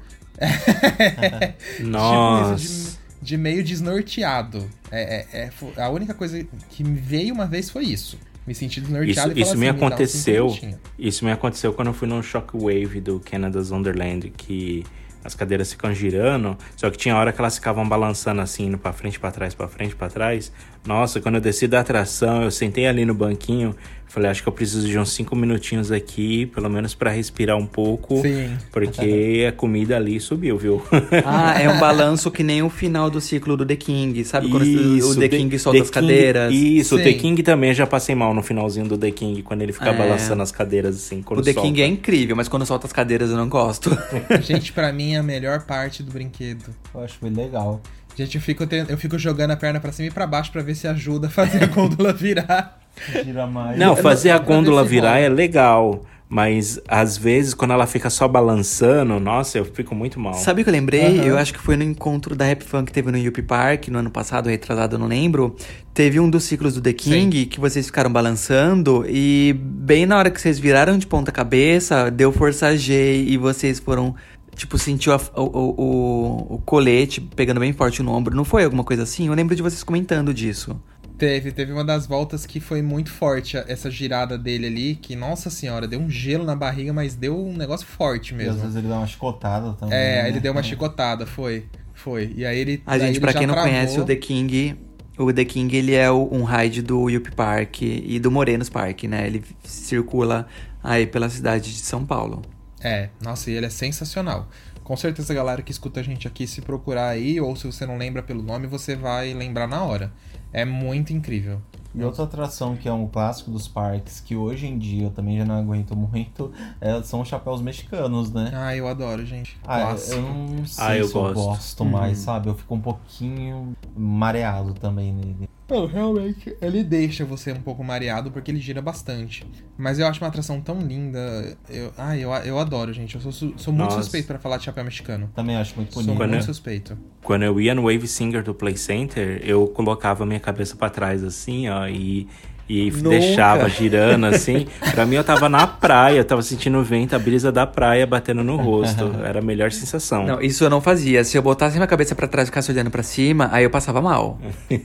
Nossa. 1.80 2.56
Tipo 2.58 2.62
isso, 2.62 2.90
de, 2.92 2.97
de 3.28 3.36
meio 3.36 3.62
desnorteado. 3.62 4.66
É, 4.90 5.26
é- 5.32 5.50
é- 5.76 5.82
a 5.82 5.90
única 5.90 6.14
coisa 6.14 6.42
que 6.70 6.82
me 6.82 6.98
veio 6.98 7.34
uma 7.34 7.46
vez 7.46 7.68
foi 7.68 7.84
isso. 7.84 8.18
Me 8.46 8.54
senti 8.54 8.80
Isso, 8.80 8.88
desnorteado 8.88 9.32
e 9.38 9.42
isso 9.42 9.50
falar 9.50 9.60
me 9.60 9.68
assim, 9.68 9.74
cinco 9.76 9.84
aconteceu. 9.86 10.44
minutinhos. 10.46 10.76
Isso 10.98 11.24
me 11.26 11.30
aconteceu 11.30 11.72
quando 11.74 11.88
eu 11.88 11.92
fui 11.94 12.08
no 12.08 12.22
Shockwave 12.22 13.02
do 13.02 13.20
Canada's 13.20 13.70
Wonderland, 13.70 14.30
que 14.34 14.82
as 15.22 15.34
cadeiras 15.34 15.70
ficam 15.70 15.92
girando, 15.92 16.56
só 16.74 16.88
que 16.88 16.96
tinha 16.96 17.14
hora 17.14 17.30
que 17.30 17.38
elas 17.38 17.56
ficavam 17.56 17.86
balançando 17.86 18.40
assim, 18.40 18.64
indo 18.68 18.78
pra 18.78 18.94
frente, 18.94 19.20
pra 19.20 19.30
trás, 19.30 19.52
pra 19.54 19.68
frente, 19.68 19.94
pra 19.94 20.08
trás. 20.08 20.50
Nossa, 20.86 21.20
quando 21.20 21.34
eu 21.34 21.40
desci 21.42 21.68
da 21.68 21.80
atração, 21.80 22.42
eu 22.44 22.50
sentei 22.50 22.86
ali 22.86 23.04
no 23.04 23.12
banquinho, 23.12 23.76
falei, 24.08 24.30
acho 24.30 24.42
que 24.42 24.48
eu 24.48 24.52
preciso 24.52 24.86
de 24.88 24.98
uns 24.98 25.10
cinco 25.12 25.36
minutinhos 25.36 25.92
aqui, 25.92 26.46
pelo 26.46 26.68
menos 26.70 26.94
pra 26.94 27.10
respirar 27.10 27.56
um 27.56 27.66
pouco, 27.66 28.22
Sim. 28.22 28.56
porque 28.72 29.44
a 29.48 29.52
comida 29.52 29.96
ali 29.96 30.18
subiu, 30.18 30.56
viu? 30.58 30.82
Ah, 31.24 31.60
é 31.60 31.68
um 31.68 31.78
balanço 31.80 32.30
que 32.30 32.42
nem 32.42 32.62
o 32.62 32.70
final 32.70 33.10
do 33.10 33.20
ciclo 33.20 33.56
do 33.56 33.64
The 33.66 33.76
King. 33.76 34.24
Sabe 34.24 34.48
quando 34.48 34.64
Isso, 34.64 35.12
o 35.12 35.16
The 35.16 35.28
King 35.28 35.58
solta 35.58 35.78
The 35.78 35.84
as 35.84 35.90
cadeiras? 35.90 36.52
Isso, 36.54 36.94
o 36.94 36.98
Sim. 36.98 37.04
The 37.04 37.12
King 37.14 37.42
também 37.42 37.70
eu 37.70 37.74
já 37.74 37.86
passei 37.86 38.14
mal 38.14 38.32
no 38.34 38.42
finalzinho 38.42 38.86
do 38.88 38.96
The 38.98 39.10
King, 39.10 39.42
quando 39.42 39.62
ele 39.62 39.72
fica 39.72 39.90
É. 39.90 39.96
balançando 39.96 40.42
as 40.42 40.50
cadeiras 40.52 40.96
assim, 40.96 41.22
quando 41.22 41.40
O 41.40 41.42
The 41.42 41.52
solta. 41.52 41.68
King 41.68 41.82
é 41.82 41.86
incrível, 41.86 42.34
mas 42.36 42.48
quando 42.48 42.64
solta 42.66 42.86
as 42.86 42.92
cadeiras 42.92 43.30
eu 43.30 43.36
não 43.36 43.48
gosto. 43.48 43.90
Gente, 44.42 44.72
pra 44.72 44.92
mim 44.92 45.14
é 45.14 45.18
a 45.18 45.22
melhor 45.22 45.62
parte 45.64 46.02
do 46.02 46.10
brinquedo. 46.10 46.64
Eu 46.94 47.02
acho 47.02 47.18
bem 47.20 47.32
legal. 47.32 47.80
Gente, 48.16 48.34
eu 48.34 48.40
fico, 48.40 48.64
eu 48.88 48.98
fico 48.98 49.16
jogando 49.16 49.52
a 49.52 49.56
perna 49.56 49.78
pra 49.78 49.92
cima 49.92 50.08
e 50.08 50.10
pra 50.10 50.26
baixo 50.26 50.50
pra 50.50 50.60
ver 50.60 50.74
se 50.74 50.88
ajuda 50.88 51.28
a 51.28 51.30
fazer 51.30 51.62
a 51.62 51.66
gôndola 51.66 52.12
virar. 52.12 52.77
Gira 53.24 53.46
mais. 53.46 53.78
Não, 53.78 53.94
fazer 53.96 54.30
a 54.30 54.38
gôndola 54.38 54.84
virar 54.84 55.18
é 55.18 55.28
legal, 55.28 56.02
mas 56.28 56.78
às 56.86 57.16
vezes 57.16 57.54
quando 57.54 57.72
ela 57.72 57.86
fica 57.86 58.10
só 58.10 58.28
balançando, 58.28 59.18
nossa, 59.18 59.58
eu 59.58 59.64
fico 59.64 59.94
muito 59.94 60.18
mal. 60.20 60.34
Sabe 60.34 60.60
o 60.60 60.64
que 60.64 60.70
eu 60.70 60.72
lembrei? 60.72 61.18
Aham. 61.18 61.24
Eu 61.26 61.38
acho 61.38 61.52
que 61.54 61.58
foi 61.60 61.76
no 61.76 61.82
encontro 61.82 62.34
da 62.36 62.44
Rap 62.44 62.62
Fun 62.62 62.84
que 62.84 62.92
teve 62.92 63.10
no 63.10 63.16
Yuppie 63.18 63.42
Park, 63.42 63.88
no 63.88 63.98
ano 63.98 64.10
passado, 64.10 64.48
retrasado, 64.48 64.96
eu 64.96 64.98
não 64.98 65.06
lembro. 65.06 65.56
Teve 65.94 66.20
um 66.20 66.28
dos 66.28 66.44
ciclos 66.44 66.74
do 66.74 66.80
The 66.80 66.92
King 66.92 67.46
que 67.46 67.58
vocês 67.58 67.86
ficaram 67.86 68.10
balançando 68.12 69.04
e 69.08 69.54
bem 69.58 70.06
na 70.06 70.16
hora 70.18 70.30
que 70.30 70.40
vocês 70.40 70.58
viraram 70.58 70.98
de 70.98 71.06
ponta 71.06 71.32
cabeça, 71.32 72.10
deu 72.10 72.30
força 72.32 72.76
G 72.76 73.24
e 73.26 73.36
vocês 73.36 73.78
foram 73.78 74.14
tipo, 74.54 74.76
sentiu 74.76 75.12
a- 75.14 75.20
o, 75.36 75.42
o, 75.44 76.54
o 76.56 76.58
colete 76.64 77.20
pegando 77.20 77.60
bem 77.60 77.72
forte 77.72 78.02
no 78.02 78.12
ombro. 78.12 78.34
Não 78.36 78.44
foi 78.44 78.64
alguma 78.64 78.82
coisa 78.84 79.04
assim? 79.04 79.28
Eu 79.28 79.34
lembro 79.34 79.54
de 79.54 79.62
vocês 79.62 79.82
comentando 79.84 80.34
disso. 80.34 80.80
Teve, 81.18 81.50
teve 81.50 81.72
uma 81.72 81.84
das 81.84 82.06
voltas 82.06 82.46
que 82.46 82.60
foi 82.60 82.80
muito 82.80 83.10
forte, 83.10 83.56
essa 83.56 83.90
girada 83.90 84.38
dele 84.38 84.66
ali, 84.68 84.94
que, 84.94 85.16
nossa 85.16 85.50
senhora, 85.50 85.88
deu 85.88 85.98
um 85.98 86.08
gelo 86.08 86.44
na 86.44 86.54
barriga, 86.54 86.92
mas 86.92 87.16
deu 87.16 87.36
um 87.36 87.56
negócio 87.56 87.84
forte 87.84 88.32
E 88.32 88.36
às 88.36 88.46
mesmo. 88.46 88.60
vezes 88.60 88.76
ele 88.76 88.86
dá 88.86 88.98
uma 88.98 89.06
chicotada 89.06 89.72
também. 89.72 89.98
É, 89.98 90.22
né? 90.22 90.28
ele 90.28 90.38
deu 90.38 90.52
uma 90.52 90.62
chicotada, 90.62 91.26
foi. 91.26 91.66
Foi. 91.92 92.32
E 92.36 92.46
aí 92.46 92.56
ele. 92.58 92.82
A 92.86 92.96
gente, 92.98 93.10
ele 93.10 93.20
pra 93.20 93.32
quem 93.32 93.46
não 93.48 93.54
travou. 93.54 93.70
conhece, 93.70 93.98
o 94.00 94.04
The 94.04 94.16
King... 94.16 94.76
O 95.18 95.32
The 95.32 95.44
King, 95.44 95.76
ele 95.76 95.96
é 95.96 96.08
um 96.12 96.44
ride 96.44 96.80
do 96.80 97.10
Yuppie 97.10 97.32
Park 97.34 97.82
e 97.82 98.20
do 98.20 98.30
Morenos 98.30 98.68
Park, 98.68 99.02
né? 99.02 99.26
Ele 99.26 99.42
circula 99.64 100.46
aí 100.80 101.08
pela 101.08 101.28
cidade 101.28 101.72
de 101.74 101.80
São 101.80 102.06
Paulo. 102.06 102.42
É, 102.80 103.08
nossa, 103.20 103.50
e 103.50 103.54
ele 103.54 103.66
é 103.66 103.70
sensacional. 103.70 104.48
Com 104.84 104.96
certeza, 104.96 105.32
a 105.32 105.36
galera 105.36 105.60
que 105.60 105.72
escuta 105.72 105.98
a 105.98 106.02
gente 106.04 106.28
aqui, 106.28 106.46
se 106.46 106.60
procurar 106.62 107.08
aí, 107.08 107.40
ou 107.40 107.56
se 107.56 107.66
você 107.66 107.84
não 107.84 107.98
lembra 107.98 108.22
pelo 108.22 108.40
nome, 108.42 108.68
você 108.68 108.94
vai 108.94 109.34
lembrar 109.34 109.66
na 109.66 109.82
hora. 109.82 110.12
É 110.52 110.64
muito 110.64 111.12
incrível. 111.12 111.60
E 111.94 112.04
outra 112.04 112.24
atração 112.24 112.76
que 112.76 112.86
é 112.88 112.92
um 112.92 113.06
clássico 113.08 113.50
dos 113.50 113.66
parques, 113.66 114.20
que 114.20 114.36
hoje 114.36 114.66
em 114.66 114.78
dia 114.78 115.04
eu 115.04 115.10
também 115.10 115.36
já 115.38 115.44
não 115.44 115.56
aguento 115.58 115.96
muito, 115.96 116.52
é- 116.80 117.02
são 117.02 117.22
os 117.22 117.28
chapéus 117.28 117.60
mexicanos, 117.62 118.30
né? 118.30 118.50
Ah, 118.54 118.76
eu 118.76 118.86
adoro, 118.86 119.24
gente. 119.26 119.56
Ah, 119.66 119.80
Clássico. 119.80 120.16
eu 120.16 120.22
não 120.22 120.66
sei 120.66 120.84
Ah, 120.84 120.96
eu 120.96 121.08
se 121.08 121.14
eu 121.14 121.22
gosto. 121.22 121.34
gosto 121.34 121.84
mais, 121.84 122.18
sabe? 122.18 122.48
Eu 122.48 122.54
fico 122.54 122.74
um 122.74 122.80
pouquinho 122.80 123.74
mareado 123.96 124.74
também 124.74 125.12
nele. 125.12 125.48
Não, 125.68 125.84
realmente, 125.86 126.56
ele 126.62 126.82
deixa 126.82 127.24
você 127.26 127.52
um 127.52 127.60
pouco 127.60 127.84
mareado 127.84 128.30
porque 128.30 128.50
ele 128.50 128.58
gira 128.58 128.80
bastante. 128.80 129.46
Mas 129.76 129.98
eu 129.98 130.06
acho 130.06 130.20
uma 130.22 130.28
atração 130.28 130.60
tão 130.62 130.80
linda. 130.80 131.56
Eu, 131.68 131.92
ah, 131.98 132.16
eu, 132.16 132.30
eu 132.32 132.58
adoro, 132.58 132.90
gente. 132.92 133.14
Eu 133.16 133.20
sou, 133.20 133.32
sou 133.32 133.50
muito 133.72 133.76
Nossa. 133.90 134.02
suspeito 134.02 134.26
pra 134.28 134.38
falar 134.38 134.56
de 134.56 134.64
chapéu 134.64 134.82
mexicano. 134.82 135.30
Também 135.34 135.56
acho 135.56 135.76
muito 135.76 135.92
Sou 135.92 136.02
bonito. 136.02 136.16
Quando 136.18 136.30
muito 136.30 136.42
eu- 136.42 136.46
suspeito. 136.46 136.98
Quando 137.22 137.42
eu 137.42 137.60
ia 137.60 137.74
no 137.74 137.82
Wave 137.82 138.08
Singer 138.08 138.42
do 138.42 138.54
Play 138.54 138.76
Center, 138.78 139.42
eu 139.44 139.66
colocava 139.68 140.24
minha 140.24 140.40
cabeça 140.40 140.74
pra 140.74 140.88
trás 140.88 141.22
assim, 141.22 141.68
ó, 141.68 141.86
e, 141.86 142.26
e 142.68 142.90
Nunca. 142.90 143.08
deixava 143.10 143.68
girando 143.68 144.26
assim. 144.26 144.66
pra 144.92 145.06
mim 145.06 145.16
eu 145.16 145.24
tava 145.24 145.48
na 145.48 145.66
praia, 145.66 146.18
eu 146.18 146.24
tava 146.24 146.42
sentindo 146.42 146.78
o 146.78 146.84
vento, 146.84 147.14
a 147.16 147.18
brisa 147.18 147.50
da 147.50 147.66
praia 147.66 148.06
batendo 148.06 148.44
no 148.44 148.56
rosto. 148.56 149.14
Era 149.24 149.38
a 149.38 149.42
melhor 149.42 149.72
sensação. 149.72 150.26
Não, 150.26 150.40
isso 150.42 150.64
eu 150.64 150.70
não 150.70 150.80
fazia. 150.80 151.24
Se 151.24 151.38
eu 151.38 151.42
botasse 151.42 151.76
minha 151.76 151.86
cabeça 151.86 152.14
pra 152.14 152.26
trás 152.26 152.48
e 152.48 152.50
ficasse 152.50 152.70
olhando 152.70 152.90
pra 152.90 153.02
cima, 153.02 153.48
aí 153.52 153.64
eu 153.64 153.70
passava 153.70 154.02
mal. 154.02 154.38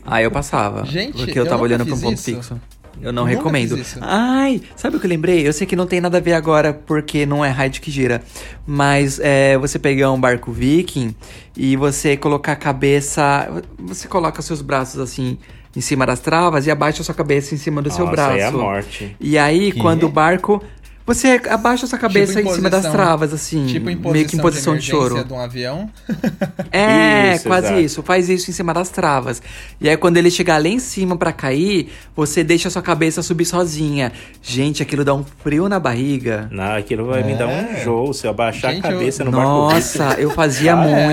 aí 0.06 0.24
eu 0.24 0.32
passava. 0.32 0.86
Gente, 0.86 1.18
porque 1.18 1.38
eu 1.38 1.44
eu 1.44 1.50
tava 1.50 1.62
nunca 1.64 1.74
olhando 1.74 1.86
pra 1.86 1.96
um 1.96 2.00
ponto 2.00 2.14
isso. 2.14 2.24
fixo. 2.36 2.62
Eu 3.02 3.12
não 3.12 3.24
Nunca 3.24 3.36
recomendo. 3.36 3.78
Ai, 4.02 4.62
sabe 4.76 4.96
o 4.96 5.00
que 5.00 5.06
eu 5.06 5.10
lembrei? 5.10 5.46
Eu 5.46 5.52
sei 5.52 5.66
que 5.66 5.76
não 5.76 5.88
tem 5.88 6.00
nada 6.00 6.20
a 6.20 6.22
ver 6.22 6.34
agora 6.34 6.74
porque 6.74 7.26
não 7.26 7.44
é 7.44 7.52
ride 7.52 7.82
que 7.82 7.92
gira. 7.92 8.22
Mas 8.66 9.20
é 9.20 9.58
você 9.58 9.78
pegar 9.80 10.12
um 10.12 10.20
barco 10.22 10.52
viking 10.52 11.14
e 11.58 11.76
você 11.76 12.16
colocar 12.16 12.54
a 12.54 12.56
cabeça. 12.56 13.64
Você 13.80 14.08
coloca 14.08 14.42
seus 14.42 14.62
braços 14.62 15.00
assim 15.02 15.38
em 15.76 15.82
cima 15.82 16.06
das 16.06 16.20
travas 16.20 16.68
e 16.68 16.72
abaixa 16.72 17.02
a 17.02 17.06
sua 17.06 17.16
cabeça 17.16 17.54
em 17.56 17.58
cima 17.58 17.82
do 17.82 17.90
seu 17.92 18.06
Nossa, 18.06 18.16
braço. 18.16 18.32
aí 18.34 18.40
é 18.40 18.46
a 18.46 18.52
morte. 18.52 19.16
E 19.20 19.38
aí, 19.38 19.72
Que? 19.72 19.80
quando 19.80 20.04
o 20.06 20.10
barco. 20.10 20.64
Você 21.06 21.38
abaixa 21.50 21.84
a 21.86 21.90
sua 21.90 22.00
cabeça 22.00 22.36
Tipo 22.36 22.48
em 22.48 22.52
em 22.54 22.56
cima 22.56 22.70
das 22.70 22.86
travas, 22.90 23.34
assim. 23.34 23.66
Tipo 23.66 23.90
em 23.90 23.96
meio 23.98 24.26
que 24.26 24.38
em 24.38 24.40
posição 24.40 24.74
de, 24.78 24.84
choro. 24.84 25.16
emergência 25.18 25.26
de 25.28 25.34
um 25.34 25.40
avião. 25.42 25.90
É, 26.72 27.36
Isso, 27.36 27.44
quase 27.48 27.68
exato. 27.68 27.82
isso. 27.82 28.04
Faz 28.04 28.30
isso 28.30 28.50
em 28.50 28.54
cima 28.54 28.74
das 28.74 28.88
travas. 28.90 29.42
E 29.82 29.90
aí, 29.90 29.98
quando 29.98 30.16
ele 30.16 30.32
chegar 30.32 30.62
lá 30.62 30.68
em 30.70 30.80
cima 30.80 31.18
pra 31.18 31.34
cair, 31.34 31.92
você 32.16 32.42
deixa 32.42 32.70
a 32.70 32.72
sua 32.72 32.82
cabeça 32.82 33.22
subir 33.22 33.44
sozinha. 33.44 34.14
Gente, 34.42 34.82
aquilo 34.82 35.04
dá 35.04 35.14
um 35.14 35.26
frio 35.44 35.68
na 35.68 35.78
barriga. 35.78 36.48
Não, 36.52 36.74
aquilo 36.78 37.06
vai 37.08 37.22
me 37.22 37.36
dar 37.36 37.48
um 37.48 37.52
É. 37.52 37.82
enjoo 37.82 38.14
se 38.14 38.26
eu 38.26 38.32
abaixar 38.32 38.72
Gente, 38.74 38.86
a 38.88 38.92
eu- 38.92 38.98
cabeça 38.98 39.24
no 39.26 39.32
barco. 39.32 39.46
Nossa, 39.50 40.14
eu 40.18 40.30
fazia 40.32 40.74
Ah, 40.80 40.88
é? 40.88 41.08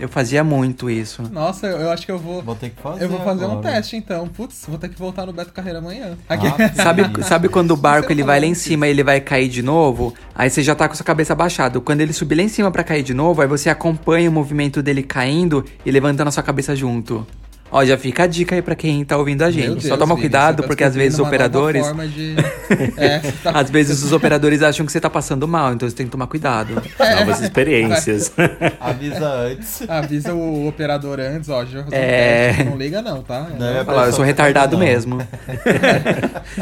Eu 0.00 0.08
fazia 0.08 0.42
muito 0.42 0.88
isso. 0.88 1.22
Nossa, 1.30 1.66
eu, 1.66 1.78
eu 1.78 1.90
acho 1.90 2.06
que 2.06 2.10
eu 2.10 2.18
vou. 2.18 2.42
Vou 2.42 2.54
ter 2.54 2.70
que 2.70 2.80
fazer. 2.80 3.04
Eu 3.04 3.08
vou 3.08 3.20
fazer 3.20 3.44
um 3.44 3.58
agora. 3.58 3.74
teste 3.74 3.96
então. 3.96 4.26
Putz, 4.26 4.64
vou 4.66 4.78
ter 4.78 4.88
que 4.88 4.98
voltar 4.98 5.26
no 5.26 5.32
Beto 5.32 5.52
Carreira 5.52 5.78
amanhã. 5.78 6.16
Ah, 6.28 6.36
Sabe, 6.74 7.22
sabe 7.22 7.48
quando 7.48 7.72
o 7.72 7.76
barco 7.76 8.10
ele 8.10 8.22
vai 8.22 8.40
lá 8.40 8.46
em 8.46 8.54
cima 8.54 8.86
e 8.86 8.90
ele 8.90 9.04
vai 9.04 9.20
cair 9.20 9.48
de 9.48 9.62
novo? 9.62 10.14
Aí 10.34 10.48
você 10.48 10.62
já 10.62 10.74
tá 10.74 10.88
com 10.88 10.94
a 10.94 10.96
sua 10.96 11.04
cabeça 11.04 11.34
abaixada. 11.34 11.78
Quando 11.80 12.00
ele 12.00 12.12
subir 12.12 12.36
lá 12.36 12.42
em 12.42 12.48
cima 12.48 12.70
pra 12.70 12.82
cair 12.82 13.02
de 13.02 13.12
novo, 13.12 13.42
aí 13.42 13.48
você 13.48 13.68
acompanha 13.68 14.30
o 14.30 14.32
movimento 14.32 14.82
dele 14.82 15.02
caindo 15.02 15.64
e 15.84 15.90
levantando 15.90 16.28
a 16.28 16.30
sua 16.30 16.42
cabeça 16.42 16.74
junto. 16.74 17.26
Ó, 17.72 17.84
já 17.84 17.96
fica 17.96 18.24
a 18.24 18.26
dica 18.26 18.54
aí 18.56 18.62
pra 18.62 18.74
quem 18.74 19.04
tá 19.04 19.16
ouvindo 19.16 19.42
a 19.42 19.50
gente. 19.50 19.68
Deus, 19.68 19.84
Só 19.86 19.96
toma 19.96 20.16
cuidado, 20.16 20.62
tá 20.62 20.66
porque 20.66 20.82
às 20.82 20.94
vezes 20.94 21.18
os 21.18 21.24
operadores. 21.26 21.86
forma 21.86 22.06
de- 22.08 22.34
É, 22.98 23.20
tá- 23.42 23.50
Às 23.52 23.70
vezes 23.70 24.02
os 24.02 24.12
operadores 24.12 24.62
acham 24.62 24.84
que 24.84 24.90
você 24.90 25.00
tá 25.00 25.08
passando 25.10 25.46
mal, 25.46 25.72
então 25.72 25.88
você 25.88 25.94
tem 25.94 26.06
que 26.06 26.10
tomar 26.12 26.26
cuidado. 26.26 26.74
Novas 26.98 27.40
experiências. 27.40 28.32
Avisa 28.80 29.28
antes. 29.28 29.82
Avisa 29.88 30.34
o 30.34 30.66
operador 30.66 31.20
antes, 31.20 31.48
ó. 31.48 31.62
Um 31.62 31.66
É. 31.92 32.64
Não 32.64 32.76
liga, 32.76 33.00
não, 33.02 33.22
tá? 33.22 33.46
Não, 33.58 33.66
é 33.68 33.84
Falar, 33.84 34.06
eu 34.06 34.12
sou 34.12 34.24
retardado 34.24 34.76
Não. 34.76 34.84
mesmo. 34.84 35.18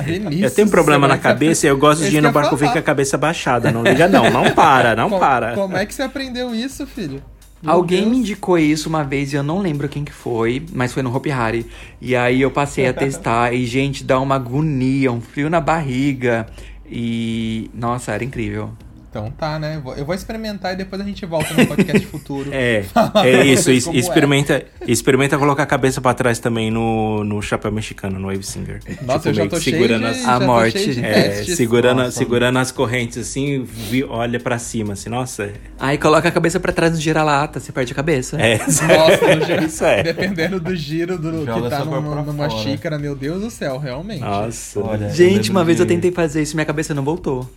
Vinícius, 0.05 0.43
eu 0.43 0.51
tenho 0.51 0.69
problema 0.69 1.07
você 1.07 1.13
na 1.15 1.19
cabeça 1.19 1.67
e 1.67 1.71
eu 1.71 1.77
gosto 1.79 2.05
de 2.09 2.17
ir 2.17 2.21
no 2.21 2.31
barco 2.33 2.57
ver 2.57 2.67
falar. 2.67 2.73
com 2.75 2.79
a 2.79 2.83
cabeça 2.83 3.17
baixada. 3.19 3.71
Não 3.71 3.83
liga 3.83 4.09
não, 4.09 4.31
não 4.31 4.51
para, 4.53 4.95
não 4.95 5.09
Co- 5.11 5.19
para. 5.19 5.53
Como 5.55 5.77
é 5.77 5.87
que 5.87 5.95
você 5.95 6.03
aprendeu 6.03 6.55
isso, 6.55 6.87
filho? 6.87 7.23
Meu 7.63 7.73
Alguém 7.73 8.03
Deus. 8.03 8.11
me 8.13 8.19
indicou 8.19 8.59
isso 8.59 8.89
uma 8.89 9.03
vez 9.03 9.33
e 9.33 9.37
eu 9.37 9.43
não 9.43 9.61
lembro 9.61 9.89
quem 9.89 10.05
que 10.05 10.13
foi, 10.13 10.65
mas 10.73 10.93
foi 10.93 11.03
no 11.03 11.15
Hopi 11.15 11.31
Hari. 11.31 11.67
E 12.01 12.15
aí 12.15 12.41
eu 12.41 12.51
passei 12.51 12.87
a 12.87 12.93
testar 12.95 13.53
e, 13.53 13.67
gente, 13.67 14.05
dá 14.05 14.21
uma 14.21 14.37
agonia, 14.37 15.11
um 15.11 15.21
frio 15.21 15.51
na 15.51 15.61
barriga. 15.61 16.47
E. 16.91 17.71
Nossa, 17.75 18.13
era 18.13 18.25
incrível. 18.25 18.71
Então 19.11 19.31
tá, 19.31 19.59
né? 19.59 19.81
Eu 19.97 20.05
vou 20.05 20.15
experimentar 20.15 20.75
e 20.75 20.77
depois 20.77 21.01
a 21.01 21.05
gente 21.05 21.25
volta 21.25 21.55
no 21.55 21.67
podcast 21.67 22.05
futuro. 22.09 22.51
É, 22.53 22.85
é 23.25 23.45
isso. 23.47 23.71
es- 23.71 23.87
é. 23.87 23.93
experimenta, 23.97 24.65
experimenta 24.87 25.39
colocar 25.39 25.63
a 25.63 25.67
cabeça 25.67 25.99
pra 26.01 26.13
trás 26.13 26.39
também 26.39 26.71
no, 26.71 27.25
no 27.25 27.41
chapéu 27.41 27.73
mexicano, 27.73 28.19
no 28.19 28.29
Wave 28.29 28.43
Singer. 28.43 28.81
Nossa, 29.03 29.31
eu 29.31 29.35
já 29.35 29.47
tô 29.49 29.57
que 29.57 29.63
cheio 29.63 29.77
segurando 29.77 30.01
de, 30.03 30.07
as- 30.11 30.23
já 30.23 30.37
A 30.37 30.39
tô 30.41 30.47
morte. 30.47 30.79
cheio 30.79 30.95
de 30.95 31.05
É, 31.05 31.13
testes. 31.23 31.57
segurando, 31.57 31.99
Nossa. 32.03 32.11
segurando 32.13 32.59
as 32.59 32.71
correntes 32.71 33.19
assim, 33.19 33.63
vi- 33.65 34.05
olha 34.05 34.39
pra 34.39 34.59
cima, 34.59 34.93
assim, 34.93 35.09
nossa. 35.09 35.51
Aí 35.81 35.97
coloca 35.97 36.29
a 36.29 36.31
cabeça 36.31 36.61
pra 36.61 36.71
trás 36.71 36.93
no 36.93 37.01
gira-lata, 37.01 37.61
você 37.61 37.73
perde 37.73 37.93
a 37.93 37.97
cabeça. 37.97 38.37
É, 38.39 38.59
Nossa, 38.59 39.37
no 39.37 39.45
giro- 39.47 39.65
isso 39.65 39.85
é. 39.87 40.03
dependendo 40.03 40.61
do 40.61 40.77
giro 40.77 41.17
do, 41.19 41.47
Joga 41.47 41.63
que 41.63 41.71
tá 41.71 41.85
numa, 41.85 42.23
numa 42.23 42.51
xícara, 42.51 42.99
meu 42.99 43.15
Deus 43.17 43.41
do 43.41 43.51
céu, 43.51 43.79
realmente. 43.79 44.21
Nossa. 44.21 44.81
Olha, 44.81 45.09
Gente, 45.09 45.51
uma 45.51 45.65
vez 45.65 45.81
eu 45.81 45.87
de- 45.87 45.95
tentei 45.95 46.13
fazer 46.13 46.43
isso 46.43 46.53
e 46.53 46.57
minha 46.57 46.67
cabeça 46.67 46.93
não 46.93 47.03
voltou. 47.03 47.49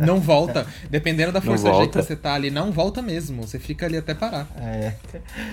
Não 0.00 0.18
volta. 0.20 0.66
Dependendo 0.90 1.32
da 1.32 1.40
força 1.40 1.72
G 1.74 1.86
que 1.88 1.96
você 1.96 2.16
tá 2.16 2.34
ali, 2.34 2.50
não 2.50 2.72
volta 2.72 3.00
mesmo. 3.02 3.42
Você 3.46 3.58
fica 3.58 3.86
ali 3.86 3.96
até 3.96 4.14
parar. 4.14 4.48
É. 4.56 4.94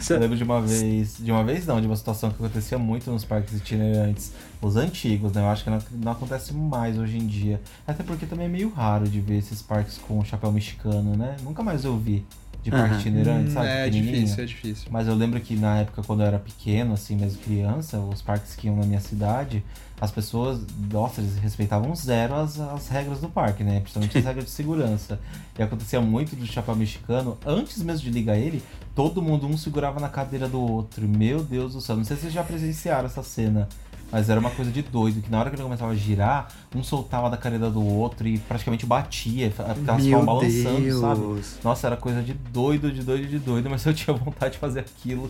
Eu 0.10 0.20
lembro 0.20 0.38
de 0.38 0.44
uma 0.44 0.62
vez, 0.62 1.18
de 1.20 1.32
uma 1.32 1.44
vez 1.44 1.66
não, 1.66 1.80
de 1.82 1.88
uma 1.88 1.96
situação 1.96 2.30
que 2.30 2.36
acontecia 2.44 2.78
muito 2.78 3.12
nos 3.12 3.24
parques 3.26 3.54
itinerantes, 3.56 4.32
os 4.62 4.76
antigos, 4.76 5.32
né? 5.34 5.42
Eu 5.42 5.48
acho 5.50 5.64
que 5.64 5.70
não, 5.70 5.80
não 5.92 6.12
acontece 6.12 6.54
mais 6.54 6.98
hoje 6.98 7.18
em 7.18 7.28
dia. 7.28 7.62
Até 7.86 8.04
porque 8.04 8.26
também 8.26 8.46
é 8.46 8.50
meio 8.50 8.70
raro 8.74 9.08
de 9.08 9.20
ver 9.22 9.38
esses 9.38 9.62
parques 9.62 9.98
com 9.98 10.24
chapéu 10.24 10.52
mexicano, 10.52 11.16
né? 11.16 11.36
Nunca 11.44 11.62
mais 11.64 11.84
eu 11.86 11.98
vi 11.98 12.26
de 12.64 12.72
parque 12.72 12.90
Aham. 12.96 13.00
itinerante, 13.00 13.50
Hum, 13.50 13.54
sabe? 13.54 13.68
é 13.68 13.84
pequenininho. 13.86 14.14
difícil, 14.24 14.44
é 14.44 14.48
difícil. 14.48 14.88
Mas 14.92 15.08
eu 15.08 15.16
lembro 15.16 15.40
que 15.40 15.56
na 15.56 15.80
época, 15.80 16.02
quando 16.04 16.22
eu 16.22 16.26
era 16.28 16.40
pequeno, 16.40 16.94
assim, 16.94 17.16
mesmo 17.16 17.40
criança, 17.42 17.98
os 18.00 18.22
parques 18.22 18.56
que 18.56 18.68
iam 18.68 18.76
na 18.76 18.86
minha 18.86 19.00
cidade, 19.00 19.64
as 20.00 20.12
pessoas, 20.12 20.60
nossa, 20.92 21.22
eles 21.22 21.38
respeitavam 21.38 21.96
zero 21.96 22.36
as, 22.36 22.60
as 22.60 22.88
regras 22.88 23.20
do 23.20 23.28
parque, 23.30 23.64
né? 23.64 23.80
Principalmente 23.80 24.18
as 24.18 24.24
regras 24.26 24.46
de 24.46 24.52
segurança. 24.52 25.20
E 25.58 25.64
acontecia 25.64 26.00
muito 26.00 26.36
do 26.36 26.46
chapéu 26.46 26.76
mexicano, 26.76 27.38
antes 27.46 27.82
mesmo 27.82 28.04
de 28.04 28.12
ligar 28.12 28.38
ele, 28.38 28.62
todo 28.96 29.22
mundo 29.22 29.48
um 29.48 29.58
segurava 29.58 30.00
na 30.00 30.10
cadeira 30.10 30.48
do 30.48 30.62
outro. 30.62 31.08
Meu 31.08 31.44
Deus 31.44 31.74
do 31.74 31.82
céu, 31.82 31.96
não 31.98 32.04
sei 32.04 32.16
se 32.16 32.24
vocês 32.24 32.34
já 32.34 32.44
presenciaram 32.44 33.08
essa 33.08 33.24
cena. 33.24 33.68
Mas 34.10 34.30
era 34.30 34.40
uma 34.40 34.50
coisa 34.50 34.72
de 34.72 34.82
doido, 34.82 35.22
que 35.22 35.30
na 35.30 35.40
hora 35.40 35.50
que 35.50 35.56
ele 35.58 35.64
começava 35.64 35.92
a 35.92 35.96
girar, 35.96 36.48
um 36.74 36.82
soltava 36.82 37.30
da 37.30 37.36
cadeira 37.36 37.70
do 37.70 37.84
outro 37.84 38.26
e 38.26 38.38
praticamente 38.38 38.86
batia, 38.86 39.48
Meu 39.48 39.76
ficavam 39.76 40.26
balançando, 40.26 41.00
sabe? 41.02 41.20
Deus. 41.22 41.58
Nossa, 41.62 41.88
era 41.88 41.98
coisa 41.98 42.22
de 42.24 42.34
doido, 42.34 42.90
de 42.90 43.04
doido, 43.04 43.28
de 43.28 43.38
doido, 43.38 43.70
mas 43.70 43.86
eu 43.86 43.94
tinha 43.94 44.16
vontade 44.16 44.54
de 44.54 44.60
fazer 44.60 44.80
aquilo. 44.80 45.30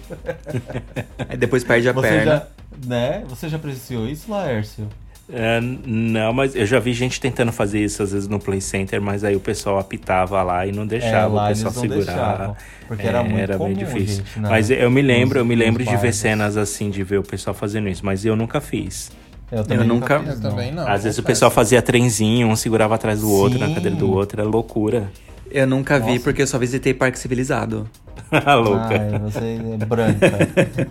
Aí 1.28 1.38
depois 1.38 1.63
perde 1.63 1.89
a 1.89 1.91
Você 1.91 2.07
perna. 2.07 2.36
já, 2.36 2.47
né? 2.86 3.23
Você 3.28 3.47
já 3.49 3.57
presenciou 3.59 4.07
isso, 4.07 4.30
Laércio? 4.32 4.88
É, 5.30 5.59
não, 5.61 6.32
mas 6.32 6.55
eu 6.55 6.65
já 6.65 6.80
vi 6.80 6.93
gente 6.93 7.19
tentando 7.19 7.51
fazer 7.51 7.84
isso 7.84 8.01
às 8.01 8.13
vezes 8.13 8.30
no 8.30 8.39
Play 8.39 8.61
Center, 8.61 9.01
mas 9.01 9.25
aí 9.25 9.36
o 9.36 9.41
pessoal 9.41 9.78
apitava 9.78 10.41
lá 10.41 10.65
e 10.65 10.71
não 10.71 10.88
deixava 10.88 11.15
É, 11.17 11.25
lá 11.25 11.45
o 11.45 11.47
pessoal 11.49 11.73
eles 11.73 11.75
não 11.75 11.82
segurar. 11.82 12.05
deixavam, 12.38 12.55
porque 12.88 13.05
era 13.07 13.23
muito 13.23 13.39
era 13.39 13.57
comum, 13.57 13.73
bem 13.75 13.84
difícil. 13.86 14.23
gente, 14.23 14.39
na- 14.39 14.49
mas 14.49 14.69
eu 14.71 14.89
me 14.89 15.01
lembro, 15.01 15.39
eu 15.39 15.43
me 15.45 15.53
lembro 15.53 15.84
de 15.84 15.97
ver 15.97 16.13
cenas 16.13 16.55
assim, 16.55 16.89
de 16.89 17.03
ver 17.03 17.17
o 17.19 17.23
pessoal 17.23 17.53
fazendo 17.53 17.89
isso, 17.89 18.05
mas 18.05 18.23
eu 18.23 18.38
nunca 18.38 18.61
fiz. 18.61 19.11
Eu 19.51 19.84
nunca- 19.84 20.19
fiz, 20.21 20.30
Eu 20.36 20.41
também 20.41 20.71
não. 20.71 20.88
Às 20.88 21.03
vezes 21.03 21.19
o 21.19 21.23
pessoal 21.23 21.51
fazia 21.51 21.82
trenzinho, 21.82 22.47
um 22.47 22.55
segurava 22.55 22.95
atrás 22.95 23.19
do 23.19 23.30
outro, 23.30 23.59
na 23.59 23.67
Sim. 23.67 23.73
cadeira 23.75 23.97
do 23.97 24.09
outro, 24.09 24.39
era 24.39 24.49
loucura. 24.49 25.11
Eu 25.51 25.67
nunca 25.67 25.99
vi 25.99 26.11
Nossa. 26.11 26.23
porque 26.23 26.41
eu 26.41 26.47
só 26.47 26.57
visitei 26.57 26.93
parque 26.93 27.19
civilizado. 27.19 27.89
Louca. 28.32 28.89
Ai, 28.91 29.19
você 29.19 29.59
é 29.82 29.86
branca. 29.86 30.32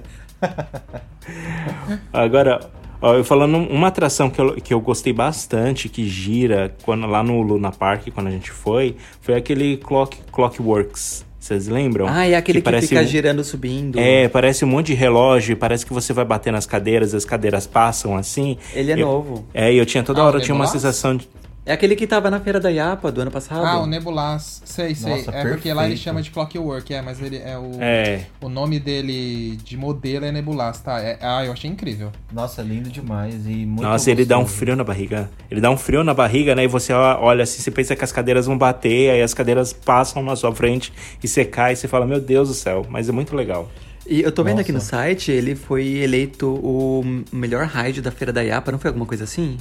Agora, 2.13 2.61
Ó, 3.01 3.15
eu 3.15 3.23
falando 3.25 3.59
uma 3.59 3.89
atração 3.89 4.31
que 4.31 4.41
eu, 4.41 4.55
que 4.55 4.73
eu 4.73 4.81
gostei 4.81 5.13
bastante, 5.13 5.87
que 5.89 6.09
gira 6.09 6.75
quando, 6.83 7.07
lá 7.07 7.23
no 7.23 7.43
Luna 7.43 7.71
Park, 7.71 8.09
quando 8.15 8.29
a 8.29 8.31
gente 8.31 8.51
foi, 8.51 8.97
foi 9.21 9.35
aquele 9.35 9.77
Clock, 9.77 10.19
Clockworks. 10.33 11.25
Vocês 11.39 11.69
lembram? 11.69 12.07
Ah, 12.09 12.27
é 12.27 12.35
aquele 12.35 12.59
que, 12.61 12.65
parece 12.65 12.89
fica 12.89 13.03
um- 13.03 13.07
girando, 13.07 13.45
subindo. 13.45 14.01
É, 14.01 14.29
parece 14.29 14.65
um 14.65 14.69
monte 14.69 14.87
de 14.89 14.95
relógio, 14.95 15.57
parece 15.57 15.85
que 15.87 15.93
você 15.93 16.13
vai 16.13 16.25
bater 16.25 16.51
nas 16.53 16.65
cadeiras, 16.67 17.15
as 17.15 17.25
cadeiras 17.25 17.67
passam 17.67 18.17
assim. 18.17 18.57
Ele 18.75 18.91
é 18.91 18.95
Eu- 18.95 19.07
novo. 19.07 19.47
É, 19.55 19.73
e 19.73 19.77
eu 19.77 19.85
tinha 19.87 20.03
toda 20.03 20.23
Ah, 20.23 20.25
hora, 20.25 20.39
eu 20.39 20.41
tinha 20.41 20.55
uma 20.55 20.65
Nebulas? 20.65 20.83
sensação 20.83 21.17
de. 21.17 21.29
É 21.69 21.73
aquele 21.73 21.97
que 21.97 22.07
tava 22.07 22.31
na 22.31 22.39
feira 22.39 22.61
da 22.61 22.69
Iapa 22.71 23.11
do 23.11 23.21
ano 23.21 23.31
passado. 23.33 23.67
Ah, 23.67 23.81
o 23.83 23.87
Nebulas. 23.87 24.63
Sei, 24.65 24.95
sei. 24.95 25.11
Nossa, 25.17 25.33
é 25.33 25.43
porque 25.51 25.73
lá 25.73 25.83
ele 25.83 25.95
perfeito. 25.95 25.99
chama 26.05 26.23
de 26.23 26.31
Clockwork, 26.31 26.95
é, 26.95 27.03
mas 27.03 27.21
ele 27.21 27.39
é 27.39 27.59
o. 27.59 27.73
É. 27.81 28.25
O 28.41 28.49
nome 28.49 28.79
dele 28.79 29.57
de 29.65 29.77
modelo 29.77 30.25
é 30.25 30.31
Nebulas, 30.31 30.81
tá? 30.81 31.01
É- 31.01 31.19
ah, 31.21 31.45
eu 31.45 31.51
achei 31.51 31.69
incrível. 31.69 32.13
Nossa, 32.33 32.63
lindo 32.63 32.89
demais 32.89 33.35
e 33.47 33.67
muito 33.67 33.83
Nossa, 33.83 34.09
ele 34.13 34.25
dá 34.25 34.39
um 34.39 34.43
gostoso. 34.43 34.59
frio 34.61 34.77
na 34.77 34.85
barriga. 34.85 35.29
Ele 35.51 35.61
dá 35.61 35.69
um 35.69 35.77
frio 35.77 36.05
na 36.05 36.15
barriga, 36.15 36.55
né? 36.55 36.63
E 36.63 36.69
você 36.69 36.93
olha 36.93 37.43
assim, 37.43 37.61
você 37.61 37.71
pensa 37.73 37.97
que 37.97 38.05
as 38.05 38.13
cadeiras 38.13 38.47
vão 38.47 38.57
bater, 38.57 39.11
aí 39.11 39.21
as 39.21 39.35
cadeiras 39.35 39.73
passam 39.73 40.23
na 40.23 40.37
sua 40.37 40.55
frente 40.55 40.93
e 41.21 41.27
você 41.27 41.45
cai 41.45 41.73
e 41.73 41.77
você 41.77 41.89
fala, 41.89 42.07
meu 42.07 42.21
Deus 42.21 42.47
do 42.47 42.55
céu, 42.55 42.87
mas 42.89 43.09
é 43.09 43.13
muito 43.13 43.35
legal. 43.35 43.69
E 44.07 44.21
eu 44.23 44.31
tô 44.31 44.45
vendo 44.45 44.61
aqui 44.61 44.71
no 44.71 44.79
Nossa. 44.79 44.91
site, 44.91 45.33
ele 45.33 45.57
foi 45.57 45.85
eleito 45.97 46.47
o 46.63 47.03
melhor 47.33 47.67
raid 47.67 48.01
da 48.01 48.13
feira 48.13 48.33
da 48.33 48.41
Iapa, 48.41 48.71
não 48.71 48.79
foi 48.79 48.89
alguma 48.91 49.05
coisa 49.05 49.25
assim? 49.25 49.57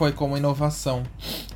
Foi 0.00 0.12
como 0.12 0.34
inovação. 0.34 1.02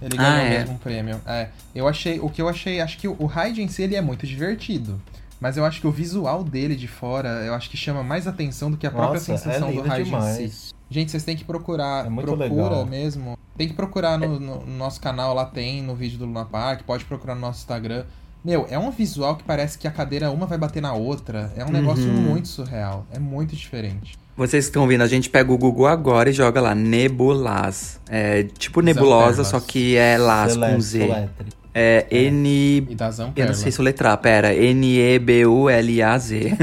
Ele 0.03 0.17
Ah, 0.19 0.23
ganhou 0.23 0.45
é. 0.45 0.59
mesmo 0.59 0.75
um 0.75 0.77
prêmio. 0.77 1.19
É, 1.27 1.49
eu 1.75 1.89
achei, 1.89 2.21
o 2.21 2.29
que 2.29 2.43
eu 2.43 2.47
achei, 2.47 2.79
acho 2.79 2.99
que 2.99 3.09
o, 3.09 3.25
raid 3.25 3.63
em 3.63 3.69
si 3.69 3.81
ele 3.83 3.97
é 3.97 4.03
muito 4.03 4.27
divertido. 4.27 5.01
Mas 5.41 5.57
eu 5.57 5.65
acho 5.65 5.81
que 5.81 5.87
o 5.87 5.91
visual 5.91 6.45
dele 6.45 6.77
de 6.77 6.87
fora, 6.87 7.27
eu 7.47 7.55
acho 7.55 7.71
que 7.71 7.77
chama 7.79 8.03
mais 8.03 8.27
atenção 8.29 8.71
do 8.71 8.77
que 8.77 8.87
a 8.87 8.91
própria 8.91 9.15
Nossa, 9.15 9.25
sensação 9.39 9.69
é 9.71 9.73
do 9.73 9.81
raid 9.81 10.03
em 10.03 10.05
si. 10.05 10.11
demais. 10.11 10.75
Gente, 10.91 11.11
vocês 11.11 11.25
têm 11.25 11.35
que 11.35 11.43
procurar, 11.45 12.05
É 12.05 12.11
muito 12.11 12.27
procura 12.37 12.63
legal. 12.69 12.85
mesmo. 12.85 13.39
Tem 13.57 13.67
que 13.67 13.73
procurar 13.73 14.19
no, 14.19 14.39
no- 14.39 14.61
no 14.67 14.77
nosso 14.77 15.01
canal, 15.01 15.33
lá 15.33 15.47
tem, 15.47 15.83
no 15.83 15.95
vídeo 15.95 16.19
do 16.19 16.27
Luna 16.27 16.45
Park, 16.45 16.83
pode 16.83 17.07
procurar 17.07 17.35
no 17.35 17.41
nosso 17.41 17.61
Instagram. 17.61 18.05
Meu, 18.45 18.67
é 18.69 18.79
um 18.79 18.91
visual 18.91 19.37
que 19.37 19.43
parece 19.45 19.79
que 19.79 19.89
a 19.89 19.91
cadeira 19.91 20.31
uma 20.31 20.45
vai 20.45 20.59
bater 20.59 20.83
na 20.83 20.93
outra. 20.93 21.51
É 21.57 21.65
um 21.65 21.71
negócio 21.71 22.05
Uhum. 22.05 22.21
muito 22.21 22.47
surreal. 22.49 23.07
É 23.11 23.19
muito 23.19 23.57
diferente. 23.57 24.19
Vocês 24.37 24.65
que 24.65 24.71
estão 24.71 24.87
vendo, 24.87 25.03
a 25.03 25.07
gente 25.07 25.31
pega 25.31 25.53
o 25.53 25.59
Google 25.59 25.87
agora 25.87 26.29
e 26.29 26.33
joga 26.33 26.61
lá, 26.61 26.75
Nebulas. 26.75 28.01
É 28.09 28.45
tipo 28.59 28.81
nebulosa, 28.81 29.45
só 29.45 29.61
que 29.61 29.97
é 29.97 30.19
las 30.19 30.57
com 30.57 30.81
Z. 30.81 31.01
Soletre. 31.01 31.47
É 31.77 32.07
N... 32.11 32.87
E 32.89 32.95
da 32.95 33.11
Eu 33.35 33.47
não 33.47 33.55
sei 33.55 33.73
soletrar, 33.73 34.17
pera. 34.19 34.55
N-E-B-U-L-A-Z. 34.55 36.57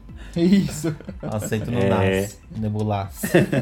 Isso. 0.40 0.94
Aceito 1.22 1.70
no 1.70 1.78
É. 1.78 1.88
NAS. 1.88 2.38
Nebulas. 2.56 3.08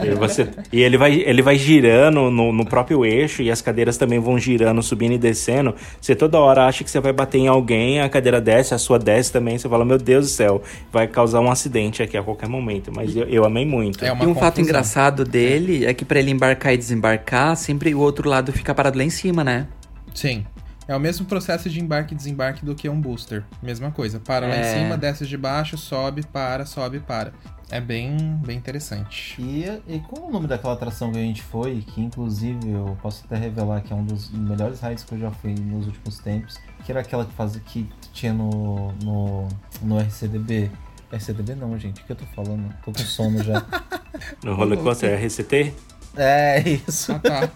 E, 0.05 0.14
você- 0.14 0.49
e 0.72 0.83
ele, 0.83 0.97
vai, 0.97 1.14
ele 1.14 1.43
vai 1.43 1.57
girando 1.59 2.31
no, 2.31 2.53
no 2.53 2.64
próprio 2.66 3.05
eixo 3.05 3.43
e 3.43 3.51
as 3.51 3.61
cadeiras 3.61 3.97
também 3.97 4.18
vão 4.18 4.39
girando, 4.39 4.83
subindo 4.83 5.12
e 5.12 5.18
descendo. 5.18 5.74
Você 6.01 6.14
toda 6.14 6.39
hora 6.39 6.66
acha 6.66 6.85
que 6.85 6.91
você 6.91 7.01
vai 7.01 7.12
bater 7.12 7.39
em 7.39 7.49
alguém, 7.49 8.01
a 8.01 8.09
cadeira 8.09 8.41
desce, 8.41 8.74
a 8.74 8.79
sua 8.79 8.99
desce 8.99 9.33
também. 9.33 9.59
Você 9.59 9.68
fala, 9.68 9.85
meu 9.85 9.99
Deus 9.99 10.27
do 10.27 10.31
céu, 10.31 10.62
vai 10.93 11.07
causar 11.07 11.41
um 11.41 11.51
acidente 11.51 12.03
aqui 12.03 12.16
a 12.16 12.22
qualquer 12.22 12.49
momento. 12.49 12.91
Mas 12.95 13.14
eu, 13.16 13.24
eu 13.24 13.45
amei 13.45 13.64
muito. 13.66 14.05
É 14.05 14.09
E 14.09 14.12
um 14.12 14.16
fato 14.35 14.55
confusão. 14.57 14.62
engraçado 14.64 15.24
dele 15.24 15.85
é 15.85 15.93
que 15.95 16.05
pra 16.05 16.18
ele 16.18 16.31
embarcar 16.31 16.72
e 16.74 16.77
desembarcar, 16.77 17.57
sempre 17.57 17.95
o 17.95 18.01
outro 18.01 18.29
lado 18.29 18.53
fica 18.53 18.74
parado 18.74 18.99
lá 18.99 19.05
em 19.05 19.11
cima, 19.11 19.43
né? 19.43 19.66
Sim. 20.14 20.45
É 20.89 20.95
o 20.95 21.01
mesmo 21.01 21.26
processo 21.26 21.68
de 21.68 21.80
embarque 21.80 22.14
e 22.14 22.16
desembarque 22.16 22.64
do 22.64 22.74
que 22.74 22.89
um 22.89 23.01
booster. 23.01 23.43
Mesma 23.62 23.91
coisa. 23.91 24.20
Para 24.20 24.47
lá 24.47 24.55
É. 24.55 24.61
em 24.61 24.78
cima, 24.84 24.97
desce 24.97 25.26
de 25.26 25.37
baixo, 25.37 25.76
sobe, 25.76 26.24
para, 26.24 26.64
sobe, 26.64 27.01
para. 27.01 27.32
É 27.68 27.80
bem, 27.80 28.16
bem 28.47 28.57
interessante. 28.57 29.34
E, 29.43 29.64
e 29.89 29.99
qual 29.99 30.28
o 30.28 30.30
nome 30.32 30.47
daquela 30.47 30.74
atração 30.74 31.11
que 31.11 31.18
a 31.18 31.22
gente 31.22 31.43
foi? 31.43 31.80
Que 31.82 32.01
inclusive 32.01 32.70
eu 32.70 32.97
posso 33.03 33.24
até 33.24 33.37
revelar 33.37 33.80
que 33.80 33.93
é 33.93 33.97
um 33.97 34.05
dos 34.05 34.30
melhores 34.30 34.78
raids 34.78 35.03
que 35.03 35.12
eu 35.14 35.18
já 35.18 35.30
fui 35.32 35.53
nos 35.55 35.87
últimos 35.87 36.18
tempos. 36.18 36.57
Que 36.84 36.93
era 36.93 37.01
aquela 37.01 37.24
que 37.24 37.32
fazia 37.32 37.61
que 37.66 37.89
tinha 38.12 38.32
no, 38.32 38.93
no, 39.03 39.49
no 39.82 39.99
RCDB. 39.99 40.70
RCDB 41.12 41.57
não, 41.57 41.76
gente. 41.76 42.01
O 42.03 42.05
que 42.05 42.12
eu 42.12 42.16
tô 42.16 42.26
falando? 42.26 42.72
Tô 42.84 42.93
com 42.93 42.99
sono 43.01 43.43
já. 43.43 43.64
No 44.43 44.55
roller 44.55 44.78
coaster 44.78 45.22
RCT? 45.26 45.74
É 46.16 46.62
isso. 46.88 47.12
Ah, 47.12 47.18
tá. 47.18 47.50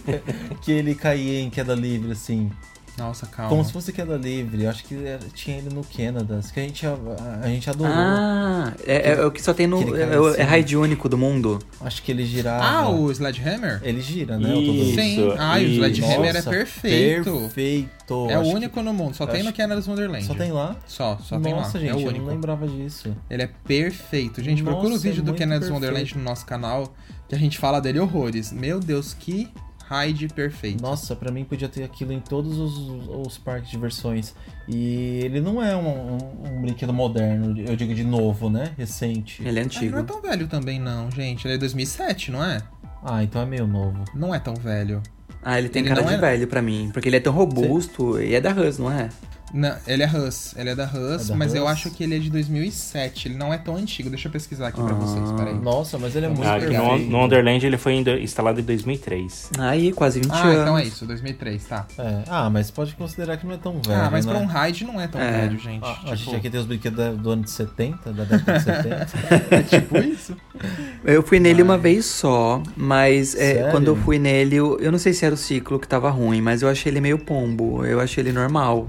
que 0.62 0.72
ele 0.72 0.94
caía 0.94 1.40
em 1.40 1.50
queda 1.50 1.74
livre, 1.74 2.12
assim. 2.12 2.50
Nossa, 2.98 3.24
calma. 3.24 3.48
Como 3.48 3.64
se 3.64 3.72
fosse 3.72 3.94
queda 3.94 4.14
livre. 4.16 4.64
Eu 4.64 4.68
acho 4.70 4.84
que 4.84 4.94
tinha 5.32 5.56
ele 5.56 5.70
no 5.74 5.82
Canada. 5.82 6.40
Que 6.52 6.60
a 6.60 6.62
gente, 6.64 6.84
a, 6.86 6.94
a 7.42 7.46
gente 7.46 7.70
adorou. 7.70 7.94
Ah, 7.96 8.74
é, 8.86 9.12
é 9.12 9.24
o 9.24 9.30
que 9.30 9.40
só 9.40 9.54
tem 9.54 9.66
no. 9.66 9.96
É, 9.96 10.20
o- 10.20 10.26
assim. 10.26 10.40
é 10.40 10.44
raid 10.44 10.76
único 10.76 11.08
do 11.08 11.16
mundo. 11.16 11.58
Acho 11.80 12.02
que 12.02 12.12
ele 12.12 12.26
girava. 12.26 12.62
Ah, 12.62 12.90
o 12.90 13.10
Sledgehammer? 13.10 13.80
Ele 13.82 14.02
gira, 14.02 14.36
né? 14.38 14.54
Isso. 14.54 14.94
Sim. 15.00 15.34
Ah, 15.38 15.58
e 15.58 15.64
o. 15.66 15.74
Sledgehammer 15.76 16.30
é 16.30 16.32
Nossa, 16.34 16.50
perfeito. 16.50 17.32
Perfeito. 17.38 18.26
É 18.28 18.38
o 18.38 18.42
único 18.42 18.82
no 18.82 18.92
mundo. 18.92 19.14
Só 19.16 19.26
tem 19.26 19.40
acho 19.40 19.48
no 19.48 19.56
Canada's 19.56 19.88
Wonderland. 19.88 20.20
que- 20.20 20.26
Só 20.26 20.34
tem 20.34 20.52
lá? 20.52 20.76
Só, 20.86 21.18
só 21.22 21.40
tem 21.40 21.54
lá. 21.54 21.60
Nossa, 21.60 21.78
gente, 21.80 21.90
é 21.92 21.94
o 21.94 22.00
eu 22.00 22.08
único. 22.08 22.26
não 22.26 22.34
lembrava 22.34 22.68
disso. 22.68 23.16
Ele 23.30 23.44
é 23.44 23.48
perfeito. 23.66 24.42
Gente, 24.42 24.62
Nossa, 24.62 24.76
procura 24.76 24.94
o 24.96 24.98
vídeo 24.98 25.22
é 25.22 25.24
do 25.24 25.32
Canada's. 25.34 25.70
Wonderland 25.70 26.18
no 26.18 26.24
nosso 26.24 26.44
canal, 26.44 26.92
que 27.30 27.34
a 27.34 27.38
gente 27.38 27.58
fala 27.58 27.80
dele 27.80 27.98
horrores. 27.98 28.52
Meu 28.52 28.78
Deus, 28.80 29.14
que 29.14 29.48
raid 29.88 30.28
perfeito. 30.28 30.80
Nossa, 30.82 31.16
pra 31.16 31.32
mim 31.32 31.44
podia 31.44 31.68
ter 31.68 31.82
aquilo 31.82 32.12
em 32.12 32.20
todos 32.20 32.58
os, 32.58 33.26
os 33.26 33.38
parques 33.38 33.66
de 33.70 33.72
diversões. 33.76 34.34
E 34.68 35.20
ele 35.24 35.40
não 35.40 35.60
é 35.62 35.76
um, 35.76 36.16
um- 36.16 36.18
um 36.58 36.62
brinquedo 36.62 36.92
moderno, 36.92 37.58
eu 37.60 37.74
digo 37.74 37.92
de 37.94 38.04
novo, 38.04 38.48
né? 38.48 38.72
Recente. 38.78 39.42
Ele 39.42 39.48
é 39.48 39.50
Ah, 39.50 39.52
Ele 39.52 39.60
antigo. 39.60 39.92
não 39.92 39.98
é 40.00 40.02
tão 40.04 40.20
velho 40.22 40.46
também, 40.46 40.78
não, 40.78 41.10
gente. 41.10 41.44
Ele 41.46 41.54
é 41.54 41.58
2007, 41.58 42.30
não 42.30 42.44
é? 42.44 42.62
Ah, 43.02 43.22
então 43.24 43.40
é 43.42 43.46
meio 43.46 43.66
novo. 43.66 44.04
Não 44.14 44.32
é 44.34 44.38
tão 44.38 44.54
velho. 44.54 45.02
Ah, 45.42 45.58
ele 45.58 45.68
tem 45.68 45.80
Ele 45.80 45.88
cara 45.88 46.02
de 46.02 46.14
é- 46.14 46.18
velho 46.18 46.46
pra 46.46 46.60
mim. 46.62 46.90
Porque 46.92 47.08
ele 47.08 47.16
é 47.16 47.20
tão 47.20 47.32
robusto 47.32 48.20
e 48.20 48.34
é 48.34 48.40
da 48.40 48.50
Hus, 48.52 48.78
não 48.78 48.92
é? 48.92 49.08
Não, 49.52 49.74
ele 49.86 50.02
é 50.02 50.06
Hus. 50.06 50.54
Ele 50.56 50.70
é 50.70 50.74
da 50.74 50.84
Hus, 50.84 51.26
É 51.26 51.28
da 51.32 51.36
mas 51.36 51.54
eu 51.54 51.66
acho 51.66 51.90
que 51.90 52.04
ele 52.04 52.16
é 52.16 52.18
de 52.18 52.30
2007. 52.30 53.28
Ele 53.28 53.36
não 53.36 53.52
é 53.52 53.58
tão 53.58 53.76
antigo. 53.76 54.08
Deixa 54.08 54.28
eu 54.28 54.32
pesquisar 54.32 54.68
aqui 54.68 54.80
pra 54.82 54.94
vocês, 54.94 55.28
Ah. 55.30 55.34
peraí. 55.34 55.54
Nossa, 55.54 55.98
mas 55.98 56.14
ele 56.14 56.26
é 56.26 56.28
muito 56.28 56.44
Ah, 56.46 56.58
no, 56.58 56.98
no 56.98 57.18
Wonderland 57.18 57.64
ele 57.66 57.76
foi 57.76 57.94
instalado 58.22 58.60
em 58.60 58.62
2003. 58.62 59.50
Aí, 59.58 59.92
quase 59.92 60.20
20 60.20 60.30
Ah, 60.32 60.42
anos. 60.44 60.62
então 60.62 60.78
é 60.78 60.84
isso, 60.84 61.04
2003, 61.06 61.64
tá. 61.64 61.86
É, 61.98 62.22
Ah, 62.28 62.48
mas 62.50 62.70
pode 62.70 62.94
considerar 62.94 63.36
que 63.36 63.46
não 63.46 63.54
é 63.54 63.58
tão 63.58 63.80
velho, 63.80 64.00
ah, 64.00 64.08
mas 64.10 64.24
né? 64.24 64.32
pra 64.32 64.40
um 64.40 64.46
raid 64.46 64.84
não 64.84 65.00
é 65.00 65.06
tão 65.08 65.20
É. 65.20 65.30
velho, 65.42 65.58
gente. 65.58 65.84
Ah, 65.84 65.94
tipo, 65.94 66.10
A 66.10 66.14
gente 66.14 66.36
aqui 66.36 66.50
tem 66.50 66.60
os 66.60 66.66
brinquedos 66.66 67.16
do 67.18 67.30
ano 67.30 67.42
de 67.42 67.50
70, 67.50 68.12
da 68.12 68.24
década 68.24 68.58
de 68.58 68.64
70. 68.64 69.08
é 69.50 69.62
tipo 69.62 69.98
isso. 69.98 70.36
Eu 71.04 71.22
fui 71.22 71.40
nele 71.40 71.62
uma 71.62 71.76
vez 71.78 72.04
só, 72.06 72.62
mas 72.76 73.34
é, 73.34 73.70
quando 73.70 73.88
eu 73.88 73.96
fui 73.96 74.18
nele, 74.18 74.56
eu, 74.56 74.78
eu 74.78 74.92
não 74.92 74.98
sei 74.98 75.12
se 75.12 75.24
era 75.24 75.34
o 75.34 75.38
ciclo 75.38 75.78
que 75.78 75.88
tava 75.88 76.10
ruim, 76.10 76.40
mas 76.40 76.62
eu 76.62 76.68
achei 76.68 76.92
ele 76.92 77.00
meio 77.00 77.18
pombo. 77.18 77.84
Eu 77.84 78.00
achei 78.00 78.22
ele 78.22 78.32
normal. 78.32 78.88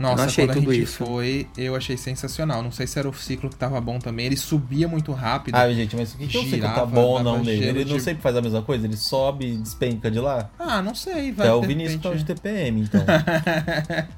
Nossa, 0.00 0.16
não 0.16 0.24
achei 0.24 0.46
quando 0.46 0.50
a 0.50 0.60
tudo 0.60 0.72
gente 0.74 0.82
isso. 0.84 1.04
foi, 1.04 1.46
eu 1.58 1.76
achei 1.76 1.96
sensacional. 1.96 2.62
Não 2.62 2.72
sei 2.72 2.86
se 2.86 2.98
era 2.98 3.08
o 3.08 3.14
ciclo 3.14 3.50
que 3.50 3.56
tava 3.56 3.80
bom 3.80 3.98
também. 3.98 4.26
Ele 4.26 4.36
subia 4.36 4.88
muito 4.88 5.12
rápido. 5.12 5.54
ah, 5.54 5.70
gente, 5.72 5.94
mas 5.94 6.14
o 6.14 6.18
que, 6.18 6.26
que 6.26 6.36
eu 6.36 6.42
sei 6.42 6.60
que 6.60 6.66
tá 6.66 6.86
bom 6.86 7.00
ou 7.02 7.22
não 7.22 7.42
nele? 7.44 7.64
Ele 7.66 7.84
não 7.84 7.96
de- 7.98 8.02
sempre 8.02 8.22
faz 8.22 8.36
a 8.36 8.40
mesma 8.42 8.62
coisa? 8.62 8.86
Ele 8.86 8.96
sobe 8.96 9.46
e 9.52 9.56
despenca 9.56 10.10
de 10.10 10.18
lá? 10.18 10.50
Ah, 10.58 10.80
não 10.82 10.94
sei, 10.94 11.32
vai. 11.32 11.46
É 11.48 11.52
o 11.52 11.60
Vinícius 11.62 12.00
que 12.00 12.08
tá 12.08 12.14
de 12.14 12.24
TPM, 12.24 12.80
então. 12.82 13.04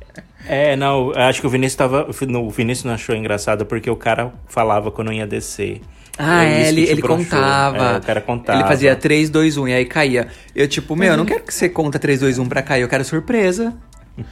É, 0.47 0.75
não, 0.75 1.13
eu 1.13 1.21
acho 1.23 1.41
que 1.41 1.47
o 1.47 1.51
Vinícius 1.51 1.77
tava. 1.77 2.09
O 2.11 2.51
Vinícius 2.51 2.85
não 2.85 2.95
achou 2.95 3.15
engraçado 3.15 3.65
porque 3.65 3.89
o 3.89 3.95
cara 3.97 4.33
falava 4.49 4.91
quando 4.91 5.13
ia 5.13 5.27
descer. 5.27 5.81
Ah, 6.19 6.45
É 6.45 6.65
é, 6.65 6.69
ele, 6.69 6.83
ele 6.83 7.01
contava. 7.01 7.77
É, 7.79 7.99
o 7.99 8.03
cara 8.03 8.21
contava. 8.21 8.59
Ele 8.59 8.69
fazia 8.69 8.95
3, 8.97 9.31
2, 9.31 9.57
1 9.57 9.69
e 9.69 9.73
aí 9.73 9.85
caía. 9.85 10.29
Eu, 10.55 10.67
tipo, 10.67 10.97
meu, 10.97 11.07
eu 11.07 11.13
Uhum. 11.13 11.19
não 11.19 11.25
quero 11.27 11.45
que 11.45 11.55
você 11.55 11.69
conta 11.69 11.99
3, 11.99 12.21
2, 12.21 12.39
1 12.39 12.49
pra 12.49 12.61
cair, 12.61 12.83
eu 12.83 12.89
quero 12.89 13.05
surpresa. 13.05 13.73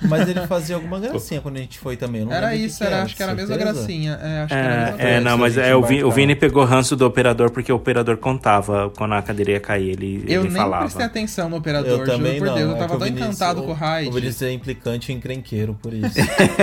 Mas 0.03 0.29
ele 0.29 0.47
fazia 0.47 0.75
alguma 0.77 1.01
gracinha 1.01 1.41
quando 1.41 1.57
a 1.57 1.61
gente 1.61 1.79
foi 1.79 1.97
também. 1.97 2.21
eu 2.21 2.27
Não 2.27 2.33
Era 2.35 2.49
o 2.51 2.53
isso, 2.55 2.79
que 2.79 2.85
era, 2.85 3.03
acho 3.03 3.17
que 3.17 3.23
era 3.23 3.33
a 3.33 3.35
mesma 3.35 3.57
gracinha. 3.57 4.19
É, 4.23 4.39
acho 4.43 4.49
que 4.49 4.55
era 4.55 4.73
a 4.73 4.77
mesma 4.77 4.91
É, 5.03 5.03
é, 5.03 5.15
coisa. 5.15 5.21
não, 5.31 5.39
mas 5.39 5.57
é, 5.59 5.75
o, 5.75 5.83
Vi- 5.83 6.05
o. 6.05 6.11
Vini 6.11 6.35
pegou 6.37 6.65
ranço 6.65 6.95
do 6.97 7.07
operador 7.07 7.51
porque 7.51 7.73
o 7.73 7.77
operador 7.77 8.17
contava 8.19 8.91
quando 8.97 9.15
a 9.15 9.23
cadeira 9.23 9.53
ia 9.53 9.61
cair. 9.61 9.91
Ele, 9.91 10.25
Eu 10.29 10.43
ele 10.43 10.51
nem 10.51 10.63
falava. 10.63 10.83
prestei 10.85 11.07
atenção 11.07 11.49
no 11.49 11.57
Eu 11.57 11.61
operador, 11.61 12.05
também 12.07 12.35
juro 12.35 12.39
por 12.39 12.47
não. 12.49 12.55
Deus. 12.57 12.71
Eu 12.71 12.77
é 12.77 12.79
tava 12.79 12.95
o 12.95 12.99
tão 12.99 13.07
Vinícius- 13.07 13.29
encantado 13.37 13.63
com 13.63 13.71
o 13.71 13.75
raid. 13.75 14.09
O 14.09 14.13
Vinícius 14.13 14.43
é 14.43 14.53
implicante 14.53 15.13
e 15.13 15.15
encrenqueiro, 15.15 15.79
por 15.83 15.93
isso. 15.95 16.15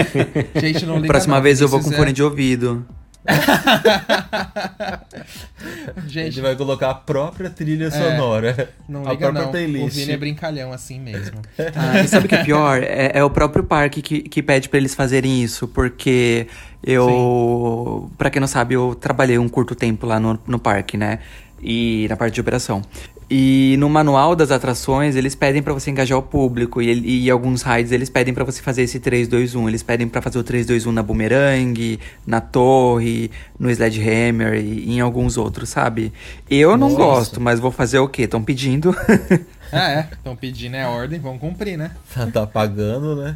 Gente, 0.59 0.85
não 0.85 0.95
liga 0.97 1.07
Próxima 1.07 1.35
não, 1.37 1.43
vez 1.43 1.59
eu 1.61 1.67
vou 1.67 1.79
com 1.81 1.91
fone 1.91 2.09
é- 2.11 2.13
de 2.13 2.23
ouvido. 2.23 2.85
Gente, 6.07 6.35
Ele 6.35 6.41
vai 6.41 6.55
colocar 6.55 6.89
a 6.91 6.95
própria 6.95 7.49
trilha 7.49 7.87
É, 7.87 7.91
sonora. 7.91 8.69
não 8.87 9.05
a 9.07 9.11
liga 9.11 9.25
própria 9.31 9.41
não. 9.41 9.49
O 9.49 9.51
playlist. 9.51 9.95
Vini 9.95 10.11
é 10.13 10.17
brincalhão 10.17 10.71
assim 10.73 10.99
mesmo. 10.99 11.41
Ah, 11.75 12.01
e 12.01 12.07
sabe 12.07 12.25
o 12.25 12.29
que 12.29 12.35
é 12.35 12.43
pior? 12.43 12.81
É, 12.81 13.11
é 13.15 13.23
o 13.23 13.29
próprio 13.29 13.63
parque 13.63 14.01
que, 14.01 14.21
que 14.21 14.41
pede 14.41 14.69
pra 14.69 14.79
eles 14.79 14.95
fazerem 14.95 15.43
isso, 15.43 15.67
porque 15.67 16.47
eu. 16.83 18.09
Pra 18.17 18.29
quem 18.29 18.39
não 18.39 18.47
sabe, 18.47 18.75
eu 18.75 18.95
trabalhei 18.95 19.37
um 19.37 19.49
curto 19.49 19.75
tempo 19.75 20.05
lá 20.05 20.19
no, 20.19 20.39
no 20.47 20.59
parque, 20.59 20.97
né? 20.97 21.19
E 21.61 22.05
na 22.09 22.15
parte 22.15 22.35
de 22.35 22.41
operação. 22.41 22.81
E 23.29 23.75
no 23.77 23.89
manual 23.89 24.35
das 24.37 24.51
atrações, 24.51 25.15
eles 25.17 25.35
pedem 25.35 25.61
pra 25.61 25.73
você 25.73 25.91
engajar 25.91 26.17
o 26.17 26.21
público. 26.21 26.81
E, 26.81 26.87
ele- 26.87 27.23
e 27.25 27.29
alguns 27.29 27.61
rides, 27.61 27.91
eles 27.91 28.09
pedem 28.09 28.33
pra 28.33 28.45
você 28.45 28.61
fazer 28.61 28.83
esse 28.83 28.99
3, 29.01 29.27
2, 29.27 29.53
1. 29.53 29.67
Eles 29.67 29.83
pedem 29.83 30.07
pra 30.07 30.21
fazer 30.21 30.39
o 30.39 30.43
3, 30.43 30.65
2, 30.65 30.85
1 30.85 30.91
na 30.93 31.03
Boomerang, 31.03 31.99
na 32.25 32.39
Torre, 32.39 33.29
no 33.59 33.69
Sledgehammer 33.69 34.55
e 34.55 34.93
em 34.95 35.01
alguns 35.01 35.35
outros, 35.35 35.67
sabe? 35.67 36.13
Eu 36.49 36.77
não 36.77 36.87
Nossa. 36.89 36.95
gosto, 37.03 37.41
mas 37.41 37.59
vou 37.59 37.69
fazer 37.71 37.99
o 37.99 38.07
quê? 38.07 38.23
Estão 38.23 38.41
pedindo. 38.43 38.95
Ah, 39.69 39.91
é. 39.91 40.07
Estão 40.13 40.33
pedindo 40.33 40.77
é 40.77 40.87
ordem, 40.87 41.19
vamos 41.19 41.41
cumprir, 41.41 41.77
né? 41.77 41.91
Tá, 42.15 42.25
tá 42.27 42.47
pagando, 42.47 43.17
né? 43.17 43.35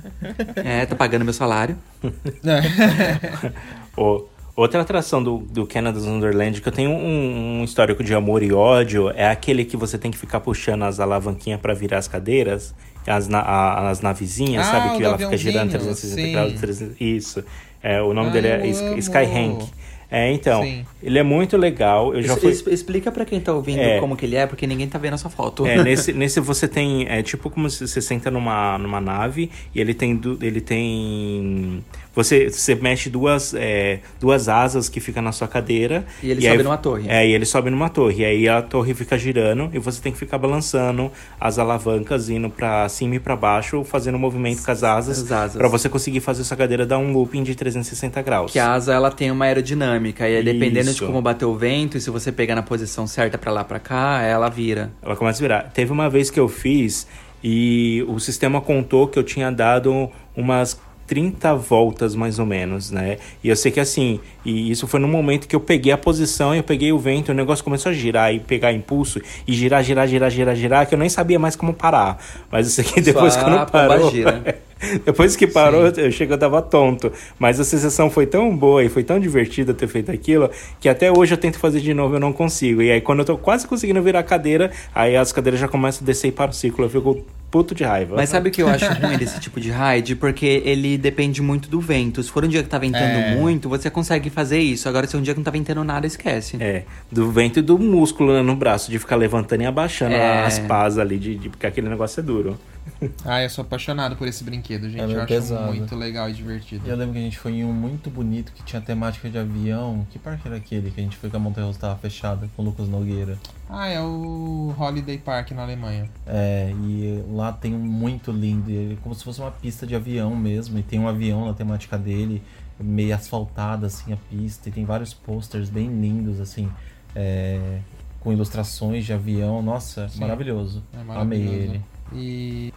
é, 0.55 0.85
tá 0.85 0.95
pagando 0.95 1.25
meu 1.25 1.33
salário. 1.33 1.75
O- 3.97 4.23
outra 4.55 4.81
atração 4.81 5.23
do, 5.23 5.39
do 5.39 5.65
Canada's 5.65 6.05
Wonderland 6.05 6.61
que 6.61 6.67
eu 6.67 6.71
tenho 6.71 6.91
um, 6.91 7.59
um 7.59 7.63
histórico 7.63 8.03
de 8.03 8.13
amor 8.13 8.43
e 8.43 8.51
ódio 8.51 9.09
é 9.11 9.29
aquele 9.29 9.65
que 9.65 9.77
você 9.77 9.97
tem 9.97 10.11
que 10.11 10.17
ficar 10.17 10.39
puxando 10.39 10.83
as 10.83 10.99
alavanquinhas 10.99 11.59
pra 11.59 11.73
virar 11.73 11.97
as 11.99 12.07
cadeiras, 12.07 12.73
as, 13.07 13.27
na, 13.27 13.39
a- 13.39 13.89
as 13.89 14.01
navezinhas, 14.01 14.67
Ah, 14.67 14.71
sabe? 14.71 14.97
Que 14.97 15.03
ela 15.03 15.17
fica 15.17 15.35
girando 15.37 15.73
aviãozinho, 15.75 16.15
360 16.15 16.21
sim. 16.27 16.31
graus. 16.31 16.53
300 16.61 16.95
Isso. 17.01 17.43
É, 17.83 18.01
o 18.01 18.13
nome 18.13 18.29
Ah, 18.29 18.31
dele 18.33 18.47
é 18.47 18.67
Sky- 18.67 18.85
amo. 18.85 18.97
Skyhank. 18.99 19.69
É, 20.13 20.29
então, 20.29 20.61
Sim. 20.61 20.85
ele 21.01 21.17
é 21.17 21.23
muito 21.23 21.55
legal. 21.55 22.13
Eu 22.13 22.21
já 22.21 22.35
fui... 22.35 22.51
es- 22.51 22.67
Explica 22.67 23.09
pra 23.13 23.23
quem 23.23 23.39
tá 23.39 23.53
ouvindo 23.53 23.79
É. 23.79 23.97
como 23.97 24.17
que 24.17 24.25
ele 24.25 24.35
é, 24.35 24.45
porque 24.45 24.67
ninguém 24.67 24.85
tá 24.85 24.99
vendo 24.99 25.13
a 25.13 25.17
sua 25.17 25.29
foto. 25.31 25.65
É, 25.65 25.81
nesse, 25.81 26.11
nesse 26.13 26.41
você 26.41 26.67
tem. 26.67 27.07
É 27.07 27.23
tipo 27.23 27.49
como 27.49 27.69
se 27.69 27.87
você 27.87 28.01
senta 28.01 28.29
numa, 28.29 28.77
numa 28.77 28.99
nave 28.99 29.49
e 29.73 29.79
ele 29.79 29.93
tem. 29.93 30.19
Ele 30.41 30.59
tem. 30.59 31.81
Você, 32.13 32.49
você 32.49 32.75
mexe 32.75 33.09
duas, 33.09 33.53
é, 33.53 33.99
duas 34.19 34.49
asas 34.49 34.89
que 34.89 34.99
ficam 34.99 35.23
na 35.23 35.31
sua 35.31 35.47
cadeira. 35.47 36.05
E 36.21 36.29
ele 36.31 36.45
aí- 36.45 36.51
sobe 36.51 36.63
numa 36.63 36.77
torre. 36.77 37.05
É, 37.07 37.25
e 37.25 37.31
ele 37.33 37.45
sobe 37.45 37.69
numa 37.69 37.87
torre. 37.89 38.21
E 38.21 38.25
aí 38.25 38.49
a 38.49 38.61
torre 38.61 38.93
fica 38.93 39.17
girando 39.17 39.69
e 39.73 39.79
você 39.79 40.01
tem 40.01 40.11
que 40.11 40.17
ficar 40.17 40.37
balançando 40.37 41.09
as 41.39 41.57
alavancas, 41.57 42.29
indo 42.29 42.49
pra 42.49 42.89
cima 42.89 43.15
e 43.15 43.19
pra 43.19 43.35
baixo, 43.35 43.83
fazendo 43.85 44.15
um 44.15 44.19
movimento 44.19 44.61
com 44.61 44.69
as 44.71 44.83
asas. 44.83 45.19
As 45.23 45.31
asas. 45.31 45.57
Pra 45.57 45.69
você 45.69 45.87
conseguir 45.87 46.19
fazer 46.19 46.43
sua 46.43 46.57
cadeira 46.57 46.85
dar 46.85 46.97
um 46.97 47.13
looping 47.13 47.43
de 47.43 47.55
360 47.55 48.21
graus. 48.21 48.51
Que 48.51 48.59
a 48.59 48.73
asa 48.73 48.93
ela 48.93 49.09
tem 49.09 49.31
uma 49.31 49.45
aerodinâmica 49.45 50.27
e 50.27 50.35
aí, 50.35 50.43
dependendo 50.43 50.87
de 50.87 50.95
Isso. 50.97 51.05
como 51.05 51.21
bater 51.21 51.45
o 51.45 51.55
vento 51.55 51.97
e 51.97 52.01
se 52.01 52.09
você 52.09 52.29
pegar 52.31 52.55
na 52.55 52.63
posição 52.63 53.07
certa 53.07 53.37
pra 53.37 53.51
lá 53.53 53.63
pra 53.63 53.79
cá, 53.79 54.21
ela 54.21 54.49
vira. 54.49 54.91
Ela 55.01 55.15
começa 55.15 55.39
a 55.39 55.43
virar. 55.43 55.61
Teve 55.73 55.93
uma 55.93 56.09
vez 56.09 56.29
que 56.29 56.39
eu 56.39 56.49
fiz 56.49 57.07
e 57.43 58.03
o 58.07 58.19
sistema 58.19 58.59
contou 58.59 59.07
que 59.07 59.17
eu 59.17 59.23
tinha 59.23 59.49
dado 59.51 60.09
umas 60.35 60.77
30 61.11 61.53
voltas 61.55 62.15
mais 62.15 62.39
ou 62.39 62.45
menos, 62.45 62.89
né? 62.89 63.17
E 63.43 63.49
eu 63.49 63.55
sei 63.57 63.69
que 63.69 63.81
assim, 63.81 64.21
e 64.45 64.71
isso 64.71 64.87
foi 64.87 64.97
no 64.97 65.09
momento 65.09 65.45
que 65.45 65.53
eu 65.53 65.59
peguei 65.59 65.91
a 65.91 65.97
posição, 65.97 66.55
eu 66.55 66.63
peguei 66.63 66.93
o 66.93 66.97
vento, 66.97 67.33
o 67.33 67.35
negócio 67.35 67.65
começou 67.65 67.89
a 67.89 67.93
girar 67.93 68.33
e 68.33 68.39
pegar 68.39 68.71
impulso 68.71 69.19
e 69.45 69.51
girar, 69.51 69.83
girar, 69.83 70.07
girar, 70.07 70.31
girar, 70.31 70.55
girar, 70.55 70.87
que 70.87 70.95
eu 70.95 70.97
nem 70.97 71.09
sabia 71.09 71.37
mais 71.37 71.53
como 71.57 71.73
parar. 71.73 72.17
Mas 72.49 72.65
eu 72.65 72.71
sei 72.71 72.85
que 72.85 73.01
depois 73.01 73.35
que 73.35 73.43
não 73.43 73.65
parou. 73.65 74.09
gira. 74.09 74.57
Depois 75.05 75.35
que 75.35 75.45
parou, 75.45 75.85
eu 75.85 76.11
cheguei, 76.11 76.33
eu 76.33 76.39
tava 76.39 76.59
tonto. 76.59 77.11
Mas 77.37 77.59
a 77.59 77.63
sensação 77.63 78.09
foi 78.09 78.25
tão 78.25 78.57
boa 78.57 78.83
e 78.83 78.89
foi 78.89 79.03
tão 79.03 79.19
divertida 79.19 79.75
ter 79.75 79.87
feito 79.87 80.11
aquilo 80.11 80.49
que 80.79 80.89
até 80.89 81.11
hoje 81.11 81.35
eu 81.35 81.37
tento 81.37 81.59
fazer 81.59 81.81
de 81.81 81.93
novo 81.93 82.15
e 82.15 82.17
eu 82.17 82.19
não 82.19 82.33
consigo. 82.33 82.81
E 82.81 82.89
aí, 82.89 82.99
quando 82.99 83.19
eu 83.19 83.25
tô 83.25 83.37
quase 83.37 83.67
conseguindo 83.67 84.01
virar 84.01 84.21
a 84.21 84.23
cadeira, 84.23 84.71
aí 84.95 85.15
as 85.15 85.31
cadeiras 85.31 85.59
já 85.59 85.67
começam 85.67 86.03
a 86.03 86.05
descer 86.07 86.29
e 86.29 86.31
para 86.31 86.49
o 86.49 86.53
ciclo. 86.53 86.85
Eu 86.85 86.89
fico 86.89 87.23
puto 87.51 87.75
de 87.75 87.83
raiva. 87.83 88.15
Mas 88.15 88.29
sabe 88.29 88.47
o 88.49 88.51
que 88.51 88.61
eu 88.63 88.67
acho 88.71 88.85
ruim 88.93 89.17
desse 89.17 89.39
tipo 89.39 89.59
de 89.59 89.69
ride? 89.69 90.15
Porque 90.15 90.45
ele 90.65 90.97
depende 90.97 91.41
muito 91.41 91.69
do 91.69 91.79
vento. 91.81 92.23
Se 92.23 92.31
for 92.31 92.45
um 92.45 92.47
dia 92.47 92.63
que 92.63 92.69
tá 92.69 92.77
ventando 92.79 93.03
É. 93.03 93.35
muito, 93.35 93.67
você 93.67 93.89
consegue 93.89 94.29
fazer 94.29 94.59
isso. 94.59 94.87
Agora, 94.87 95.05
se 95.05 95.15
é 95.15 95.19
um 95.19 95.21
dia 95.21 95.33
que 95.33 95.39
não 95.39 95.43
tá 95.45 95.51
ventando 95.51 95.83
nada, 95.83 96.07
esquece. 96.07 96.57
É, 96.59 96.83
do 97.11 97.29
vento 97.29 97.59
e 97.59 97.61
do 97.61 97.77
músculo 97.77 98.33
né, 98.33 98.41
no 98.41 98.55
braço, 98.55 98.89
de 98.89 98.97
ficar 98.97 99.17
levantando 99.17 99.61
e 99.63 99.65
abaixando 99.65 100.15
É. 100.15 100.45
as 100.45 100.57
pás 100.59 100.97
ali, 100.97 101.17
de, 101.19 101.35
de- 101.35 101.49
porque 101.49 101.67
aquele 101.67 101.89
negócio 101.89 102.19
é 102.19 102.23
duro. 102.23 102.57
Ah, 103.25 103.41
eu 103.41 103.49
sou 103.49 103.63
apaixonado 103.63 104.15
por 104.15 104.27
esse 104.27 104.43
brinquedo, 104.43 104.89
gente. 104.89 105.01
É 105.01 105.15
eu 105.15 105.17
acho 105.19 105.27
pesado. 105.27 105.73
muito 105.73 105.95
legal 105.95 106.29
e 106.29 106.33
divertido. 106.33 106.87
Eu 106.87 106.95
lembro 106.95 107.13
que 107.13 107.19
a 107.19 107.23
gente 107.23 107.37
foi 107.37 107.53
em 107.53 107.65
um 107.65 107.73
muito 107.73 108.09
bonito 108.09 108.51
que 108.51 108.63
tinha 108.63 108.81
temática 108.81 109.29
de 109.29 109.37
avião. 109.37 110.05
Que 110.09 110.19
parque 110.19 110.47
era 110.47 110.57
aquele 110.57 110.91
que 110.91 110.99
a 110.99 111.03
gente 111.03 111.17
foi 111.17 111.29
que 111.29 111.35
a 111.35 111.39
montanha 111.39 111.67
russa 111.67 111.79
tava 111.79 111.95
fechada 111.97 112.49
com 112.55 112.61
o 112.61 112.65
Lucas 112.65 112.87
Nogueira? 112.87 113.37
Ah, 113.69 113.87
é 113.87 114.01
o 114.01 114.75
Holiday 114.77 115.17
Park 115.17 115.51
na 115.51 115.63
Alemanha. 115.63 116.09
É, 116.25 116.71
e 116.83 117.23
lá 117.31 117.51
tem 117.51 117.73
um 117.73 117.79
muito 117.79 118.31
lindo, 118.31 118.69
é 118.69 118.95
como 119.01 119.15
se 119.15 119.23
fosse 119.23 119.39
uma 119.39 119.51
pista 119.51 119.87
de 119.87 119.95
avião 119.95 120.35
mesmo, 120.35 120.77
e 120.77 120.83
tem 120.83 120.99
um 120.99 121.07
avião 121.07 121.45
na 121.45 121.53
temática 121.53 121.97
dele, 121.97 122.43
meio 122.79 123.15
asfaltada 123.15 123.87
assim 123.87 124.11
a 124.13 124.17
pista, 124.29 124.69
e 124.69 124.71
tem 124.71 124.85
vários 124.85 125.13
posters 125.13 125.69
bem 125.69 125.87
lindos 125.87 126.39
assim, 126.39 126.69
é, 127.15 127.79
com 128.19 128.31
ilustrações 128.33 129.05
de 129.05 129.13
avião, 129.13 129.61
nossa, 129.61 130.09
Sim. 130.09 130.19
maravilhoso. 130.19 130.83
É 130.93 130.99
Amei 130.99 131.15
maravilhoso. 131.15 131.55
ele. 131.55 131.81
E. 132.13 132.73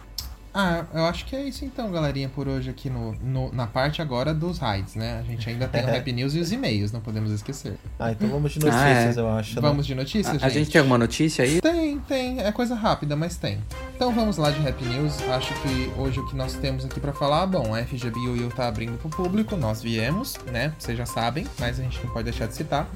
Ah, 0.57 0.85
eu 0.93 1.03
acho 1.05 1.25
que 1.25 1.35
é 1.35 1.43
isso 1.43 1.65
então, 1.65 1.91
galerinha, 1.91 2.29
por 2.29 2.47
hoje 2.47 2.69
aqui 2.69 2.89
no, 2.89 3.11
no- 3.21 3.51
na 3.51 3.67
parte 3.67 4.01
agora 4.01 4.33
dos 4.33 4.57
rides, 4.57 4.95
né? 4.95 5.19
A 5.19 5.23
gente 5.23 5.49
ainda 5.49 5.67
tem 5.67 5.83
o 5.83 5.89
Happy 5.93 6.13
News 6.13 6.33
e 6.33 6.39
os 6.39 6.49
e-mails, 6.49 6.93
não 6.93 7.01
podemos 7.01 7.29
esquecer. 7.29 7.77
Ah, 7.99 8.13
então 8.13 8.29
vamos 8.29 8.53
de 8.53 8.59
Ah, 8.59 8.71
notícias, 8.71 9.17
é. 9.17 9.19
eu 9.19 9.29
acho. 9.29 9.55
né? 9.55 9.61
Vamos 9.61 9.85
de 9.85 9.93
notícias, 9.93 10.27
A, 10.29 10.31
gente? 10.31 10.45
a 10.45 10.49
gente 10.49 10.71
tem 10.71 10.79
alguma 10.79 10.97
notícia 10.97 11.43
aí? 11.43 11.59
Tem, 11.59 11.99
tem. 11.99 12.39
É 12.39 12.49
coisa 12.53 12.73
rápida, 12.73 13.17
mas 13.17 13.35
tem. 13.35 13.59
Então 13.97 14.13
vamos 14.15 14.37
lá 14.37 14.49
de 14.49 14.65
Happy 14.65 14.85
News. 14.85 15.21
Acho 15.27 15.53
que 15.61 15.91
hoje 15.97 16.21
o 16.21 16.25
que 16.25 16.37
nós 16.37 16.53
temos 16.53 16.85
aqui 16.85 17.01
pra 17.01 17.11
falar, 17.11 17.45
bom, 17.47 17.75
a 17.75 17.83
FGB 17.83 18.17
UU 18.17 18.49
tá 18.55 18.65
abrindo 18.69 18.97
pro 18.97 19.09
público, 19.09 19.57
nós 19.57 19.81
viemos, 19.81 20.37
né? 20.53 20.71
Vocês 20.79 20.97
já 20.97 21.05
sabem, 21.05 21.45
mas 21.59 21.81
a 21.81 21.83
gente 21.83 22.01
não 22.01 22.13
pode 22.13 22.23
deixar 22.31 22.47
de 22.47 22.53
citar. 22.55 22.87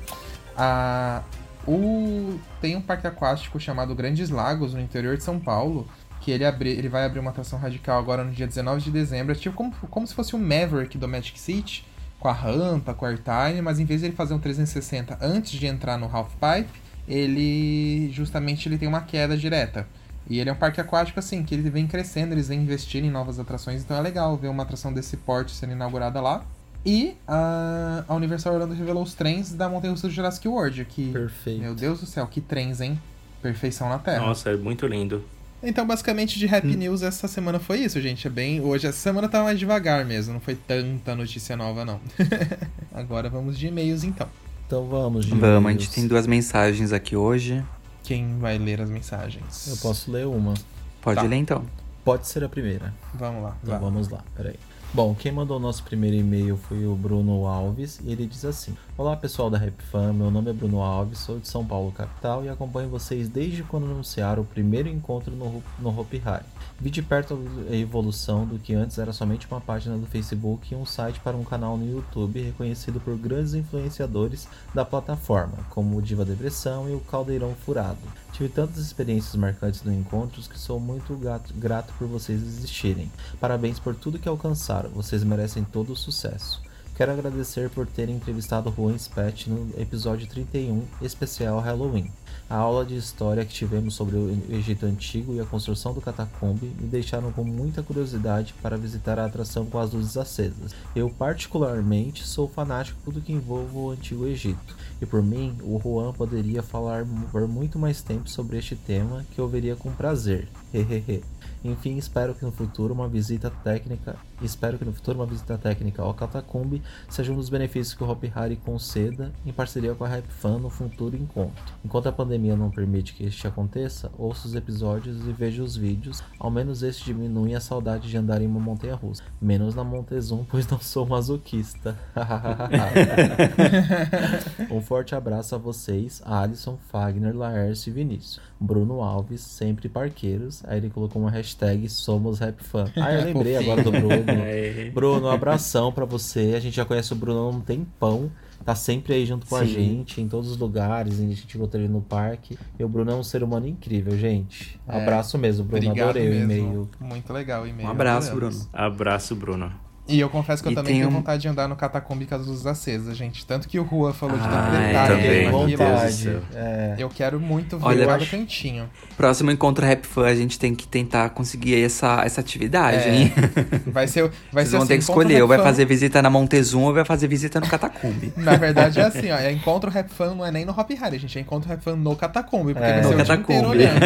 Ah, 0.58 1.24
o... 1.68 2.40
Tem 2.62 2.78
um 2.78 2.82
parque 2.82 3.06
aquático 3.06 3.60
chamado 3.60 3.94
Grandes 3.94 4.30
Lagos, 4.30 4.74
no 4.74 4.80
interior 4.80 5.18
de 5.18 5.24
São 5.26 5.38
Paulo, 5.42 5.86
que 6.20 6.32
ele, 6.32 6.46
abri... 6.46 6.70
ele 6.70 6.90
vai 6.90 7.06
abrir 7.06 7.20
uma 7.20 7.32
atração 7.32 7.58
radical 7.60 7.98
agora 7.98 8.24
no 8.24 8.32
dia 8.32 8.48
19 8.48 8.82
de 8.82 8.92
dezembro. 8.92 9.32
É 9.32 9.36
tipo 9.36 9.56
como, 9.56 9.72
como 9.72 10.06
se 10.06 10.14
fosse 10.14 10.36
o 10.36 10.40
Maverick 10.40 10.98
do 10.98 11.08
Magic 11.08 11.40
City, 11.40 11.86
com 12.20 12.28
a 12.28 12.34
rampa, 12.34 12.94
com 12.94 13.06
o 13.06 13.08
airtime, 13.08 13.62
mas 13.62 13.80
em 13.80 13.86
vez 13.86 14.02
de 14.02 14.08
ele 14.08 14.16
fazer 14.16 14.34
um 14.34 14.40
360 14.40 15.18
antes 15.22 15.52
de 15.52 15.66
entrar 15.66 15.98
no 15.98 16.06
Half 16.06 16.34
Pipe, 16.36 16.70
ele 17.08 18.12
justamente 18.12 18.68
ele 18.68 18.78
tem 18.78 18.88
uma 18.88 19.02
queda 19.02 19.38
direta. 19.38 19.88
E 20.30 20.40
ele 20.40 20.50
é 20.50 20.54
um 20.54 20.56
parque 20.56 20.80
aquático 20.80 21.20
assim, 21.20 21.44
que 21.44 21.56
ele 21.56 21.68
vem 21.70 21.88
crescendo, 21.88 22.34
eles 22.34 22.50
vêm 22.50 22.62
investindo 22.62 23.06
em 23.06 23.10
novas 23.10 23.40
atrações, 23.40 23.82
então 23.82 23.98
é 23.98 24.02
legal 24.02 24.38
ver 24.38 24.48
uma 24.48 24.62
atração 24.62 24.94
desse 24.94 25.18
porte 25.18 25.52
sendo 25.52 25.72
inaugurada 25.72 26.22
lá. 26.22 26.46
E 26.86 27.18
a, 27.28 28.06
a 28.08 28.16
Universal 28.16 28.54
Orlando 28.54 28.74
revelou 28.74 29.04
os 29.04 29.14
trens 29.14 29.54
da 29.54 29.68
Montanha 29.68 29.92
Russa 29.92 30.08
do 30.08 30.14
Jurassic 30.14 30.48
World, 30.48 30.86
que 30.86 31.12
Perfeito. 31.12 31.60
meu 31.60 31.76
Deus 31.76 32.00
do 32.00 32.06
céu, 32.06 32.28
que 32.28 32.40
trens, 32.40 32.80
hein? 32.80 33.00
Perfeição 33.42 33.90
na 33.90 33.98
Terra. 33.98 34.26
Nossa, 34.26 34.52
é 34.52 34.56
muito 34.56 34.86
lindo. 34.86 35.24
Então, 35.62 35.86
basicamente, 35.86 36.40
de 36.40 36.46
Happy 36.54 36.76
News 36.76 37.02
essa 37.04 37.28
semana 37.28 37.60
foi 37.60 37.80
isso, 37.80 38.00
gente. 38.00 38.26
É 38.28 38.30
bem. 38.30 38.62
Hoje, 38.62 38.88
essa 38.88 38.98
semana 38.98 39.28
tá 39.28 39.44
mais 39.44 39.60
devagar 39.60 40.06
mesmo, 40.06 40.34
não 40.34 40.40
foi 40.40 40.56
tanta 40.56 41.14
notícia 41.16 41.56
nova, 41.58 41.84
não. 41.84 42.00
Agora 42.94 43.30
vamos 43.30 43.58
de 43.58 43.68
e-mails, 43.68 44.04
então. 44.04 44.28
Então 44.66 44.86
vamos, 44.88 45.26
de 45.26 45.34
Vamos, 45.36 45.68
a 45.70 45.72
gente 45.72 45.90
tem 45.92 46.08
duas 46.08 46.28
mensagens 46.28 46.94
aqui 46.94 47.16
hoje. 47.16 47.64
Quem 48.04 48.38
vai 48.40 48.58
ler 48.58 48.80
as 48.82 48.90
mensagens? 48.90 49.68
Eu 49.68 49.78
posso 49.78 50.12
ler 50.12 50.28
uma. 50.28 50.54
Pode 51.02 51.20
Tá. 51.22 51.26
ler 51.28 51.36
então. 51.38 51.66
Pode 52.06 52.28
ser 52.28 52.44
a 52.44 52.50
primeira. 52.50 52.94
Vamos 53.14 53.44
lá. 53.44 53.58
Então 53.64 53.80
vamos 53.80 54.08
lá, 54.10 54.24
peraí. 54.36 54.56
Bom, 54.94 55.14
quem 55.14 55.32
mandou 55.32 55.58
o 55.58 55.60
nosso 55.60 55.84
primeiro 55.84 56.16
e-mail 56.16 56.58
foi 56.58 56.86
o 56.86 56.96
Bruno 56.96 57.46
Alves 57.46 58.00
e 58.04 58.12
ele 58.12 58.26
diz 58.26 58.46
assim: 58.46 58.76
Olá 59.00 59.16
pessoal 59.16 59.50
da 59.50 59.58
Rap 59.58 59.82
Fan, 59.82 60.12
meu 60.12 60.30
nome 60.30 60.50
é 60.50 60.54
Bruno 60.54 60.82
Alves, 60.82 61.20
sou 61.20 61.40
de 61.40 61.48
São 61.48 61.66
Paulo, 61.66 61.90
capital, 61.90 62.44
e 62.44 62.50
acompanho 62.50 62.90
vocês 62.90 63.30
desde 63.30 63.64
quando 63.64 63.86
anunciaram 63.86 64.42
o 64.44 64.46
primeiro 64.46 64.90
encontro 64.90 65.34
no, 65.34 65.64
no 65.80 65.98
Hopi 65.98 66.22
Hari. 66.26 66.44
Vi 66.78 66.90
de 66.90 67.02
perto 67.02 67.40
a 67.72 67.74
evolução 67.78 68.46
do 68.46 68.60
que 68.60 68.74
antes 68.74 68.98
era 68.98 69.14
somente 69.14 69.48
uma 69.50 69.62
página 69.62 69.98
do 69.98 70.06
Facebook 70.06 70.74
e 70.74 70.76
um 70.76 70.86
site 70.86 71.22
para 71.22 71.38
um 71.38 71.46
canal 71.46 71.78
no 71.78 71.90
YouTube 71.90 72.42
reconhecido 72.42 73.00
por 73.00 73.18
grandes 73.18 73.54
influenciadores 73.54 74.50
da 74.76 74.84
plataforma, 74.84 75.60
como 75.70 75.96
o 75.96 76.02
Diva 76.02 76.26
Depressão 76.26 76.90
e 76.90 76.94
o 76.94 77.00
Caldeirão 77.00 77.56
Furado. 77.56 78.00
Tive 78.34 78.50
tantas 78.50 78.80
experiências 78.80 79.34
marcantes 79.38 79.82
no 79.82 79.94
encontros 79.94 80.46
que 80.46 80.60
sou 80.60 80.78
muito 80.78 81.16
gato- 81.16 81.54
grato 81.54 81.94
por 81.98 82.06
vocês 82.06 82.42
existirem. 82.42 83.10
Parabéns 83.40 83.80
por 83.80 83.96
tudo 83.96 84.20
que 84.20 84.28
alcançaram, 84.28 84.90
vocês 84.90 85.24
merecem 85.24 85.64
todo 85.64 85.94
o 85.94 85.96
sucesso. 85.96 86.68
Quero 87.00 87.14
agradecer 87.14 87.70
por 87.70 87.88
terem 87.88 88.18
entrevistado 88.18 88.74
Juan 88.78 88.98
Spett 88.98 89.50
no 89.50 89.70
episódio 89.80 90.28
31, 90.28 90.84
especial 91.02 91.58
Halloween. 91.62 92.12
A 92.50 92.58
aula 92.58 92.86
de 92.86 92.98
história 92.98 93.46
que 93.46 93.54
tivemos 93.54 93.94
sobre 93.94 94.18
o 94.18 94.38
Egito 94.50 94.86
Antigo 94.86 95.34
e 95.34 95.40
a 95.40 95.46
construção 95.46 95.94
do 95.94 96.02
catacombe 96.02 96.66
me 96.78 96.88
deixaram 96.88 97.32
com 97.32 97.46
muita 97.46 97.82
curiosidade 97.82 98.54
para 98.62 98.76
visitar 98.76 99.18
a 99.18 99.26
atração 99.26 99.66
com 99.66 99.80
as 99.80 99.94
luzes 99.94 100.18
acesas. 100.18 100.76
Eu, 100.94 101.10
particularmente, 101.10 102.28
sou 102.28 102.50
fanático 102.50 103.00
por 103.00 103.14
tudo 103.14 103.24
que 103.24 103.32
envolve 103.32 103.78
o 103.78 103.92
Antigo 103.92 104.28
Egito, 104.28 104.76
e 105.02 105.06
por 105.06 105.24
mim, 105.24 105.56
o 105.64 105.80
Juan 105.82 106.12
poderia 106.12 106.62
falar 106.62 107.06
por 107.32 107.48
muito 107.48 107.80
mais 107.80 108.02
tempo 108.02 108.30
sobre 108.30 108.58
este 108.58 108.76
tema 108.76 109.26
que 109.32 109.40
eu 109.40 109.48
veria 109.48 109.78
com 109.78 109.90
prazer. 109.90 110.50
Hehehe. 110.74 111.24
Enfim, 111.64 111.98
espero 111.98 112.34
que 112.36 112.44
no 112.44 112.52
futuro 112.52 112.94
uma 112.94 113.08
visita 113.08 113.50
técnica 113.50 114.18
e 114.42 114.46
espero 114.46 114.78
que 114.78 114.86
no 114.86 114.94
futuro 114.94 115.20
uma 115.20 115.26
visita 115.26 115.58
técnica 115.58 116.02
ao 116.02 116.14
Catacumbi 116.14 116.82
seja 117.10 117.32
um 117.32 117.36
dos 117.36 117.50
benefícios 117.50 117.96
que 117.96 118.04
o 118.04 118.10
Hop 118.10 118.24
Hari 118.34 118.56
conceda 118.58 119.32
em 119.46 119.52
parceria 119.52 119.96
com 119.96 120.04
a 120.04 120.08
Hype 120.08 120.30
Fan 120.30 120.60
no 120.60 120.70
futuro 120.70 121.16
encontro. 121.16 121.64
Enquanto 121.84 122.08
a 122.08 122.12
pandemia 122.12 122.56
não 122.56 122.70
permite 122.70 123.14
que 123.14 123.24
este 123.24 123.48
aconteça, 123.48 124.12
ouça 124.18 124.48
os 124.48 124.56
episódios 124.56 125.28
e 125.28 125.32
veja 125.32 125.64
os 125.64 125.76
vídeos, 125.76 126.24
ao 126.40 126.50
menos 126.50 126.84
este 126.84 127.06
diminui 127.06 127.56
a 127.56 127.60
saudade 127.60 128.10
de 128.10 128.18
andar 128.18 128.42
em 128.42 128.48
uma 128.48 128.60
montanha 128.60 128.96
russa. 128.96 129.24
Menos 129.42 129.76
na 129.76 129.84
Montezum, 129.84 130.46
pois 130.50 130.68
não 130.68 130.80
sou 130.80 131.06
masoquista. 131.06 131.98
um 134.72 134.82
forte 134.82 135.16
abraço 135.16 135.56
a 135.56 135.58
vocês, 135.58 136.22
Alisson, 136.26 136.78
Fagner, 136.90 137.36
Laércio 137.36 137.90
e 137.90 137.94
Vinícius. 137.94 138.40
Bruno 138.60 139.02
Alves, 139.02 139.42
sempre 139.42 139.88
parqueiros. 139.88 140.62
Aí 140.68 140.78
ele 140.78 140.90
colocou 140.90 141.22
uma 141.22 141.32
hashtag 141.32 141.88
Somos 141.88 142.40
Rap 142.40 142.62
Fan. 142.62 142.92
Ah, 142.98 143.14
eu 143.14 143.26
lembrei 143.26 143.56
agora 143.56 143.82
do 143.82 143.92
Bruno. 143.92 144.26
Bruno, 144.94 145.28
um 145.28 145.32
abração 145.32 145.92
pra 145.92 146.06
você. 146.06 146.54
A 146.56 146.60
gente 146.60 146.76
já 146.76 146.86
conhece 146.86 147.14
o 147.14 147.16
Bruno 147.16 147.40
há 147.40 147.50
um 147.50 147.62
tempão. 147.62 148.32
Tá 148.66 148.76
sempre 148.76 149.14
aí 149.14 149.26
junto 149.26 149.48
com 149.48 149.56
a 149.56 149.62
Sim. 149.66 149.74
gente, 149.74 150.22
em 150.22 150.28
todos 150.28 150.52
os 150.52 150.58
lugares. 150.58 151.20
A 151.20 151.24
gente 151.24 151.58
encontrou 151.58 151.82
ele 151.82 151.92
no 151.92 152.02
parque. 152.02 152.58
E 152.78 152.84
o 152.84 152.90
Bruno 152.90 153.12
é 153.12 153.16
um 153.16 153.24
ser 153.24 153.42
humano 153.42 153.68
incrível, 153.68 154.18
gente. 154.18 154.80
É. 154.88 155.02
abraço 155.02 155.38
mesmo, 155.38 155.66
Bruno. 155.66 155.86
Obrigado 155.86 156.10
Adorei 156.10 156.28
o 156.28 156.32
mesmo. 156.32 156.52
e-mail. 156.52 156.90
Muito 157.00 157.32
legal 157.34 157.64
o 157.64 157.68
e-mail. 157.68 157.88
Um 157.88 157.92
abraço. 157.92 158.36
Bruno. 158.36 158.68
Abraço, 158.74 159.36
Bruno. 159.36 159.89
E 160.10 160.20
eu 160.20 160.30
confesso 160.30 160.62
que 160.64 160.70
eu 160.70 160.74
E 160.74 160.76
também 160.76 160.96
tenho 160.96 161.08
um- 161.08 161.12
vontade 161.12 161.42
de 161.42 161.48
andar 161.48 161.68
no 161.68 161.76
catacumbi 161.76 162.26
com 162.26 162.36
as 162.36 162.46
luzes 162.48 162.66
acesas, 162.66 163.16
gente. 163.16 163.46
Tanto 163.46 163.68
que 163.68 163.78
o 163.80 163.84
Rua 163.84 164.14
falou 164.14 164.38
de 164.38 164.44
Ah, 164.44 164.70
tanto 164.72 164.82
detalhe 164.88 165.16
também. 165.16 165.50
Deus 165.50 165.72
do 165.72 165.78
Vontade. 165.78 166.40
É. 166.56 166.96
Eu 166.98 167.10
quero 167.10 167.40
muito 167.40 167.78
ver 167.78 167.86
Olha, 167.86 168.06
no 168.06 168.12
acho- 168.14 168.32
cantinho. 168.32 168.90
Próximo 169.16 169.52
encontro 169.52 169.86
Rap 169.86 170.06
Fan, 170.06 170.26
a 170.26 170.36
gente 170.36 170.58
tem 170.58 170.74
que 170.74 170.88
tentar 170.88 171.30
conseguir 171.30 171.84
essa, 171.84 172.24
essa 172.26 172.42
atividade, 172.42 173.08
É, 173.08 173.16
hein? 173.16 173.34
Vai 173.88 174.08
ser, 174.08 174.24
vai 174.52 174.64
Vocês 174.66 174.70
ser 174.70 174.72
vão 174.72 174.80
assim, 174.80 174.88
ter 174.88 174.98
que 174.98 175.04
escolher, 175.04 175.42
ou 175.42 175.48
vai 175.48 175.60
fazer 175.60 175.86
visita 175.86 176.22
na 176.22 176.30
Montezum 176.30 176.82
ou 176.84 176.94
vai 176.94 177.06
fazer 177.06 177.28
visita 177.28 177.60
no 177.60 177.68
Catacumbi. 177.68 178.34
Na 178.38 178.56
verdade 178.56 179.00
é 179.00 179.04
assim, 179.06 179.30
ó. 179.32 179.38
É 179.38 179.52
encontro 179.52 179.90
rap 179.92 180.10
fan 180.10 180.34
não 180.34 180.46
é 180.46 180.52
nem 180.52 180.66
no 180.66 180.72
Hop 180.72 180.90
Harry, 180.92 181.20
gente. 181.20 181.38
É 181.38 181.42
encontro 181.42 181.70
rap 181.70 181.82
fan 181.84 181.96
no 181.96 182.16
catacumbi. 182.16 182.74
Porque 182.74 182.88
É. 182.90 182.94
vai 183.02 183.04
ser 183.04 183.16
No 183.16 183.22
o 183.22 183.24
dia 183.24 183.36
inteiro 183.36 183.68
Catacumbi. 183.68 183.68
olhando. 183.68 184.00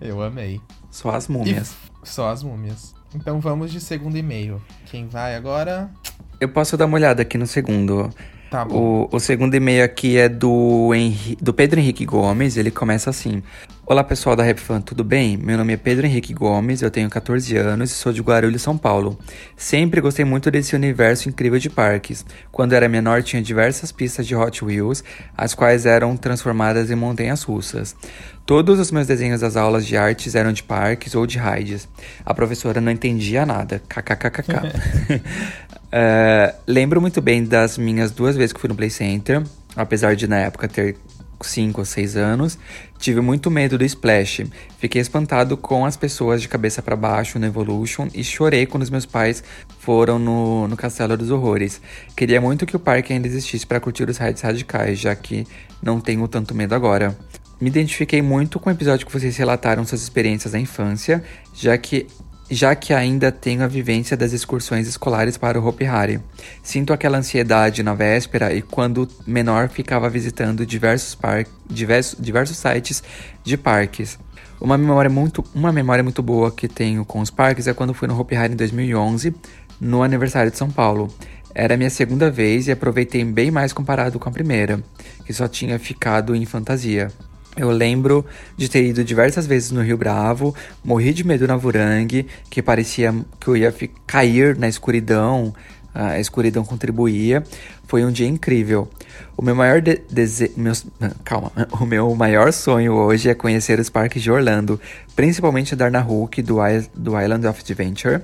eu 0.00 0.22
amei. 0.22 0.60
Só 0.90 1.10
as 1.10 1.28
múmias. 1.28 1.74
Só 2.02 2.30
as 2.30 2.42
múmias. 2.42 2.94
Então 3.14 3.40
vamos 3.40 3.72
de 3.72 3.80
segundo 3.80 4.16
e-mail. 4.16 4.60
Quem 4.86 5.06
vai 5.06 5.34
agora? 5.34 5.90
Eu 6.40 6.48
posso 6.48 6.76
dar 6.76 6.86
uma 6.86 6.96
olhada 6.96 7.22
aqui 7.22 7.36
no 7.38 7.46
segundo. 7.46 8.10
Tá 8.50 8.64
bom. 8.64 9.08
O, 9.10 9.16
o 9.16 9.20
segundo 9.20 9.54
e-mail 9.54 9.84
aqui 9.84 10.16
é 10.16 10.28
do, 10.28 10.94
Henri- 10.94 11.36
do 11.40 11.52
Pedro 11.52 11.80
Henrique 11.80 12.04
Gomes. 12.06 12.56
Ele 12.56 12.70
começa 12.70 13.10
assim: 13.10 13.42
Olá 13.90 14.04
pessoal 14.04 14.36
da 14.36 14.44
RapFan, 14.44 14.82
tudo 14.82 15.02
bem? 15.02 15.38
Meu 15.38 15.56
nome 15.56 15.72
é 15.72 15.76
Pedro 15.78 16.04
Henrique 16.04 16.34
Gomes, 16.34 16.82
eu 16.82 16.90
tenho 16.90 17.08
14 17.08 17.56
anos 17.56 17.90
e 17.90 17.94
sou 17.94 18.12
de 18.12 18.20
Guarulhos, 18.20 18.60
São 18.60 18.76
Paulo. 18.76 19.18
Sempre 19.56 20.02
gostei 20.02 20.26
muito 20.26 20.50
desse 20.50 20.76
universo 20.76 21.26
incrível 21.26 21.58
de 21.58 21.70
parques. 21.70 22.22
Quando 22.52 22.74
era 22.74 22.86
menor, 22.86 23.22
tinha 23.22 23.40
diversas 23.40 23.90
pistas 23.90 24.26
de 24.26 24.36
Hot 24.36 24.62
Wheels, 24.62 25.02
as 25.34 25.54
quais 25.54 25.86
eram 25.86 26.18
transformadas 26.18 26.90
em 26.90 26.94
montanhas 26.94 27.42
russas. 27.44 27.96
Todos 28.44 28.78
os 28.78 28.90
meus 28.90 29.06
desenhos 29.06 29.40
das 29.40 29.56
aulas 29.56 29.86
de 29.86 29.96
artes 29.96 30.34
eram 30.34 30.52
de 30.52 30.62
parques 30.62 31.14
ou 31.14 31.26
de 31.26 31.38
rides. 31.38 31.88
A 32.26 32.34
professora 32.34 32.82
não 32.82 32.92
entendia 32.92 33.46
nada. 33.46 33.80
KKKKK. 33.88 35.22
É, 35.90 36.54
lembro 36.68 37.00
muito 37.00 37.22
bem 37.22 37.42
das 37.42 37.78
minhas 37.78 38.10
duas 38.10 38.36
vezes 38.36 38.52
que 38.52 38.60
fui 38.60 38.68
no 38.68 38.74
Play 38.74 38.90
Center, 38.90 39.42
apesar 39.74 40.14
de 40.14 40.28
na 40.28 40.40
época 40.40 40.68
ter 40.68 40.98
5 41.46 41.80
ou 41.80 41.84
6 41.84 42.16
anos. 42.16 42.58
Tive 42.98 43.20
muito 43.20 43.50
medo 43.50 43.78
do 43.78 43.84
Splash. 43.84 44.46
Fiquei 44.78 45.00
espantado 45.00 45.56
com 45.56 45.84
as 45.84 45.96
pessoas 45.96 46.42
de 46.42 46.48
cabeça 46.48 46.82
para 46.82 46.96
baixo 46.96 47.38
no 47.38 47.46
Evolution 47.46 48.08
e 48.14 48.24
chorei 48.24 48.66
quando 48.66 48.82
os 48.82 48.90
meus 48.90 49.06
pais 49.06 49.42
foram 49.78 50.18
no, 50.18 50.66
no 50.68 50.76
Castelo 50.76 51.16
dos 51.16 51.30
Horrores. 51.30 51.80
Queria 52.16 52.40
muito 52.40 52.66
que 52.66 52.76
o 52.76 52.80
parque 52.80 53.12
ainda 53.12 53.26
existisse 53.26 53.66
para 53.66 53.80
curtir 53.80 54.08
os 54.08 54.18
rides 54.18 54.42
radicais, 54.42 54.98
já 54.98 55.14
que 55.14 55.46
não 55.82 56.00
tenho 56.00 56.26
tanto 56.26 56.54
medo 56.54 56.74
agora. 56.74 57.16
Me 57.60 57.68
identifiquei 57.68 58.22
muito 58.22 58.60
com 58.60 58.70
o 58.70 58.72
episódio 58.72 59.04
que 59.04 59.12
vocês 59.12 59.36
relataram 59.36 59.84
suas 59.84 60.02
experiências 60.02 60.52
da 60.52 60.60
infância, 60.60 61.24
já 61.52 61.76
que 61.76 62.06
já 62.50 62.74
que 62.74 62.94
ainda 62.94 63.30
tenho 63.30 63.62
a 63.62 63.66
vivência 63.66 64.16
das 64.16 64.32
excursões 64.32 64.88
escolares 64.88 65.36
para 65.36 65.60
o 65.60 65.66
Hopi 65.66 65.84
Hari. 65.84 66.20
Sinto 66.62 66.92
aquela 66.92 67.18
ansiedade 67.18 67.82
na 67.82 67.94
véspera 67.94 68.54
e 68.54 68.62
quando 68.62 69.08
menor 69.26 69.68
ficava 69.68 70.08
visitando 70.08 70.64
diversos, 70.64 71.14
par 71.14 71.44
diversos, 71.68 72.18
diversos 72.18 72.56
sites 72.56 73.02
de 73.44 73.56
parques. 73.56 74.18
Uma 74.60 74.76
memória, 74.76 75.10
muito, 75.10 75.44
uma 75.54 75.70
memória 75.70 76.02
muito 76.02 76.22
boa 76.22 76.50
que 76.50 76.66
tenho 76.66 77.04
com 77.04 77.20
os 77.20 77.30
parques 77.30 77.68
é 77.68 77.74
quando 77.74 77.94
fui 77.94 78.08
no 78.08 78.18
Hopi 78.18 78.34
Hari 78.34 78.54
em 78.54 78.56
2011, 78.56 79.34
no 79.80 80.02
aniversário 80.02 80.50
de 80.50 80.56
São 80.56 80.70
Paulo. 80.70 81.08
Era 81.54 81.76
minha 81.76 81.90
segunda 81.90 82.30
vez 82.30 82.66
e 82.66 82.72
aproveitei 82.72 83.24
bem 83.24 83.50
mais 83.50 83.72
comparado 83.72 84.18
com 84.18 84.28
a 84.28 84.32
primeira, 84.32 84.82
que 85.24 85.32
só 85.32 85.46
tinha 85.46 85.78
ficado 85.78 86.34
em 86.34 86.44
fantasia. 86.44 87.08
Eu 87.58 87.70
lembro 87.70 88.24
de 88.56 88.68
ter 88.68 88.84
ido 88.84 89.02
diversas 89.02 89.44
vezes 89.44 89.72
no 89.72 89.82
Rio 89.82 89.96
Bravo, 89.96 90.54
morri 90.84 91.12
de 91.12 91.26
medo 91.26 91.44
na 91.44 91.56
Vurangue, 91.56 92.28
que 92.48 92.62
parecia 92.62 93.12
que 93.40 93.48
eu 93.48 93.56
ia 93.56 93.74
cair 94.06 94.56
na 94.56 94.68
escuridão, 94.68 95.52
a 95.92 96.20
escuridão 96.20 96.64
contribuía. 96.64 97.42
Foi 97.88 98.04
um 98.04 98.12
dia 98.12 98.28
incrível. 98.28 98.86
O 99.34 99.42
meu 99.42 99.54
maior 99.56 99.80
de 99.80 99.96
dese... 100.10 100.52
meus... 100.58 100.84
calma, 101.24 101.50
o 101.80 101.86
meu 101.86 102.14
maior 102.14 102.52
sonho 102.52 102.92
hoje 102.92 103.30
é 103.30 103.34
conhecer 103.34 103.80
os 103.80 103.88
parques 103.88 104.22
de 104.22 104.30
Orlando, 104.30 104.78
principalmente 105.16 105.74
dar 105.74 105.90
na 105.90 105.98
Hulk 106.00 106.42
do, 106.42 106.58
I... 106.64 106.86
do 106.94 107.18
Island 107.18 107.46
of 107.46 107.58
Adventure 107.62 108.20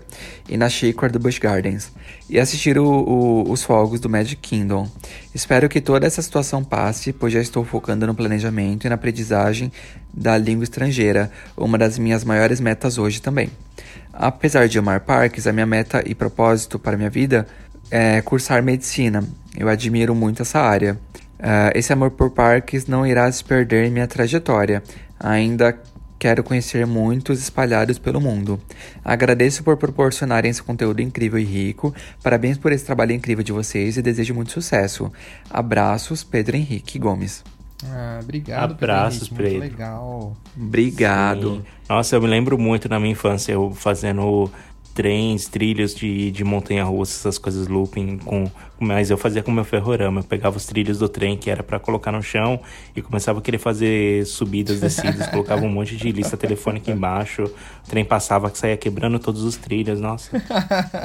e 0.50 0.58
na 0.58 0.68
Shakewar 0.68 1.10
do 1.10 1.18
Busch 1.18 1.38
Gardens, 1.38 1.90
e 2.28 2.38
assistir 2.38 2.78
o- 2.78 2.84
o- 2.86 3.50
os 3.50 3.64
fogos 3.64 4.00
do 4.00 4.08
Magic 4.10 4.36
Kingdom. 4.36 4.86
Espero 5.34 5.66
que 5.66 5.80
toda 5.80 6.06
essa 6.06 6.20
situação 6.20 6.62
passe, 6.62 7.10
pois 7.10 7.32
já 7.32 7.40
estou 7.40 7.64
focando 7.64 8.06
no 8.06 8.14
planejamento 8.14 8.86
e 8.86 8.90
na 8.90 8.96
aprendizagem 8.96 9.72
da 10.12 10.36
língua 10.36 10.64
estrangeira, 10.64 11.30
uma 11.56 11.78
das 11.78 11.98
minhas 11.98 12.22
maiores 12.22 12.60
metas 12.60 12.98
hoje 12.98 13.22
também. 13.22 13.50
Apesar 14.12 14.68
de 14.68 14.78
amar 14.78 15.00
parques, 15.00 15.46
a 15.46 15.52
minha 15.54 15.64
meta 15.66 16.02
e 16.04 16.14
propósito 16.14 16.78
para 16.78 16.98
minha 16.98 17.10
vida 17.10 17.46
é 17.90 18.20
cursar 18.20 18.62
medicina. 18.62 19.24
Eu 19.56 19.68
admiro 19.68 20.14
muito 20.14 20.42
essa 20.42 20.60
área. 20.60 20.98
Ah, 21.38 21.70
esse 21.74 21.92
amor 21.92 22.10
por 22.10 22.30
parques 22.30 22.86
não 22.86 23.06
irá 23.06 23.30
se 23.30 23.44
perder 23.44 23.86
em 23.86 23.90
minha 23.90 24.06
trajetória. 24.06 24.82
Ainda 25.18 25.78
quero 26.18 26.42
conhecer 26.42 26.86
muitos 26.86 27.40
espalhados 27.40 27.98
pelo 27.98 28.20
mundo. 28.20 28.58
Agradeço 29.04 29.62
por 29.62 29.76
proporcionarem 29.76 30.50
esse 30.50 30.62
conteúdo 30.62 31.02
incrível 31.02 31.38
e 31.38 31.44
rico. 31.44 31.94
Parabéns 32.22 32.56
por 32.56 32.72
esse 32.72 32.84
trabalho 32.84 33.12
incrível 33.12 33.44
de 33.44 33.52
vocês 33.52 33.96
e 33.96 34.02
desejo 34.02 34.34
muito 34.34 34.50
sucesso. 34.50 35.12
Abraços, 35.50 36.24
Pedro 36.24 36.56
Henrique 36.56 36.98
Gomes. 36.98 37.44
Ah, 37.86 38.20
obrigado, 38.22 38.72
Abraços, 38.72 39.28
Pedro. 39.28 39.46
Henrique, 39.46 39.60
Pedro. 39.60 39.60
Muito 39.60 39.78
legal. 39.78 40.36
Obrigado. 40.56 41.56
Sim. 41.56 41.64
Nossa, 41.90 42.16
eu 42.16 42.22
me 42.22 42.28
lembro 42.28 42.56
muito 42.56 42.88
na 42.88 42.98
minha 42.98 43.12
infância, 43.12 43.52
eu 43.52 43.72
fazendo 43.74 44.50
trens, 44.94 45.48
trilhos 45.48 45.92
de, 45.94 46.30
de 46.30 46.44
montanha-russa, 46.44 47.28
essas 47.28 47.36
coisas 47.36 47.66
looping, 47.66 48.18
com, 48.18 48.48
mas 48.78 49.10
eu 49.10 49.18
fazia 49.18 49.42
com 49.42 49.50
meu 49.50 49.64
ferrorama. 49.64 50.20
Eu 50.20 50.24
pegava 50.24 50.56
os 50.56 50.64
trilhos 50.64 50.98
do 50.98 51.08
trem 51.08 51.36
que 51.36 51.50
era 51.50 51.64
pra 51.64 51.80
colocar 51.80 52.12
no 52.12 52.22
chão 52.22 52.60
e 52.94 53.02
começava 53.02 53.40
a 53.40 53.42
querer 53.42 53.58
fazer 53.58 54.24
subidas, 54.24 54.80
descidas, 54.80 55.26
colocava 55.34 55.62
um 55.62 55.68
monte 55.68 55.96
de 55.96 56.12
lista 56.12 56.36
telefônica 56.36 56.90
embaixo. 56.92 57.42
O 57.42 57.90
trem 57.90 58.04
passava 58.04 58.48
que 58.50 58.56
saía 58.56 58.76
quebrando 58.76 59.18
todos 59.18 59.42
os 59.42 59.56
trilhos, 59.56 60.00
nossa. 60.00 60.30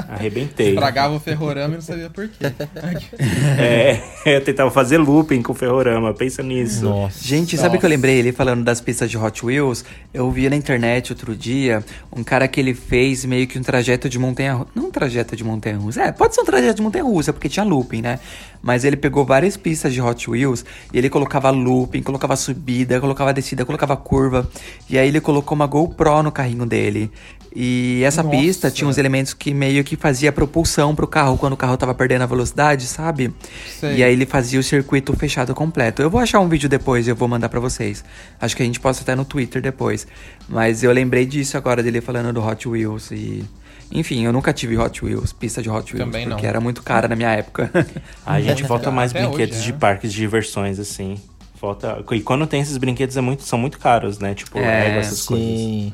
Arrebentei. 0.08 0.70
Estragava 0.70 1.16
o 1.16 1.20
ferrorama 1.20 1.74
e 1.74 1.78
não 1.78 1.82
sabia 1.82 2.10
por 2.10 2.28
quê. 2.30 2.46
É, 3.60 4.02
eu 4.26 4.44
tentava 4.44 4.72
fazer 4.72 4.98
looping 4.98 5.42
com 5.42 5.52
o 5.52 5.56
ferrorama, 5.56 6.14
pensa 6.14 6.42
nisso. 6.42 6.86
Nossa. 6.86 7.26
Gente, 7.26 7.58
sabe 7.58 7.78
o 7.78 7.80
que 7.80 7.86
eu 7.86 7.90
lembrei 7.90 8.20
ele 8.20 8.32
falando 8.32 8.64
das 8.64 8.80
pistas 8.80 9.10
de 9.10 9.18
Hot 9.18 9.46
Wheels? 9.46 9.84
Eu 10.14 10.30
vi 10.32 10.50
na 10.50 10.56
internet 10.56 11.12
outro 11.12 11.36
dia 11.36 11.84
um 12.16 12.24
cara 12.24 12.48
que 12.48 12.60
ele 12.60 12.74
fez 12.74 13.26
meio 13.26 13.48
que 13.48 13.58
um 13.60 13.62
trajeto 13.62 13.79
de 13.82 14.20
montanha 14.20 14.66
Não 14.76 14.86
um 14.88 14.92
trajeto 14.92 15.36
de 15.36 15.44
montanha 15.44 15.78
russa. 15.78 16.02
É, 16.02 16.12
pode 16.12 16.36
ser 16.36 16.42
um 16.42 16.46
trajeto 16.46 16.76
de 16.76 16.82
montanha 16.82 17.04
russa, 17.04 17.32
porque 17.32 17.48
tinha 17.48 17.64
looping, 17.64 18.02
né? 18.02 18.20
Mas 18.62 18.84
ele 18.84 18.98
pegou 18.98 19.26
várias 19.26 19.56
pistas 19.56 19.94
de 19.94 20.02
Hot 20.02 20.30
Wheels 20.30 20.66
e 20.94 20.98
ele 20.98 21.10
colocava 21.10 21.50
looping, 21.50 22.02
colocava 22.02 22.36
subida, 22.36 23.00
colocava 23.00 23.34
descida, 23.34 23.66
colocava 23.66 23.96
curva. 23.96 24.50
E 24.90 24.98
aí 24.98 25.08
ele 25.08 25.22
colocou 25.22 25.56
uma 25.56 25.66
GoPro 25.68 26.24
no 26.24 26.32
carrinho 26.32 26.66
dele. 26.66 27.12
E 27.56 28.04
essa 28.04 28.22
Nossa. 28.22 28.38
pista 28.38 28.72
tinha 28.72 28.88
uns 28.88 28.98
elementos 28.98 29.34
que 29.34 29.54
meio 29.54 29.84
que 29.84 29.96
fazia 29.96 30.32
propulsão 30.32 30.94
pro 30.94 31.08
carro 31.08 31.38
quando 31.38 31.54
o 31.54 31.58
carro 31.58 31.76
tava 31.78 31.96
perdendo 31.96 32.22
a 32.22 32.26
velocidade, 32.28 32.86
sabe? 32.86 33.34
Sei. 33.80 33.98
E 33.98 34.04
aí 34.04 34.14
ele 34.14 34.26
fazia 34.26 34.60
o 34.60 34.64
circuito 34.64 35.16
fechado 35.16 35.54
completo. 35.56 36.02
Eu 36.02 36.10
vou 36.10 36.22
achar 36.22 36.40
um 36.40 36.48
vídeo 36.48 36.70
depois 36.70 37.08
e 37.08 37.10
eu 37.10 37.16
vou 37.16 37.28
mandar 37.28 37.50
pra 37.50 37.60
vocês. 37.60 38.04
Acho 38.40 38.56
que 38.56 38.62
a 38.62 38.66
gente 38.66 38.80
posta 38.80 39.02
até 39.02 39.16
no 39.16 39.26
Twitter 39.26 39.62
depois. 39.62 40.06
Mas 40.48 40.84
eu 40.84 40.92
lembrei 40.92 41.26
disso 41.26 41.58
agora 41.58 41.82
dele 41.82 42.02
falando 42.02 42.32
do 42.34 42.46
Hot 42.46 42.68
Wheels 42.68 43.12
e 43.12 43.44
enfim, 43.92 44.24
eu 44.26 44.32
nunca 44.34 44.54
tive 44.54 44.78
Hot 44.78 45.04
Wheels, 45.04 45.34
pista 45.34 45.62
de 45.62 45.70
Hot 45.70 45.94
Wheels, 45.94 46.06
Também 46.06 46.26
não. 46.26 46.36
porque 46.36 46.46
era 46.48 46.60
muito 46.62 46.82
cara 46.84 47.08
na 47.08 47.16
minha 47.16 47.32
época. 47.32 47.70
A 48.26 48.40
gente 48.42 48.64
falta 48.68 48.92
mais 48.92 49.12
Até 49.12 49.26
brinquedos 49.26 49.58
hoje, 49.58 49.66
de 49.66 49.72
é. 49.72 49.76
parques 49.78 50.12
de 50.14 50.20
diversões, 50.20 50.80
assim. 50.80 51.20
Falta. 51.56 52.04
E 52.12 52.22
quando 52.22 52.46
tem 52.48 52.62
esses 52.62 52.78
brinquedos 52.78 53.18
é 53.18 53.22
muito, 53.22 53.44
são 53.44 53.60
muito 53.60 53.80
caros, 53.80 54.18
né? 54.20 54.34
Tipo, 54.34 54.58
É, 54.60 54.84
Lego, 54.86 55.00
essas 55.00 55.26
coisas. 55.26 55.48
Sim. 55.48 55.94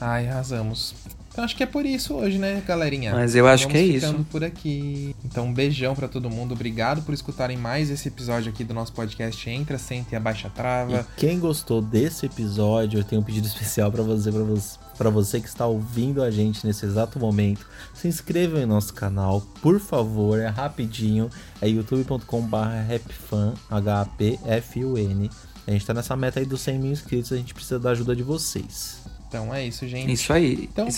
Ai, 0.00 0.28
arrasamos. 0.28 0.94
Então 1.30 1.44
acho 1.44 1.56
que 1.56 1.62
é 1.64 1.66
por 1.66 1.84
isso 1.84 2.14
hoje, 2.14 2.38
né, 2.38 2.62
galerinha? 2.64 3.12
Mas 3.12 3.34
eu 3.34 3.46
acho 3.48 3.64
Vamos 3.64 3.80
que 3.80 3.90
é 3.90 3.92
ficando 4.00 4.18
isso. 4.20 4.26
por 4.30 4.44
aqui. 4.44 5.16
Então 5.24 5.46
um 5.46 5.52
beijão 5.52 5.92
pra 5.94 6.06
todo 6.06 6.30
mundo. 6.30 6.54
Obrigado 6.54 7.02
por 7.02 7.12
escutarem 7.12 7.56
mais 7.56 7.90
esse 7.90 8.06
episódio 8.06 8.52
aqui 8.52 8.62
do 8.62 8.72
nosso 8.72 8.92
podcast 8.92 9.50
Entra, 9.50 9.76
Senta 9.76 10.14
e 10.14 10.16
Abaixa 10.16 10.46
a 10.46 10.50
Trava. 10.50 11.00
E 11.16 11.20
quem 11.20 11.40
gostou 11.40 11.82
desse 11.82 12.26
episódio, 12.26 13.00
eu 13.00 13.04
tenho 13.04 13.20
um 13.20 13.24
pedido 13.24 13.48
especial 13.48 13.90
pra 13.90 14.02
você, 14.04 14.30
pra 14.30 14.44
você, 14.44 14.78
pra 14.96 15.10
você 15.10 15.40
que 15.40 15.48
está 15.48 15.66
ouvindo 15.66 16.22
a 16.22 16.30
gente 16.30 16.66
nesse 16.66 16.84
exato 16.86 17.18
momento. 17.18 17.66
Se 17.94 18.08
inscreva 18.08 18.60
em 18.60 18.66
nosso 18.66 18.92
canal, 18.94 19.40
por 19.60 19.78
favor, 19.80 20.38
é 20.38 20.48
rapidinho. 20.48 21.28
É 21.60 21.68
youtube.com/rapfan, 21.68 23.54
H-A-P-F-U-N. 23.70 25.30
A 25.66 25.70
gente 25.70 25.86
tá 25.86 25.94
nessa 25.94 26.14
meta 26.16 26.40
aí 26.40 26.46
dos 26.46 26.60
100 26.60 26.78
mil 26.78 26.92
inscritos, 26.92 27.32
a 27.32 27.36
gente 27.36 27.54
precisa 27.54 27.78
da 27.78 27.90
ajuda 27.90 28.14
de 28.14 28.22
vocês. 28.22 28.98
Então 29.28 29.52
é 29.54 29.66
isso, 29.66 29.86
gente. 29.88 30.12
Isso 30.12 30.32
aí. 30.32 30.68
Então- 30.70 30.86
E 30.86 30.92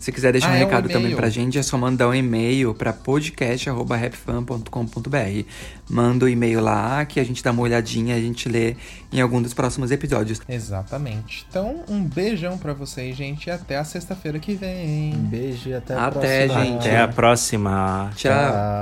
se, 0.00 0.04
se 0.06 0.12
quiser 0.12 0.32
deixar 0.32 0.48
Ah, 0.48 0.52
um 0.52 0.56
é 0.56 0.62
o 0.62 0.66
recado 0.66 0.88
também 0.88 1.02
e-mail. 1.02 1.16
pra 1.18 1.28
gente, 1.28 1.58
é 1.58 1.62
só 1.62 1.76
mandar 1.78 2.08
um 2.08 2.14
e-mail 2.14 2.74
pra 2.74 2.92
podcast.rapfan.com.br. 2.92 5.44
Manda 5.88 6.24
o 6.24 6.28
e-mail 6.28 6.60
lá 6.60 7.04
que 7.04 7.18
a 7.20 7.24
gente 7.24 7.42
dá 7.42 7.50
uma 7.50 7.62
olhadinha 7.62 8.14
e 8.16 8.18
a 8.18 8.22
gente 8.22 8.48
lê 8.48 8.76
em 9.12 9.20
algum 9.20 9.42
dos 9.42 9.52
próximos 9.54 9.90
episódios. 9.90 10.40
Exatamente. 10.48 11.44
Então, 11.48 11.82
um 11.88 12.00
beijão 12.02 12.56
pra 12.56 12.72
vocês, 12.72 13.16
gente, 13.16 13.48
e 13.48 13.50
até 13.50 13.76
a 13.76 13.84
sexta-feira 13.84 14.38
que 14.38 14.52
Um 14.52 14.56
vem. 14.56 15.12
beijo 15.14 15.68
e 15.68 15.74
até 15.74 15.94
a 15.94 16.06
Até, 16.06 16.46
próxima. 16.46 16.64
gente. 16.64 16.78
Até 16.88 17.00
a 17.00 17.08
próxima. 17.08 18.10
Tchau. 18.16 18.32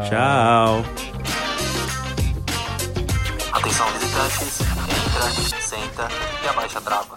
Tchau. 0.09 0.85
Atenção, 3.53 3.87
visitantes. 3.93 4.61
Entra, 4.61 5.31
senta 5.61 6.09
e 6.45 6.49
abaixa 6.49 6.79
a 6.79 6.83
trava. 6.83 7.17